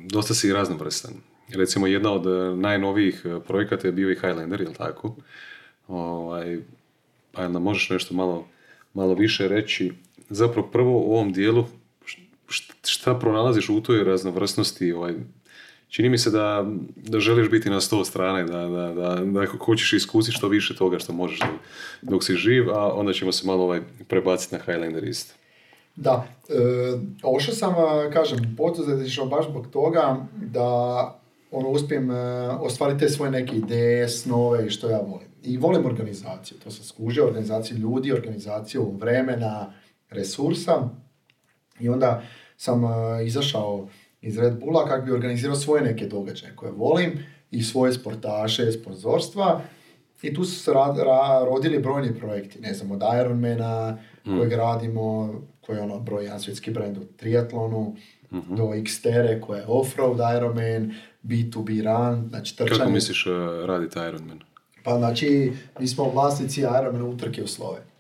[0.10, 1.14] dosta si raznovrstan.
[1.50, 5.16] Recimo, jedna od eh, najnovijih eh, projekata je bio i Highlander, jel tako?
[5.88, 6.60] Ovaj,
[7.32, 8.48] pa jel nam možeš nešto malo,
[8.94, 9.94] malo više reći?
[10.30, 11.66] Zapravo prvo u ovom dijelu
[12.48, 14.92] št- šta pronalaziš u toj raznovrsnosti?
[14.92, 15.14] Ovaj,
[15.92, 16.66] čini mi se da,
[16.96, 21.00] da želiš biti na sto strane, da, da, da, da hoćeš iskusiti što više toga
[21.00, 21.50] što možeš dok,
[22.02, 25.34] dok si živ, a onda ćemo se malo ovaj, prebaciti na Highlander isto.
[25.96, 26.54] Da, e,
[27.24, 30.68] ošao sam, a, kažem, poduzetništvo baš zbog toga da
[31.52, 35.28] ono, uspijem e, ostvariti te svoje neke ideje, snove i što ja volim.
[35.44, 39.74] I volim organizaciju, to sam skužio, organizaciju ljudi, organizaciju vremena,
[40.10, 40.90] resursa.
[41.80, 42.22] I onda
[42.58, 43.88] sam e, izašao
[44.22, 47.12] iz Red Bulla kako bi organizirao svoje neke događaje koje volim
[47.52, 49.62] i svoje sportaše, sponzorstva.
[50.22, 55.34] I tu su se ra- ra- rodili brojni projekti, ne znam, od Ironmana, kojeg radimo,
[55.62, 57.96] koji je ono broj jedan svjetski brand u triatlonu,
[58.32, 60.94] do Xtere koja je offroad Ironman,
[61.24, 62.80] B2B run, znači trčanje.
[62.80, 63.34] Kako misliš uh,
[63.66, 64.40] raditi Ironman?
[64.84, 67.92] Pa znači, mi smo vlasnici Ironman utrke u Sloveniji.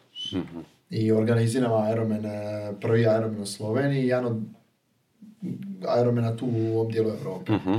[0.89, 4.37] I organiziramo Ironman, eh, prvi Ironman u Sloveniji jedan od
[6.01, 7.51] Ironmana tu u ovom dijelu Europe.
[7.51, 7.73] Mhm.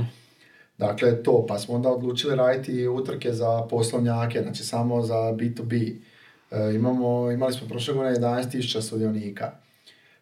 [0.77, 5.95] Dakle, to, pa smo onda odlučili raditi utrke za poslovnjake, znači samo za B2B.
[6.51, 9.51] E, imamo, imali smo prošle godine 11.000 sudionika.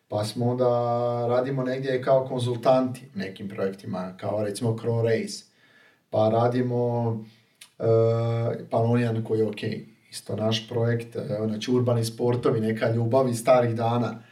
[0.07, 0.67] Pa smo onda
[1.29, 5.43] radimo negdje kao konzultanti nekim projektima, kao recimo Crow Race.
[6.09, 7.85] Pa radimo uh,
[8.69, 9.63] Panonian koji je ok,
[10.11, 14.23] isto naš projekt, e, znači urbani sportovi, neka ljubav iz starih dana.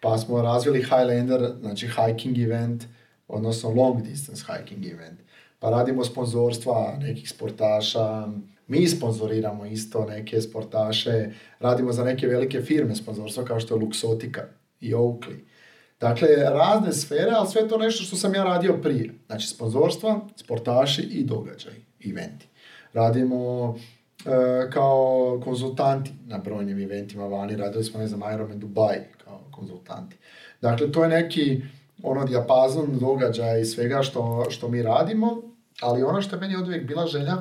[0.00, 2.84] Pa smo razvili Highlander, znači hiking event,
[3.28, 5.20] odnosno long distance hiking event.
[5.58, 8.28] Pa radimo sponzorstva nekih sportaša,
[8.66, 11.30] mi sponzoriramo isto neke sportaše,
[11.60, 14.42] radimo za neke velike firme sponzorstva kao što je Luxotica
[14.80, 15.38] i Oakley.
[16.00, 19.14] Dakle, razne sfere, ali sve to nešto što sam ja radio prije.
[19.26, 22.48] Znači, sponzorstva, sportaši i događaji, eventi.
[22.92, 23.74] Radimo
[24.26, 28.98] e, kao konzultanti na brojnim eventima vani, radili smo, ne znam, Ironman Dubai
[29.58, 30.16] konzultanti.
[30.60, 31.62] Dakle, to je neki
[32.02, 35.42] ono dijapazon događaja i svega što, što mi radimo,
[35.80, 37.36] ali ono što je meni od bila želja,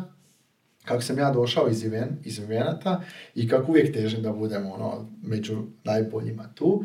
[0.85, 3.02] kako sam ja došao iz, event, iz evenata
[3.35, 6.84] i kako uvijek težim da budem ono, među najboljima tu,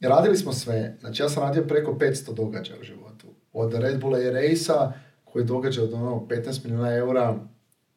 [0.00, 0.96] radili smo sve.
[1.00, 3.26] Znači ja sam radio preko 500 događaja u životu.
[3.52, 4.92] Od Red Bulla i Race-a,
[5.24, 7.38] koji je događaj od ono 15 milijuna eura,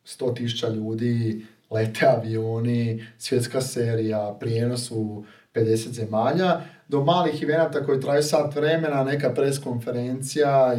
[0.05, 5.25] 100 tisuća ljudi, lete avioni, svjetska serija, prijenos u
[5.55, 10.75] 50 zemalja, do malih evenata koji traju sat vremena, neka preskonferencija.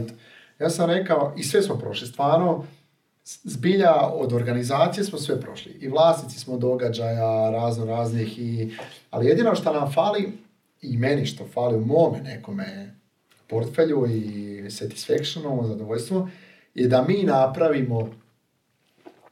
[0.58, 2.64] Ja sam rekao, i sve smo prošli, stvarno,
[3.24, 5.72] zbilja od organizacije smo sve prošli.
[5.72, 8.76] I vlasnici smo događaja razno raznih, i,
[9.10, 10.32] ali jedino što nam fali,
[10.82, 12.94] i meni što fali u mome nekome
[13.46, 16.28] portfelju i satisfactionu, zadovoljstvu,
[16.74, 18.10] je da mi napravimo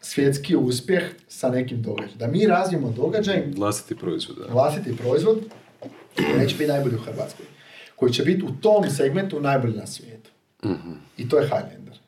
[0.04, 2.18] svjetski uspjeh sa nekim događajem.
[2.18, 4.52] Da mi razvijemo događaj, Vlastiti proizvod, da.
[4.52, 5.38] vlastiti proizvod,
[6.16, 7.46] koji neće biti najbolji u Hrvatskoj.
[7.96, 10.30] Koji će biti u tom segmentu najbolji na svijetu.
[11.16, 11.98] I to je Highlander.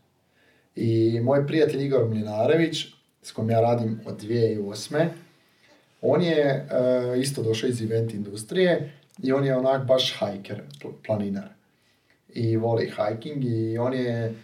[0.76, 2.86] I moj prijatelj Igor Mlinarević,
[3.22, 5.08] s kojim ja radim od 2008.
[6.02, 6.66] On je e,
[7.20, 8.92] isto došao iz event industrije
[9.22, 11.48] i on je onak baš hiker, pl- planinar.
[12.34, 14.34] I voli hiking i on je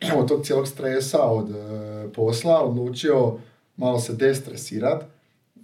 [0.18, 3.38] od tog cijelog stresa od e, posla odlučio
[3.76, 5.04] malo se destresirat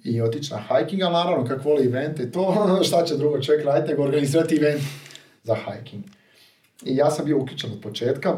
[0.05, 3.65] i otići na hiking, ali naravno kako voli evente i to, šta će drugo čovjek
[3.65, 4.83] raditi nego organizirati event
[5.43, 6.05] za hiking.
[6.85, 8.37] I ja sam bio uključen od početka,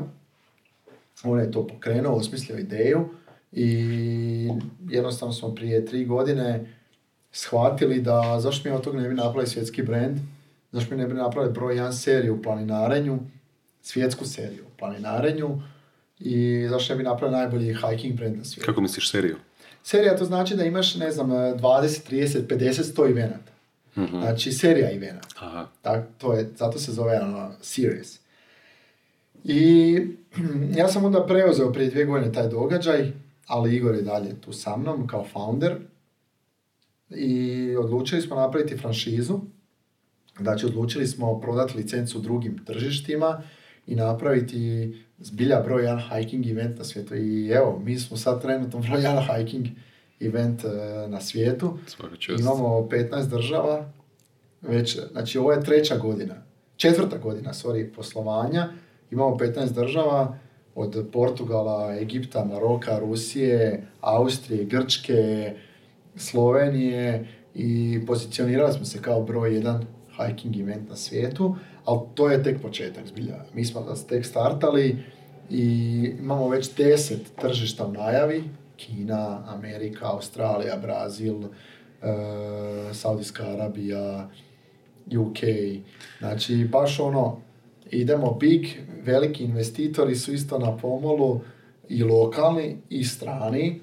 [1.24, 3.08] on je to pokrenuo, osmislio ideju
[3.52, 4.48] i
[4.88, 6.72] jednostavno smo prije tri godine
[7.30, 10.18] shvatili da zašto mi od toga ne bi napravili svjetski brand,
[10.72, 13.18] zašto mi ne bi napravili broj jedan seriju u planinarenju,
[13.82, 15.58] svjetsku seriju u planinarenju
[16.18, 18.66] i zašto ne bi napravili najbolji hiking brand na svijetu.
[18.66, 19.36] Kako misliš seriju?
[19.82, 23.52] Serija to znači da imaš, ne znam, 20, 30, 50, 100 evenata.
[24.10, 25.28] Znači serija evenata.
[25.38, 25.66] Aha.
[25.82, 28.18] Tak, to je, zato se zove ono, series.
[29.44, 30.00] I
[30.78, 33.12] ja sam onda preuzeo prije dvije godine taj događaj,
[33.46, 35.76] ali Igor je dalje tu sa mnom kao founder.
[37.10, 39.40] I odlučili smo napraviti franšizu
[40.40, 43.42] Znači, odlučili smo prodati licencu drugim tržištima
[43.86, 47.14] i napraviti zbilja broj jedan hiking event na svijetu.
[47.14, 49.66] I evo, mi smo sad trenutno broj jedan hiking
[50.20, 50.68] event e,
[51.08, 51.78] na svijetu.
[52.40, 53.92] Imamo 15 država,
[54.62, 56.34] već, znači ovo je treća godina,
[56.76, 58.68] četvrta godina, sorry, poslovanja.
[59.10, 60.38] Imamo 15 država,
[60.76, 65.54] od Portugala, Egipta, Maroka, Rusije, Austrije, Grčke,
[66.16, 69.84] Slovenije i pozicionirali smo se kao broj jedan
[70.16, 71.56] hiking event na svijetu,
[71.86, 73.44] ali to je tek početak zbilja.
[73.54, 74.96] Mi smo nas tek startali
[75.50, 75.64] i
[76.18, 78.44] imamo već deset tržišta u najavi,
[78.76, 81.48] Kina, Amerika, Australija, Brazil, uh,
[82.92, 84.28] Saudijska Arabija,
[85.18, 85.38] UK.
[86.18, 87.40] Znači, baš ono,
[87.90, 88.66] idemo big,
[89.02, 91.40] veliki investitori su isto na pomolu
[91.88, 93.80] i lokalni i strani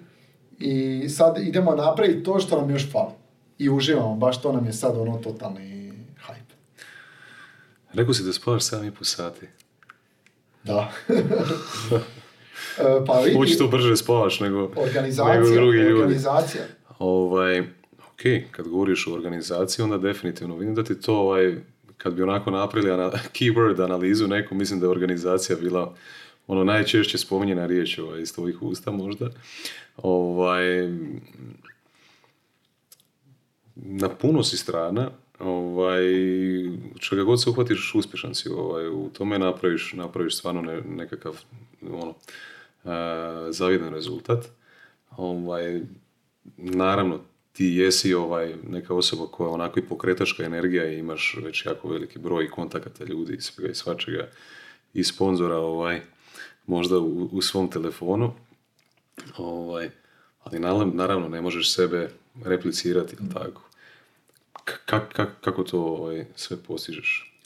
[0.59, 3.13] i sad idemo napraviti to što nam još fali.
[3.57, 5.72] I uživamo, baš to nam je sad ono totalni.
[7.93, 9.47] Rekao si da spavaš 7,5 sati.
[10.63, 10.91] Da.
[12.79, 13.37] E, pa vidi...
[13.37, 16.01] Ući to brže spavaš nego, organizacija, nego drugi ljudi.
[16.01, 16.63] Organizacija.
[16.99, 17.59] Ovaj,
[17.91, 21.55] ok, kad govoriš o organizaciji, onda definitivno vidim da ti to, ovaj,
[21.97, 25.95] kad bi onako napravili ana, keyword analizu neku, mislim da je organizacija bila
[26.47, 29.29] ono najčešće spominjena riječ ovaj, iz tvojih usta možda.
[29.97, 30.89] Ovaj,
[33.75, 35.11] na puno si strana,
[35.43, 36.03] ovaj,
[36.99, 38.49] čega god se uhvatiš, uspješan si.
[38.49, 41.41] Ovaj, u tome napraviš, napraviš stvarno ne, nekakav
[41.91, 42.13] ono,
[43.49, 44.45] zavidan rezultat.
[45.17, 45.81] Ovaj,
[46.57, 47.19] naravno,
[47.53, 51.89] ti jesi ovaj, neka osoba koja je onako i pokretačka energija i imaš već jako
[51.89, 54.27] veliki broj kontakata ljudi svega i svačega
[54.93, 56.01] i sponzora ovaj,
[56.65, 58.33] možda u, u svom telefonu.
[59.37, 59.89] Ovaj,
[60.43, 60.59] ali
[60.93, 62.09] naravno ne možeš sebe
[62.45, 63.61] replicirati, tako?
[65.41, 67.39] Kako to ovaj, sve postižeš?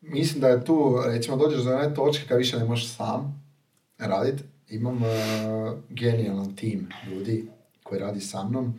[0.00, 3.44] Mislim da je tu, recimo, dođeš do one točke kad više ne možeš sam
[3.98, 4.42] raditi.
[4.68, 7.48] Imam uh, genijalan tim ljudi
[7.82, 8.74] koji radi sa mnom,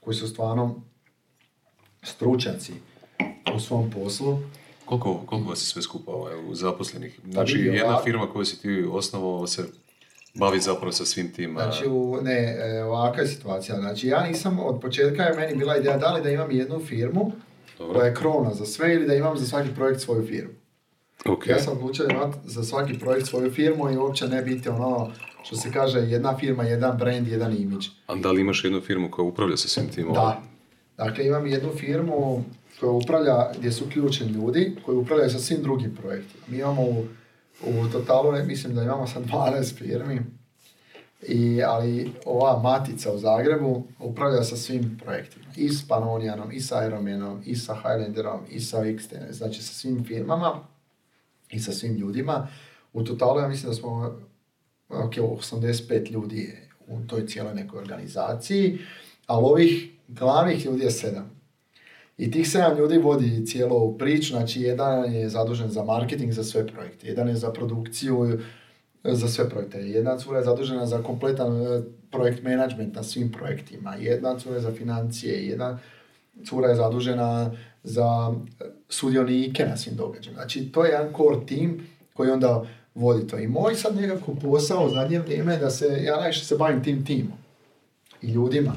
[0.00, 0.82] koji su stvarno
[2.02, 2.72] stručnjaci
[3.56, 4.38] u svom poslu.
[4.84, 7.20] Koliko, koliko vas je sve skupa ovaj, zaposlenih?
[7.30, 9.64] Znači, jedna firma koju si ti osnovao se
[10.34, 11.52] bavi zapravo sa svim tim...
[11.52, 13.80] Znači, u, ne, e, ovakva je situacija.
[13.80, 17.32] Znači, ja nisam, od početka je meni bila ideja da li da imam jednu firmu
[17.78, 17.94] Dobro.
[17.94, 20.54] koja je krona za sve ili da imam za svaki projekt svoju firmu.
[21.24, 21.50] Okay.
[21.50, 25.12] Ja sam odlučio imati za svaki projekt svoju firmu i uopće ne biti ono
[25.44, 27.86] što se kaže jedna firma, jedan brand, jedan imidž.
[28.06, 30.12] A da li imaš jednu firmu koja upravlja sa svim tim?
[30.12, 30.42] Da.
[30.96, 32.44] Dakle, imam jednu firmu
[32.80, 36.44] koja upravlja, gdje su ključni ljudi, koji upravljaju sa svim drugim projektima.
[36.48, 37.04] Mi imamo
[37.62, 40.20] u totalu mislim da imamo sad 12 firmi,
[41.28, 45.44] i, ali ova matica u Zagrebu upravlja sa svim projektima.
[45.56, 50.04] I s Panonijanom, i sa Ironmanom, i sa Highlanderom, i sa Xten, znači sa svim
[50.04, 50.60] firmama
[51.50, 52.48] i sa svim ljudima.
[52.92, 54.18] U totalu ja mislim da smo
[54.88, 58.78] ok, 85 ljudi u toj cijeloj nekoj organizaciji,
[59.26, 61.33] ali ovih glavnih ljudi je sedam.
[62.18, 66.66] I tih sedam ljudi vodi cijelu priču, znači jedan je zadužen za marketing za sve
[66.66, 68.38] projekte, jedan je za produkciju
[69.04, 73.94] za sve projekte, jedna cura je zadužena za kompletan e, projekt management na svim projektima,
[73.94, 75.78] jedna cura je za financije, jedna
[76.44, 77.50] cura je zadužena
[77.82, 78.34] za
[78.88, 80.40] sudionike na svim događajima.
[80.40, 82.64] Znači to je jedan core team koji onda
[82.94, 83.38] vodi to.
[83.38, 87.04] I moj sad nekako posao u zadnje vrijeme da se, ja najviše se bavim tim
[87.04, 87.38] timom
[88.22, 88.72] i ljudima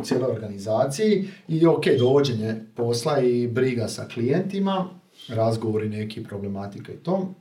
[0.00, 4.88] u cijeloj organizaciji i ok, dovođenje posla i briga sa klijentima,
[5.28, 7.34] razgovori neki, problematika i to,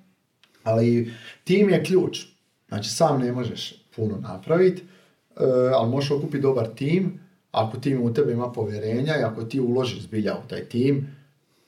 [0.63, 1.13] ali
[1.43, 2.25] tim je ključ.
[2.67, 5.43] Znači sam ne možeš puno napraviti, e,
[5.73, 7.19] ali možeš okupiti dobar tim,
[7.51, 11.07] ako tim u tebe ima povjerenja i ako ti uložiš zbilja u taj tim,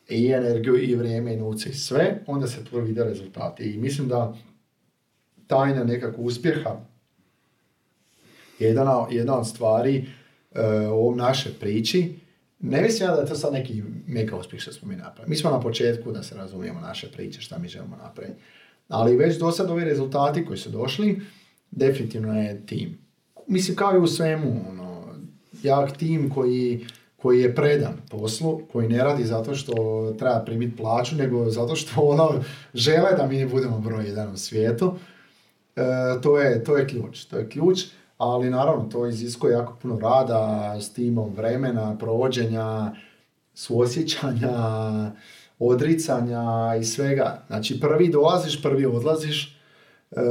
[0.09, 3.63] i energiju, i vrijeme, i novce, i sve, onda se to vide rezultati.
[3.63, 4.33] I mislim da
[5.47, 6.79] tajna nekakvog uspjeha
[8.59, 10.05] je jedna, jedna od stvari
[10.91, 12.15] u ovom našoj priči,
[12.59, 15.29] ne mislim ja da je to sad neki mega uspjeh što smo mi napravili.
[15.29, 18.39] Mi smo na početku da se razumijemo naše priče, šta mi želimo napraviti.
[18.87, 21.21] Ali već do sad ovi rezultati koji su došli,
[21.71, 22.97] definitivno je tim.
[23.47, 25.15] Mislim kao i u svemu, ono,
[25.63, 26.85] jak tim koji,
[27.15, 29.73] koji je predan poslu, koji ne radi zato što
[30.19, 32.43] treba primiti plaću, nego zato što ono,
[32.73, 34.93] žele da mi budemo broj jedan u svijetu.
[35.75, 35.81] E,
[36.21, 37.25] to, je, to je ključ.
[37.25, 37.79] To je ključ
[38.17, 42.91] ali naravno to iziskuje jako puno rada s timom vremena, provođenja,
[43.53, 44.51] suosjećanja,
[45.59, 47.43] odricanja i svega.
[47.47, 49.59] Znači prvi dolaziš, prvi odlaziš,
[50.11, 50.21] e,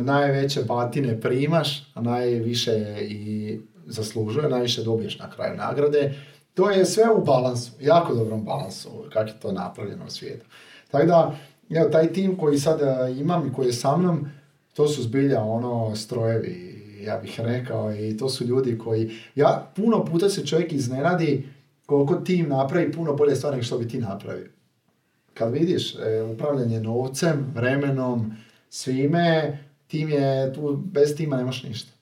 [0.00, 6.14] najveće batine primaš, a najviše i zaslužuje, najviše dobiješ na kraju nagrade
[6.54, 10.46] To je sve u balansu, jako dobrom balansu, kako je to napravljeno u svijetu.
[10.90, 11.36] Tako da,
[11.70, 14.28] evo, taj tim koji sada imam i koji je sa mnom,
[14.74, 20.04] to su zbilja ono strojevi, ja bih rekao, i to su ljudi koji, ja, puno
[20.04, 21.48] puta se čovjek iznenadi
[21.86, 24.48] koliko tim napravi puno bolje stvari nego što bi ti napravio.
[25.34, 28.32] Kad vidiš e, upravljanje novcem, vremenom,
[28.70, 31.92] svime, tim je, tu bez tima nemaš ništa.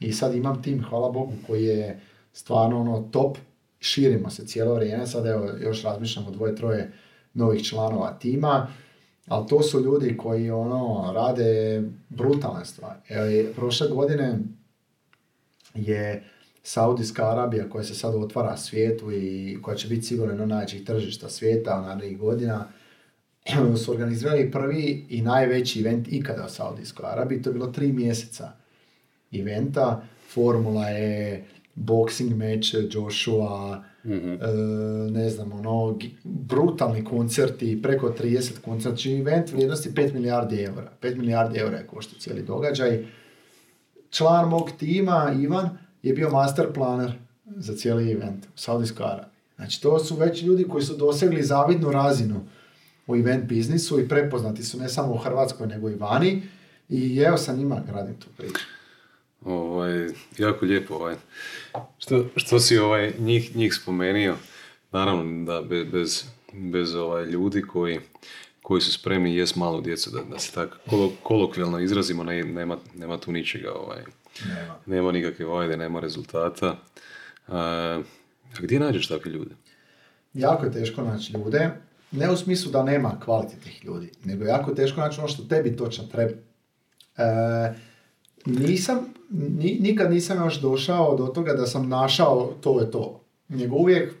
[0.00, 2.00] I sad imam tim, hvala Bogu, koji je
[2.32, 3.38] stvarno ono top,
[3.80, 6.92] širimo se cijelo vrijeme, sad evo još razmišljamo dvoje, troje
[7.34, 8.66] novih članova tima,
[9.28, 12.98] ali to su ljudi koji ono rade brutalne stvari.
[13.08, 14.38] Evo, prošle godine
[15.74, 16.24] je
[16.62, 21.28] Saudijska Arabija koja se sad otvara svijetu i koja će biti sigurno jedno najvećih tržišta
[21.28, 22.68] svijeta narednih godina,
[23.84, 27.42] su organizirali prvi i najveći event ikada u Saudijskoj Arabiji.
[27.42, 28.52] To je bilo tri mjeseca
[29.32, 30.02] eventa.
[30.34, 31.44] Formula je
[31.74, 34.38] boxing meč Joshua, mm
[35.10, 40.92] ne znam, ono, brutalni koncerti, preko 30 koncerti, znači event vrijednosti 5 milijardi eura.
[41.02, 43.06] 5 milijardi eura je košta cijeli događaj.
[44.10, 47.12] Član mog tima, Ivan, je bio master planer
[47.56, 49.38] za cijeli event u Saudijskoj Arabiji.
[49.56, 52.40] Znači, to su već ljudi koji su dosegli zavidnu razinu
[53.06, 56.42] u event biznisu i prepoznati su ne samo u Hrvatskoj, nego i vani.
[56.88, 58.64] I evo sa njima gradim tu priču.
[59.44, 60.08] Ovaj,
[60.38, 60.94] jako lijepo.
[60.94, 61.14] Ovaj.
[61.98, 64.36] Što, što si ovaj, njih, njih spomenio,
[64.92, 68.00] naravno da bez, bez ovaj, ljudi koji,
[68.62, 70.76] koji su spremni jest malo djecu, da, da se tako
[71.22, 73.72] kolokvijalno izrazimo, ne, nema, nema tu ničega.
[73.72, 74.02] Ovaj.
[74.46, 74.74] Nema.
[74.86, 76.76] nema nikakve vojde, nema rezultata.
[77.48, 77.56] A,
[78.58, 79.54] a gdje nađeš takve ljude?
[80.34, 81.70] Jako je teško naći ljude.
[82.10, 86.04] Ne u smislu da nema kvalitetnih ljudi, nego jako teško naći ono što tebi točno
[86.04, 86.32] treba.
[87.16, 87.74] E,
[88.46, 88.98] nisam,
[89.80, 93.20] nikad nisam još došao do toga da sam našao to je to.
[93.48, 94.14] Nego uvijek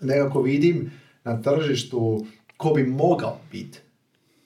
[0.00, 0.90] nekako vidim
[1.24, 2.26] na tržištu
[2.56, 3.78] ko bi mogao biti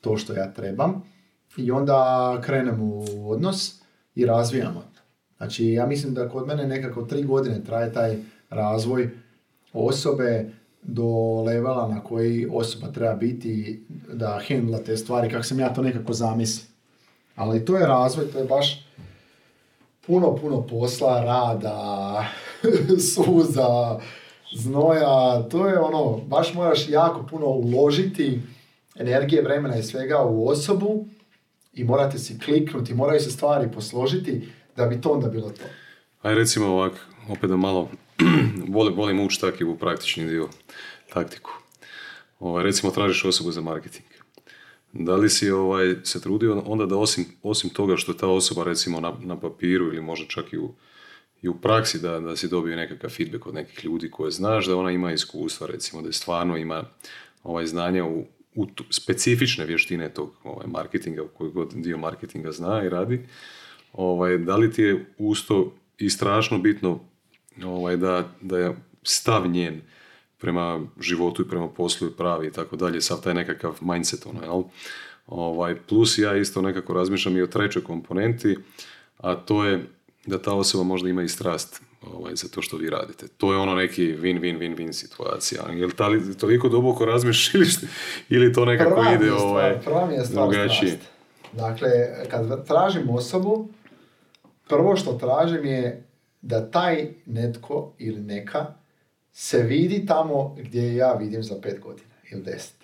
[0.00, 1.02] to što ja trebam
[1.56, 3.80] i onda krenem u odnos
[4.14, 4.84] i razvijamo.
[5.36, 8.16] Znači, ja mislim da kod mene nekako tri godine traje taj
[8.50, 9.10] razvoj
[9.72, 10.50] osobe
[10.82, 13.82] do levela na koji osoba treba biti
[14.12, 16.71] da handla te stvari kako sam ja to nekako zamislio.
[17.36, 18.86] Ali to je razvoj, to je baš
[20.06, 22.24] puno, puno posla, rada,
[23.14, 24.00] suza,
[24.54, 28.40] znoja, to je ono, baš moraš jako puno uložiti
[28.96, 31.04] energije, vremena i svega u osobu
[31.72, 35.62] i morate si kliknuti, moraju se stvari posložiti da bi to onda bilo to.
[36.22, 36.92] Aj recimo ovak,
[37.28, 37.88] opet da malo
[38.74, 40.48] volim, volim ući u praktični dio,
[41.12, 41.50] taktiku.
[42.40, 44.11] Ovaj, recimo tražiš osobu za marketing.
[44.92, 49.00] Da li si ovaj, se trudio onda da osim, osim toga što ta osoba recimo
[49.00, 50.74] na, na papiru ili možda čak i u,
[51.42, 54.76] i u praksi da, da si dobio nekakav feedback od nekih ljudi koje znaš, da
[54.76, 56.84] ona ima iskustva recimo, da je stvarno ima
[57.42, 58.24] ovaj, znanja u,
[58.54, 63.26] u specifične vještine tog ovaj, marketinga, koji god dio marketinga zna i radi,
[63.92, 67.00] ovaj, da li ti je usto i strašno bitno
[67.64, 69.80] ovaj, da, da je stav njen
[70.42, 74.42] prema životu i prema poslu i pravi i tako dalje, sav taj nekakav mindset, ono,
[74.42, 74.62] jel?
[75.26, 78.56] Ovaj, plus ja isto nekako razmišljam i o trećoj komponenti,
[79.18, 79.86] a to je
[80.26, 83.28] da ta osoba možda ima i strast ovaj, za to što vi radite.
[83.28, 85.62] To je ono neki win-win-win-win situacija.
[85.72, 87.68] Je li tali, toliko duboko razmišljaš
[88.34, 90.98] ili, to nekako prva ide stvar, ovaj, prva mi je stvar drugačije?
[91.52, 91.90] Dakle,
[92.30, 93.68] kad tražim osobu,
[94.68, 96.04] prvo što tražim je
[96.40, 98.81] da taj netko ili neka
[99.32, 102.74] se vidi tamo gdje ja vidim za pet godina ili deset.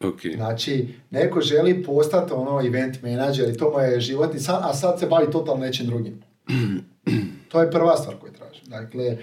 [0.00, 0.36] Okay.
[0.36, 5.00] Znači, neko želi postati ono event manager i to mu je životni san, a sad
[5.00, 6.22] se bavi totalno nečim drugim.
[7.50, 8.64] to je prva stvar koju tražim.
[8.66, 9.16] Dakle,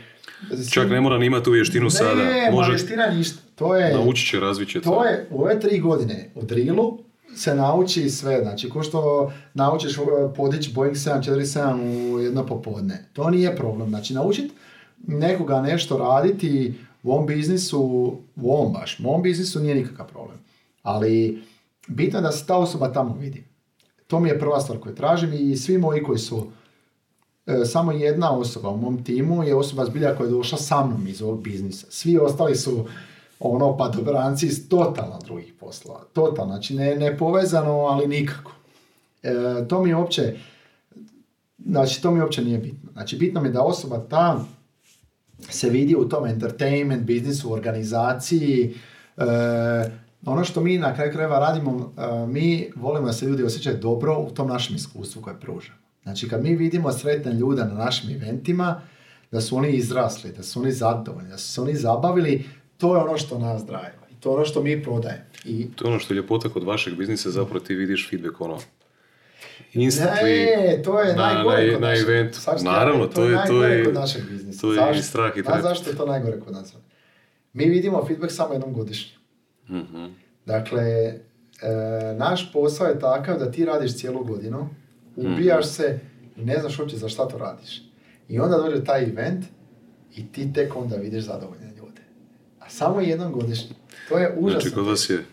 [0.72, 2.24] Čak ne mora ni imati tu vještinu ne, sada.
[2.24, 2.72] Ne, Može...
[2.72, 3.42] vještina ništa.
[3.56, 4.90] To je, naučit će, razvit će to.
[4.90, 7.00] To je u ove tri godine u drilu
[7.36, 8.40] se nauči sve.
[8.42, 10.06] Znači, ko što naučiš uh,
[10.36, 13.06] podići Boeing 747 u jedno popodne.
[13.14, 13.90] To nije problem.
[13.90, 14.54] Znači, naučiti
[15.08, 16.74] nekoga nešto raditi
[17.04, 17.82] u ovom biznisu,
[18.36, 20.38] u ovom baš, u ovom biznisu nije nikakav problem.
[20.84, 21.44] Ali
[21.88, 23.44] bitno je da se ta osoba tamo vidi.
[24.08, 26.48] To mi je prva stvar koju tražim i svi moji koji su
[27.46, 31.08] e, samo jedna osoba u mom timu je osoba zbilja koja je došla sa mnom
[31.08, 31.88] iz ovog biznisa.
[31.90, 32.86] Svi ostali su
[33.40, 36.04] ono pa dobranci iz totalno drugih poslova.
[36.14, 38.52] Totalno, znači ne, ne povezano, ali nikako.
[39.24, 39.34] E,
[39.68, 40.38] to mi je uopće,
[41.66, 42.92] znači to mi uopće nije bitno.
[42.92, 44.46] Znači bitno mi je da osoba ta
[45.40, 48.76] se vidi u tom entertainment biznisu, organizaciji,
[49.18, 49.24] e,
[50.26, 54.20] ono što mi na kraju krajeva radimo, e, mi volimo da se ljudi osjećaju dobro
[54.20, 55.78] u tom našem iskustvu koje pružamo.
[56.04, 58.82] Znači kad mi vidimo sretne ljude na našim eventima,
[59.32, 62.46] da su oni izrasli, da su oni zadovoljni, da su se oni zabavili,
[62.78, 64.08] to je ono što nas drajeva.
[64.12, 65.24] I to je ono što mi prodajemo.
[65.46, 68.60] I To je ono što je ljepota kod vašeg biznisa, zapravo ti vidiš feedback ono
[69.74, 72.40] instantly Ne, to je na, najgore na, kod na našeg- eventu.
[72.62, 74.62] Naravno, to je, to je, kod našeg biznisa.
[74.62, 74.94] to je Zašto?
[74.94, 75.62] i strah i trep.
[75.62, 76.74] zašto je to najgore kod nas?
[77.54, 79.18] Mi vidimo feedback samo jednom godišnje.
[79.70, 80.06] Mhm.
[80.46, 81.20] Dakle, e,
[82.16, 84.70] naš posao je takav da ti radiš cijelu godinu,
[85.16, 85.70] ubijaš Mhm.
[85.70, 86.00] se
[86.36, 87.82] i ne znaš uopće za šta to radiš.
[88.30, 89.46] I onda dođe taj event
[90.16, 92.02] i ti tek onda vidiš zadovoljne ljude.
[92.60, 93.76] A samo jednom godišnje.
[94.10, 94.60] To je užasno.
[94.62, 95.26] Znači, kod vas je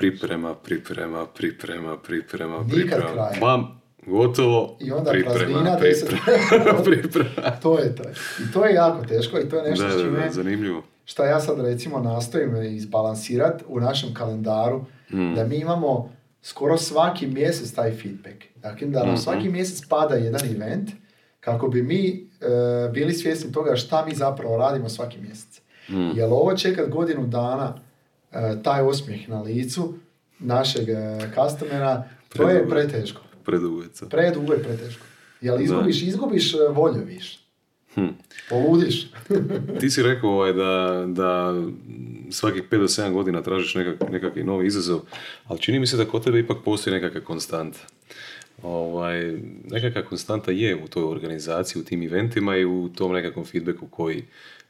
[0.00, 3.12] priprema, priprema, priprema, priprema, Nikad priprema.
[3.12, 3.40] kraja.
[3.40, 6.84] Bam, gotovo, I onda priprema, praznina, priprema, 10.
[6.84, 7.50] priprema.
[7.62, 8.02] to je to.
[8.40, 10.82] I to je jako teško i to je nešto Da, s da, čime da, zanimljivo.
[11.04, 15.34] šta ja sad recimo nastojim izbalansirati u našem kalendaru, Mm.
[15.34, 16.12] da mi imamo
[16.42, 18.36] skoro svaki mjesec taj feedback.
[18.56, 19.16] Dakle, da nam Mhm.
[19.16, 20.90] svaki mjesec pada jedan event
[21.40, 22.08] kako bi mi
[22.40, 22.46] e,
[22.88, 25.60] bili svjesni toga šta mi zapravo radimo svaki mjesec.
[25.88, 26.10] Mm.
[26.14, 27.74] Jer ovo čekat godinu dana,
[28.62, 29.94] taj osmijeh na licu
[30.38, 33.22] našeg e, customera, to je preteško.
[33.44, 33.88] Predugo je.
[34.10, 35.04] Predugo je preteško.
[35.40, 37.40] Jel izgubiš, izgubiš e, volju više.
[37.94, 38.06] Hm.
[38.48, 39.10] Poludiš.
[39.80, 41.54] Ti si rekao ovaj, da, da
[42.30, 45.00] svakih 5 do 7 godina tražiš nekak, nekakvi novi izazov,
[45.46, 47.78] ali čini mi se da kod tebe ipak postoji nekakva konstanta.
[48.62, 49.38] Ovaj,
[49.70, 54.24] nekakva konstanta je u toj organizaciji, u tim eventima i u tom nekakvom feedbacku koji,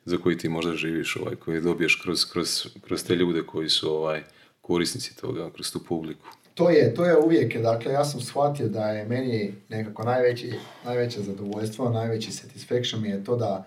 [0.04, 3.94] za koji ti možda živiš, ovaj, koji dobiješ kroz, kroz, kroz te ljude koji su
[3.94, 4.22] ovaj,
[4.60, 6.26] korisnici toga, kroz tu publiku.
[6.54, 10.52] To je, to je uvijek, dakle ja sam shvatio da je meni nekako najveći,
[10.84, 13.66] najveće zadovoljstvo, najveći satisfaction mi je to da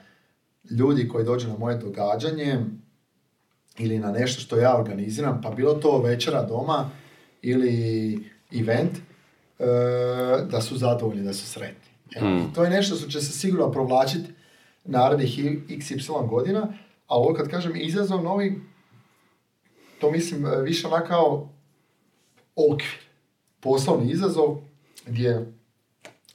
[0.72, 2.60] ljudi koji dođu na moje događanje
[3.78, 6.90] ili na nešto što ja organiziram, pa bilo to večera doma
[7.42, 8.20] ili
[8.60, 8.92] event,
[9.60, 9.66] e,
[10.52, 12.22] da su zadovoljni, da su sretni.
[12.22, 12.54] Mm.
[12.54, 14.30] To je nešto što će se sigurno provlačiti
[14.84, 16.74] narednih XY godina,
[17.08, 18.62] a ovo kad kažem izazov novi,
[20.00, 21.50] to mislim e, više onak kao
[22.56, 23.00] okvir,
[23.60, 24.58] poslovni izazov
[25.06, 25.54] gdje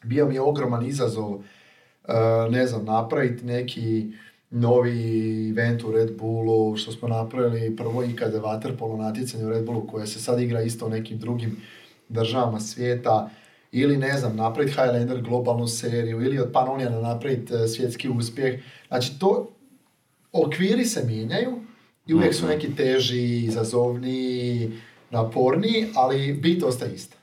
[0.03, 1.41] bio mi je ogroman izazov e,
[2.51, 4.13] ne znam, napraviti neki
[4.51, 9.87] novi event u Red Bullu, što smo napravili prvo ikad vaterpolo natjecanje u Red Bullu
[9.87, 11.57] koje se sad igra isto u nekim drugim
[12.09, 13.31] državama svijeta
[13.73, 18.61] ili ne znam, napraviti Highlander globalnu seriju ili od Pannoniana napraviti e, svjetski uspjeh.
[18.89, 19.51] Znači to,
[20.33, 21.59] okviri se mijenjaju
[22.07, 22.53] i uvijek su Mhm.
[22.53, 24.73] neki teži, izazovniji,
[25.11, 27.17] naporniji, ali bit ostaje ista.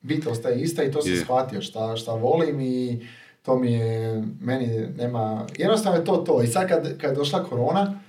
[0.00, 3.06] Bit ostaje ista i to sam shvatio šta, šta volim i
[3.42, 4.66] to mi je, meni
[4.96, 6.42] nema, jednostavno je to to.
[6.42, 8.00] I sad kad, kad je došla korona,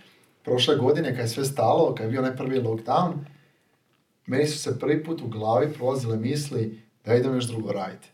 [0.44, 3.14] prošle godine kad je sve stalo, kad je bio onaj prvi lockdown,
[4.26, 8.08] meni su se prvi put u glavi prolazile misli da idem još drugo raditi.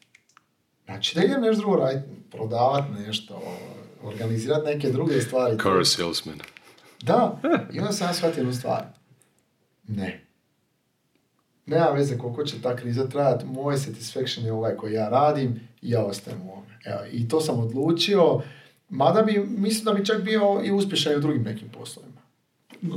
[0.86, 3.42] Znači da idem još drugo raditi, prodavati nešto,
[4.04, 5.58] organizirati neke druge stvari.
[5.64, 6.40] Car salesman.
[7.02, 7.40] Da,
[7.74, 8.86] i onda sam ja shvatio jednu stvar.
[9.88, 10.26] Ne.
[11.66, 15.92] Nema veze koliko će ta kriza trajati, moj satisfaction je ovaj koji ja radim i
[15.92, 16.80] ja ostajem u ovome.
[16.86, 18.42] Evo, I to sam odlučio,
[18.90, 22.22] mada bi, mislim da bi čak bio i uspješan i u drugim nekim poslovima.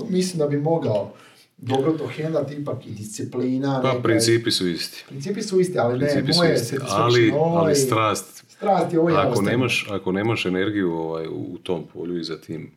[0.09, 1.12] Mislim da bi mogao
[1.63, 3.81] dobro to handlati, ipak i disciplina.
[3.83, 5.05] Pa, neka- principi su isti.
[5.09, 8.45] Principi su isti, ali Principi ne, moje satisfaction ali, ovaj, ali strast.
[8.49, 12.39] strast je ovo ja Ako nemaš, ako nemaš energiju ovaj, u tom polju i za
[12.39, 12.71] tim,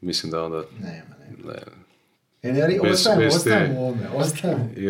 [0.00, 1.52] mislim da onda Nema, nema.
[1.52, 1.58] ne.
[2.42, 4.58] Energija, Bez- ostajem, bez te- ostajem u ovome, ostajem.
[4.76, 4.86] I,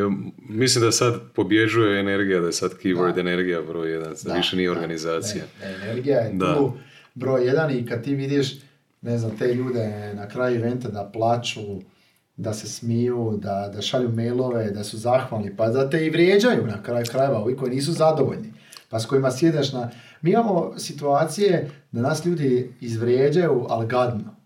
[0.48, 3.20] mislim da sad pobježuje energija, da je sad keyword Da.
[3.20, 5.44] energija broj jedan, da, Da, više nije da, organizacija.
[5.62, 6.54] ne, ne, energija je Da.
[6.54, 6.72] tu
[7.14, 8.54] broj jedan i kad ti vidiš,
[9.02, 11.60] ne znam, te ljude na kraju eventa da plaću,
[12.36, 16.66] da se smiju, da, da šalju mailove, da su zahvalni, pa da te i vrijeđaju
[16.66, 18.52] na kraju krajeva, ovi koji nisu zadovoljni,
[18.88, 19.90] pa s kojima sjedeš na...
[20.22, 24.36] Mi imamo situacije da nas ljudi izvrijeđaju, ali gadno.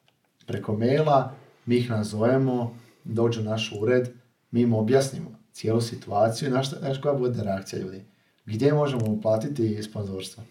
[0.47, 1.33] Preko maila,
[1.67, 4.09] mi ih nazovemo, dođu naš ured,
[4.51, 8.05] mi im objasnimo cijelu situaciju i znaš koja bude reakcija ljudi.
[8.47, 10.45] Gdje možemo uplatiti sponzorstvo?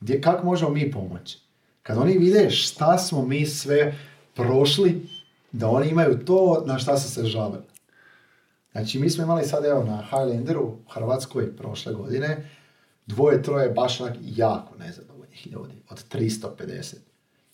[0.00, 1.38] Gdje, kako možemo mi pomoći?
[1.82, 3.94] Kad oni vide šta smo mi sve
[4.34, 5.06] prošli,
[5.52, 7.64] da oni imaju to na šta su se žalili.
[8.72, 12.50] Znači, mi smo imali sad, evo, na Highlanderu u Hrvatskoj prošle godine,
[13.06, 16.94] dvoje, troje baš jako nezadovoljnih ljudi, od 350.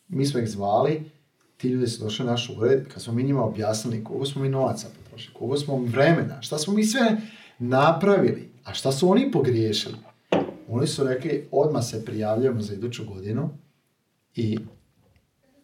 [0.09, 1.11] Mi smo ih zvali,
[1.57, 4.89] ti ljudi su došli naš ured, kad smo mi njima objasnili koliko smo mi novaca
[4.99, 7.17] potrošili, koliko smo vremena, šta smo mi sve
[7.59, 9.97] napravili, a šta su oni pogriješili.
[10.69, 13.51] Oni su rekli, odmah se prijavljujemo za iduću godinu
[14.35, 14.59] i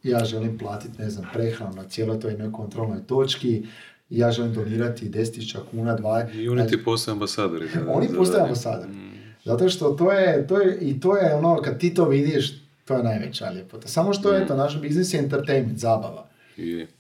[0.02, 3.66] ja želim platiti, ne znam, prehranu na cijeloj toj jednoj kontrolnoj točki,
[4.10, 6.26] ja želim donirati 10.000 kuna, dva...
[6.32, 7.68] I oni ti postaju ambasadori.
[7.88, 8.92] Oni postaju ambasadori.
[8.92, 9.10] Mm.
[9.44, 12.60] Zato što to je, to je, i to je ono, kad ti to vidiš,
[12.90, 13.88] To je najveća ljepota.
[13.88, 16.26] Samo što je to, naš biznis je entertainment, zabava.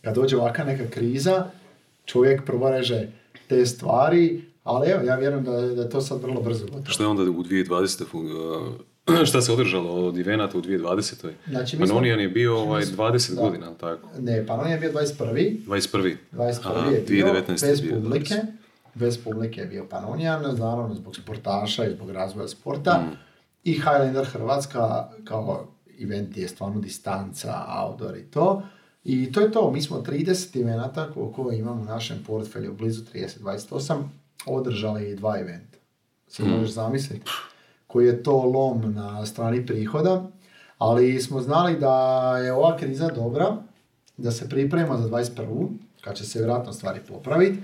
[0.02, 1.50] Kad dođe ovakva neka kriza,
[2.04, 3.08] čovjek prvo reže
[3.48, 7.08] te stvari, ali evo, ja vjerujem da, da je to sad vrlo brzo šta je
[7.08, 8.74] onda u 2020.
[9.26, 11.30] šta se održalo od evenata u 2020.
[11.48, 13.42] Znači, mi smo- je bio ovaj, 20 Da.
[13.42, 14.08] godina, ali tako?
[14.18, 15.56] Ne, pa on je bio 21.
[15.66, 16.16] 21.
[16.32, 16.60] 21.
[16.66, 17.60] Aha, je bio 2019.
[17.60, 18.34] bez bio publike.
[18.34, 18.46] 20.
[18.94, 23.02] Bez publike je bio Panonian, naravno zbog sportaša i zbog razvoja sporta.
[23.64, 24.80] I Highlander Hrvatska
[25.24, 25.66] kao
[26.00, 28.62] event je stvarno distanca, outdoor i to.
[29.04, 34.02] I to je to, mi smo 30 eventa koliko imamo u našem portfelju, blizu 30-28,
[34.46, 35.78] održali dva eventa.
[36.28, 37.30] Se možeš zamisliti
[37.92, 40.30] koji je to lom na strani prihoda,
[40.78, 43.56] ali smo znali da je ova kriza dobra,
[44.16, 45.68] da se pripremimo za 21.
[46.00, 47.58] kad će se vjerojatno stvari popraviti.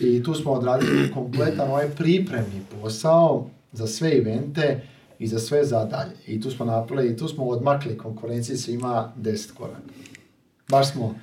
[0.00, 4.82] I tu smo odradili kompletan ovaj pripremni posao za sve evente
[5.18, 6.16] i za sve zadalje.
[6.26, 9.80] I tu smo napravili, i tu smo odmakli konkurenciji svima 10 koraka.
[10.68, 11.14] Baš smo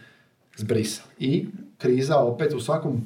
[0.58, 1.10] zbrisali.
[1.20, 1.48] I
[1.78, 3.02] kriza opet u svakom,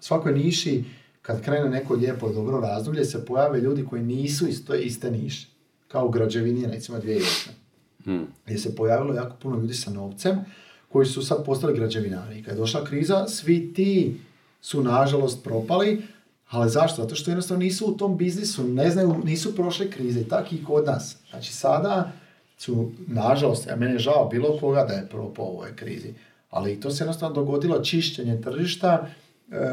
[0.00, 0.84] svakoj niši,
[1.22, 5.10] kad krene neko lijepo i dobro razdoblje, se pojave ljudi koji nisu iz te iste
[5.10, 5.48] niše.
[5.88, 7.62] Kao u građevini, recimo 2008
[8.04, 8.26] Hmm.
[8.44, 10.44] gdje se pojavilo jako puno ljudi sa novcem
[10.88, 12.38] koji su sad postali građevinari.
[12.38, 14.20] I Kad je došla kriza, svi ti
[14.60, 16.02] su nažalost propali,
[16.48, 17.02] ali zašto?
[17.02, 20.86] Zato što jednostavno nisu u tom biznisu, ne znaju, nisu prošle krize, tako i kod
[20.86, 21.16] nas.
[21.30, 22.12] Znači sada
[22.58, 26.14] su, nažalost, a meni je žao bilo koga da je propao u ovoj krizi,
[26.50, 29.08] ali to se jednostavno dogodilo čišćenje tržišta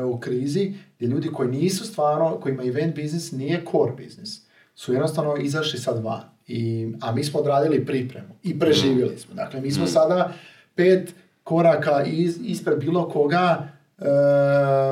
[0.06, 4.42] u krizi, gdje ljudi koji nisu stvarno, kojima event biznis nije core biznis,
[4.76, 6.22] su jednostavno izašli sad van.
[6.48, 9.36] I, a mi smo odradili pripremu i preživjeli smo.
[9.36, 10.34] Dakle, mi smo sada
[10.76, 14.04] pet koraka iz, ispred bilo koga e,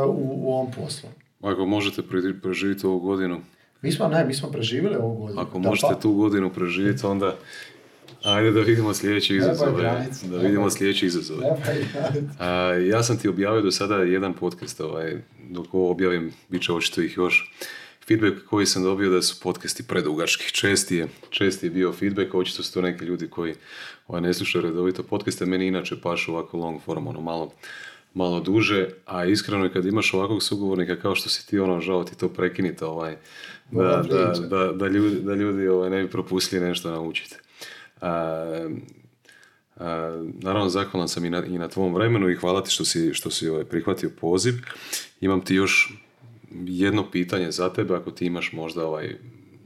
[0.07, 1.09] u, u ovom poslu.
[1.41, 3.39] Ako možete pre- preživjeti ovu godinu,
[3.81, 5.41] Mi smo, ne, mi smo preživjeli ovu godinu.
[5.41, 7.35] ako Da, možete pa- tu godinu preživjeti, onda
[8.23, 9.39] ajde da vidimo sljedeći
[9.77, 11.41] granicu, Da vidimo sljedeći izazove.
[11.41, 12.25] Treba i raditi.
[12.39, 15.17] A, ja sam ti objavio do sada jedan podcast, ovaj,
[15.49, 17.53] dok ovo objavim, bit će očito ih još.
[18.07, 20.51] Feedback koji sam dobio da su podcasti predugački.
[20.51, 23.53] Česti je, česti je bio feedback, očito su to neki ljudi koji
[24.07, 25.45] ovaj, ne slušaju redovito podcaste.
[25.45, 27.53] Meni inače pašu ovako long form, ono malo,
[28.13, 32.03] malo duže, a iskreno je kad imaš ovakvog sugovornika kao što si ti, ono, žao
[32.03, 33.17] ti to prekinite, ovaj,
[33.71, 37.35] da, da, da, da ljudi, da ljudi ovaj, ne bi propustili nešto naučiti.
[38.01, 38.69] A,
[39.75, 43.13] a, naravno, zahvalan sam i na, i na tvom vremenu i hvala ti što si,
[43.13, 44.53] što si ovaj, prihvatio poziv.
[45.21, 45.93] Imam ti još
[46.51, 49.15] jedno pitanje za tebe, ako ti imaš možda ovaj,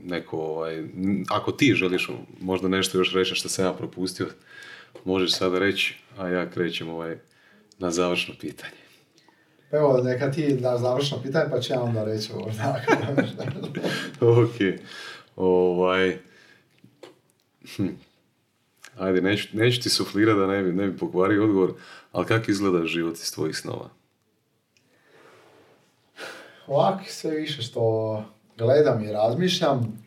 [0.03, 0.83] neko, ovaj,
[1.29, 2.09] ako ti želiš
[2.41, 4.27] možda nešto još reći što sam ja propustio,
[5.05, 7.17] možeš sada reći, a ja krećem ovaj,
[7.79, 8.81] na završno pitanje.
[9.71, 12.51] Evo, neka ti da završno pitanje, pa ću ja onda reći ovo.
[14.43, 14.79] ok.
[15.35, 16.17] Ovaj...
[17.75, 17.87] Hm.
[18.97, 21.73] Ajde, neću, neću ti suflirati da ne bi, ne bi pokvario odgovor,
[22.11, 23.89] ali kako izgleda život iz tvojih snova?
[26.67, 28.23] Ovako sve više što
[28.57, 30.03] gledam i razmišljam,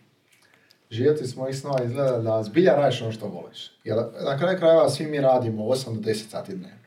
[0.91, 3.73] život iz mojih snova izgleda da zbilja radiš ono što voliš.
[3.85, 6.85] Jer na kraju krajeva svi mi radimo 8 do 10 sati dnevno.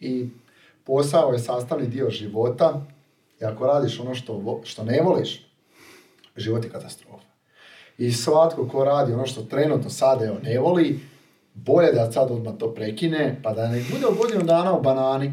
[0.00, 0.28] I
[0.84, 2.86] posao je sastavni dio života
[3.40, 5.46] i ako radiš ono što, što ne voliš,
[6.36, 7.26] život je katastrofa.
[7.98, 11.00] I svatko ko radi ono što trenutno sad evo ne voli,
[11.56, 15.32] bolje da sad odmah to prekine, pa da ne bude u godinu dana u banani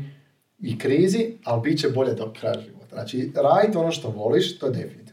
[0.60, 2.95] i krizi, ali bit će bolje do kraja života.
[2.95, 5.04] Znači, raditi ono što voliš, to je definitivno.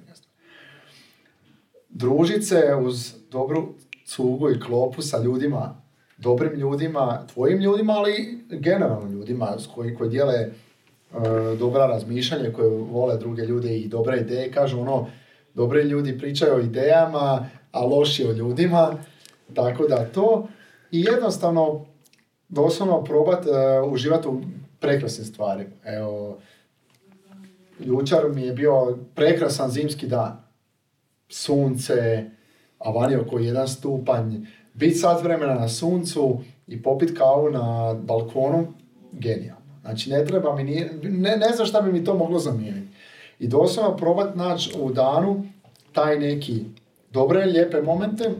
[1.88, 3.74] Družit se uz dobru
[4.06, 5.82] cugu i klopu sa ljudima,
[6.18, 10.50] dobrim ljudima, tvojim ljudima, ali generalno ljudima s koji, koji dijele e,
[11.58, 14.52] dobra razmišljanja, koji vole druge ljude i dobre ideje.
[14.52, 15.06] Kažu ono,
[15.54, 18.94] dobri ljudi pričaju o idejama, a loši o ljudima.
[19.54, 20.48] Tako da to.
[20.92, 21.86] I jednostavno,
[22.48, 24.40] doslovno probat e, uživati u
[24.80, 25.70] prekrasnim stvarima.
[25.84, 26.38] Evo,
[27.78, 30.44] jučer mi je bio prekrasan zimski dan.
[31.28, 32.24] Sunce,
[32.78, 34.46] a vani oko jedan stupanj.
[34.74, 38.66] Bit sat vremena na suncu i popit kavu na balkonu,
[39.12, 39.60] genijalno.
[39.80, 42.88] Znači ne treba mi, nije, ne, ne znam šta bi mi to moglo zamijeniti.
[43.38, 45.44] I doslovno probat naći u danu
[45.92, 46.64] taj neki
[47.10, 48.30] dobre, lijepe momente,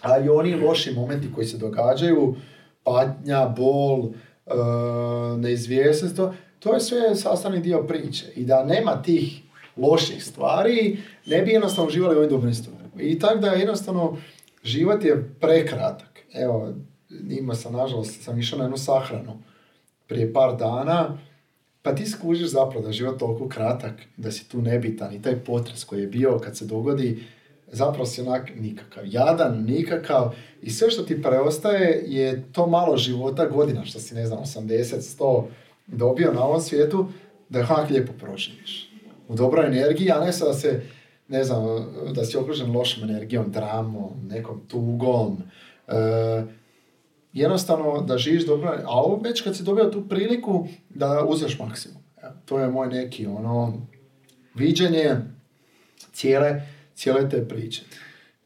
[0.00, 2.36] a i oni loši momenti koji se događaju,
[2.84, 4.10] patnja, bol,
[4.46, 4.52] e,
[5.38, 6.16] neizvjesnost,
[6.58, 8.26] to, je sve sastavni dio priče.
[8.36, 9.42] I da nema tih
[9.76, 13.02] loših stvari, ne bi jednostavno uživali ovim dobrim stvarima.
[13.02, 14.16] I tako da jednostavno
[14.64, 16.20] život je prekratak.
[16.34, 16.72] Evo,
[17.30, 19.38] imao sam, nažalost, sam išao na jednu sahranu
[20.06, 21.18] prije par dana,
[21.82, 25.36] pa ti skužiš zapravo da je život toliko kratak, da si tu nebitan i taj
[25.36, 27.24] potres koji je bio kad se dogodi,
[27.72, 29.04] zapravo si onak nikakav.
[29.06, 30.34] Jadan, nikakav.
[30.62, 35.18] I sve što ti preostaje je to malo života godina, što si, ne znam, 80,
[35.18, 35.44] 100
[35.86, 37.06] dobio na ovom svijetu,
[37.48, 38.90] da je onak lijepo proživiš.
[39.28, 40.82] U dobroj energiji, a ne sad da se,
[41.28, 41.64] ne znam,
[42.14, 45.38] da si okružen lošom energijom, dramom, nekom tugom.
[45.88, 45.94] E,
[47.32, 52.02] jednostavno da živiš dobro, a ovo već kad si dobio tu priliku da uzeš maksimum.
[52.44, 53.72] To je moj neki ono
[54.54, 55.16] viđenje
[56.12, 56.62] cijele,
[56.94, 57.82] cijele te priče.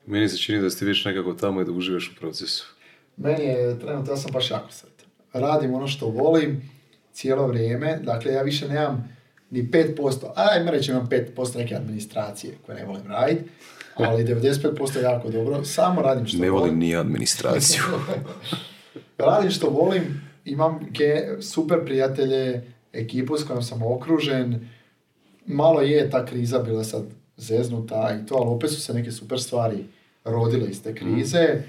[0.06, 2.66] Meni se čini da ste već nekako tamo i da uživaš u procesu.
[3.16, 5.06] Meni je trenutno, ja sam baš jako sretan.
[5.32, 6.70] Radim ono što volim
[7.12, 9.16] cijelo vrijeme, dakle ja više nemam
[9.50, 13.42] ni 5%, ajme reći imam 5% neke administracije koje ne volim raditi,
[13.94, 16.62] ali 95% je jako dobro, samo radim što Ne volim.
[16.62, 17.82] volim ni administraciju.
[19.18, 20.02] radim što volim,
[20.44, 20.80] imam
[21.40, 22.62] super prijatelje,
[22.92, 24.68] ekipu s kojom sam okružen,
[25.46, 27.04] malo je ta kriza bila sad
[27.36, 29.84] zeznuta i to, ali opet su se neke super stvari
[30.24, 31.62] rodile iz te krize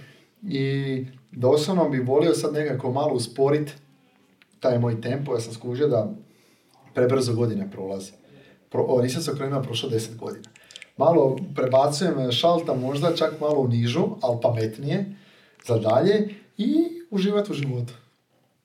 [0.44, 3.74] i doslovno bi volio sad nekako malo usporiti
[4.60, 6.14] taj moj tempo, ja sam skužio da
[6.94, 8.12] prebrzo godine prolaze.
[8.70, 10.50] Pro, o, nisam se okrenuo, prošlo 10 godina.
[10.98, 15.06] Malo prebacujem šalta možda čak malo u nižu, ali pametnije
[15.66, 16.74] za dalje i
[17.12, 17.94] uživati u životu.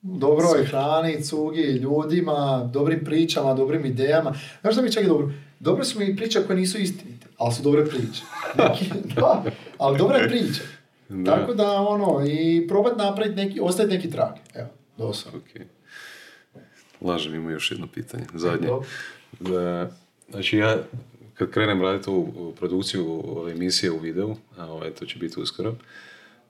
[0.01, 4.33] Dobroj hrani, cugi, ljudima, dobrim pričama, dobrim idejama.
[4.61, 5.31] Znaš da mi čak i dobro?
[5.59, 8.21] Dobre su mi priče koje nisu istinite, ali su dobre priče.
[8.55, 9.43] Neki- da,
[9.77, 10.61] ali dobre priče.
[11.09, 11.31] Da.
[11.31, 14.31] Tako da, ono, i probati napraviti neki, ostaviti neki trag.
[14.53, 14.67] Evo,
[14.97, 15.39] doslovno.
[15.39, 15.61] Ok.
[17.01, 18.67] Lažem, ima još jedno pitanje, zadnje.
[18.67, 18.87] Dobro.
[19.39, 19.91] Da,
[20.29, 20.77] znači ja,
[21.33, 25.39] kad krenem raditi u, u produkciju ove emisije u videu, a ovaj, to će biti
[25.39, 25.75] uskoro,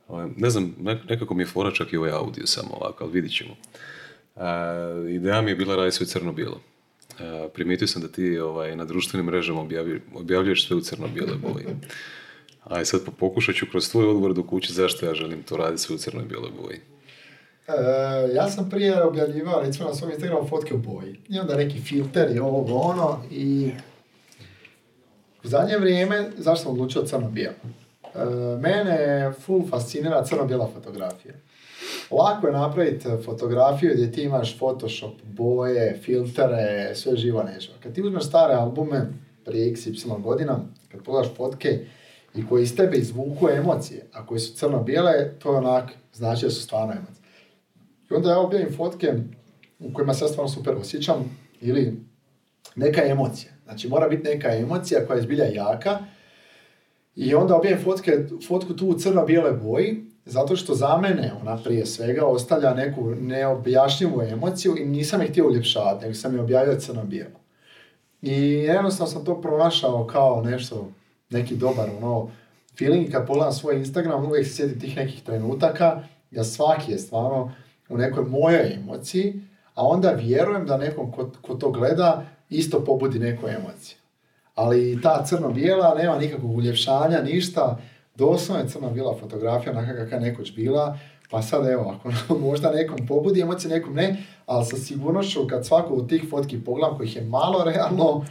[0.08, 3.14] ovaj, ne znam, nek- nekako mi je fora čak i ovaj audio samo ovako, ali
[3.14, 3.56] vidit ćemo.
[4.36, 4.74] A,
[5.10, 6.62] ideja mi je bila raditi sve crno-bijelo.
[7.20, 11.66] A, primijetio sam da ti ovaj, na društvenim mrežama objavi- objavljuješ sve u crno-bijele boji.
[12.64, 15.98] A sad pokušat ću kroz tvoj odgovor dokući zašto ja želim to raditi sve u
[15.98, 16.80] crno-bijeloj boji.
[17.68, 17.74] E,
[18.36, 21.20] ja sam prije objavljivao recimo na svom Instagramu fotke u boji.
[21.30, 23.72] I onda neki filter i ovo ono i
[25.44, 27.56] u zadnje vrijeme, zašto sam odlučio crno-bijelo?
[28.04, 28.20] E,
[28.62, 31.34] mene full fascinira crno-bijela fotografija.
[32.12, 37.76] Lako je napraviti fotografiju gdje ti imaš Photoshop, boje, filtere, sve živo neživo.
[37.84, 39.08] Kad ti uzmeš stare albume
[39.46, 40.60] prije XY godina,
[40.92, 41.86] kad pogledaš fotke
[42.36, 46.52] i koji iz tebe izvuku emocije, a koji su crno-bijele, to je onak, znači da
[46.52, 47.24] su stvarno emocije.
[48.12, 49.14] I onda ja objavim fotke
[49.80, 52.00] u kojima se stvarno super osjećam ili
[52.76, 53.52] neka emocija.
[53.64, 56.00] Znači mora biti neka emocija koja je zbilja jaka
[57.16, 58.12] i onda objavim fotke,
[58.48, 64.22] fotku tu u crno-bijele boji zato što za mene ona prije svega ostavlja neku neobjašnjivu
[64.22, 67.40] emociju i nisam je htio uljepšavati, nego sam je objavio crno-bijelo.
[68.22, 70.88] I jednostavno sam to pronašao kao nešto,
[71.30, 72.30] neki dobar ono,
[72.78, 73.12] feeling.
[73.12, 77.52] Kad pogledam svoj Instagram, uvijek se sjetim tih nekih trenutaka, ja svaki je stvarno
[77.90, 79.42] u nekoj mojoj emociji,
[79.76, 83.98] a onda vjerujem da nekom ko, ko to gleda isto pobudi neku emociju.
[84.56, 87.80] Ali ta crno-bijela nema nikakvog uljepšanja, ništa,
[88.16, 90.98] doslovno je crno-bijela fotografija onaka kakva je nekoć bila,
[91.30, 95.98] pa sad evo, ako možda nekom pobudi emocije, nekom ne, ali sa sigurnošću kad svaku
[95.98, 98.26] od tih fotki pogledam kojih je malo realno,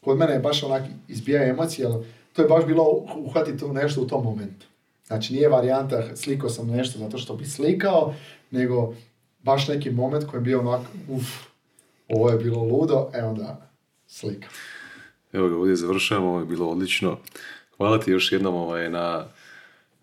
[0.00, 1.92] kod mene je baš onak izbija emocije, jer
[2.32, 4.66] to je baš bilo uhvatiti nešto u tom momentu.
[5.06, 8.14] Znači nije varijanta slikao sam nešto zato što bi slikao,
[8.50, 8.94] nego
[9.42, 11.24] baš neki moment koji je bio onak, uf,
[12.08, 13.70] ovo je bilo ludo, e onda
[14.06, 14.48] slika.
[15.32, 17.16] Evo ga, ovdje završavamo, ovo je bilo odlično.
[17.78, 19.24] Hvala ti još jednom ovaj, na,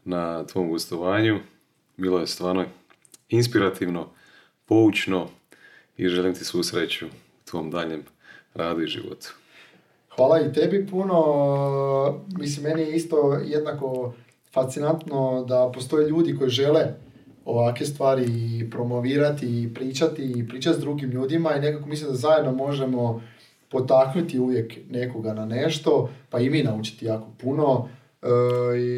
[0.06, 1.40] na tvom gostovanju.
[1.98, 2.66] Bilo je stvarno
[3.30, 4.08] inspirativno,
[4.66, 5.28] poučno
[5.98, 8.04] i želim ti svu sreću u tvom daljem
[8.54, 9.34] radu i životu.
[10.16, 12.22] Hvala i tebi puno.
[12.38, 14.14] Mislim, meni je isto jednako
[14.54, 16.82] fascinantno da postoje ljudi koji žele
[17.46, 18.28] ovakve stvari
[18.72, 23.22] promovirati i pričati i pričati s drugim ljudima i nekako mislim da zajedno možemo
[23.70, 27.90] potaknuti uvijek nekoga na nešto, pa i mi naučiti jako puno.
[28.22, 28.28] E,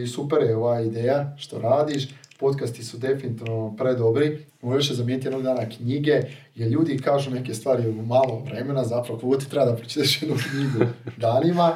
[0.03, 2.07] I super je ova ideja što radiš.
[2.39, 4.45] Podcasti su definitivno predobri.
[4.61, 6.21] Možeš se zamijeniti jednog dana knjige,
[6.55, 10.37] jer ljudi kažu neke stvari u malo vremena, zapravo kako ti treba da pročitaš jednu
[10.49, 11.71] knjigu danima.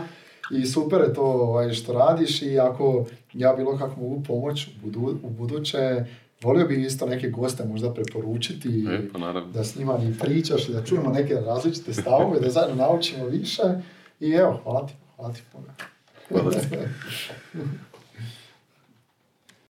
[0.52, 4.70] I super je to ovaj, što radiš i ako ja bilo kako mogu pomoć u,
[4.84, 6.06] budu, u buduće,
[6.44, 10.74] volio bi isto neke goste možda preporučiti E, pa da s njima i pričaš i
[10.74, 13.64] da čujemo neke različite stavove, da zajedno naučimo više.
[14.20, 15.68] I evo, hvala ti, hvala ti puno.
[16.30, 16.68] Hvala ti.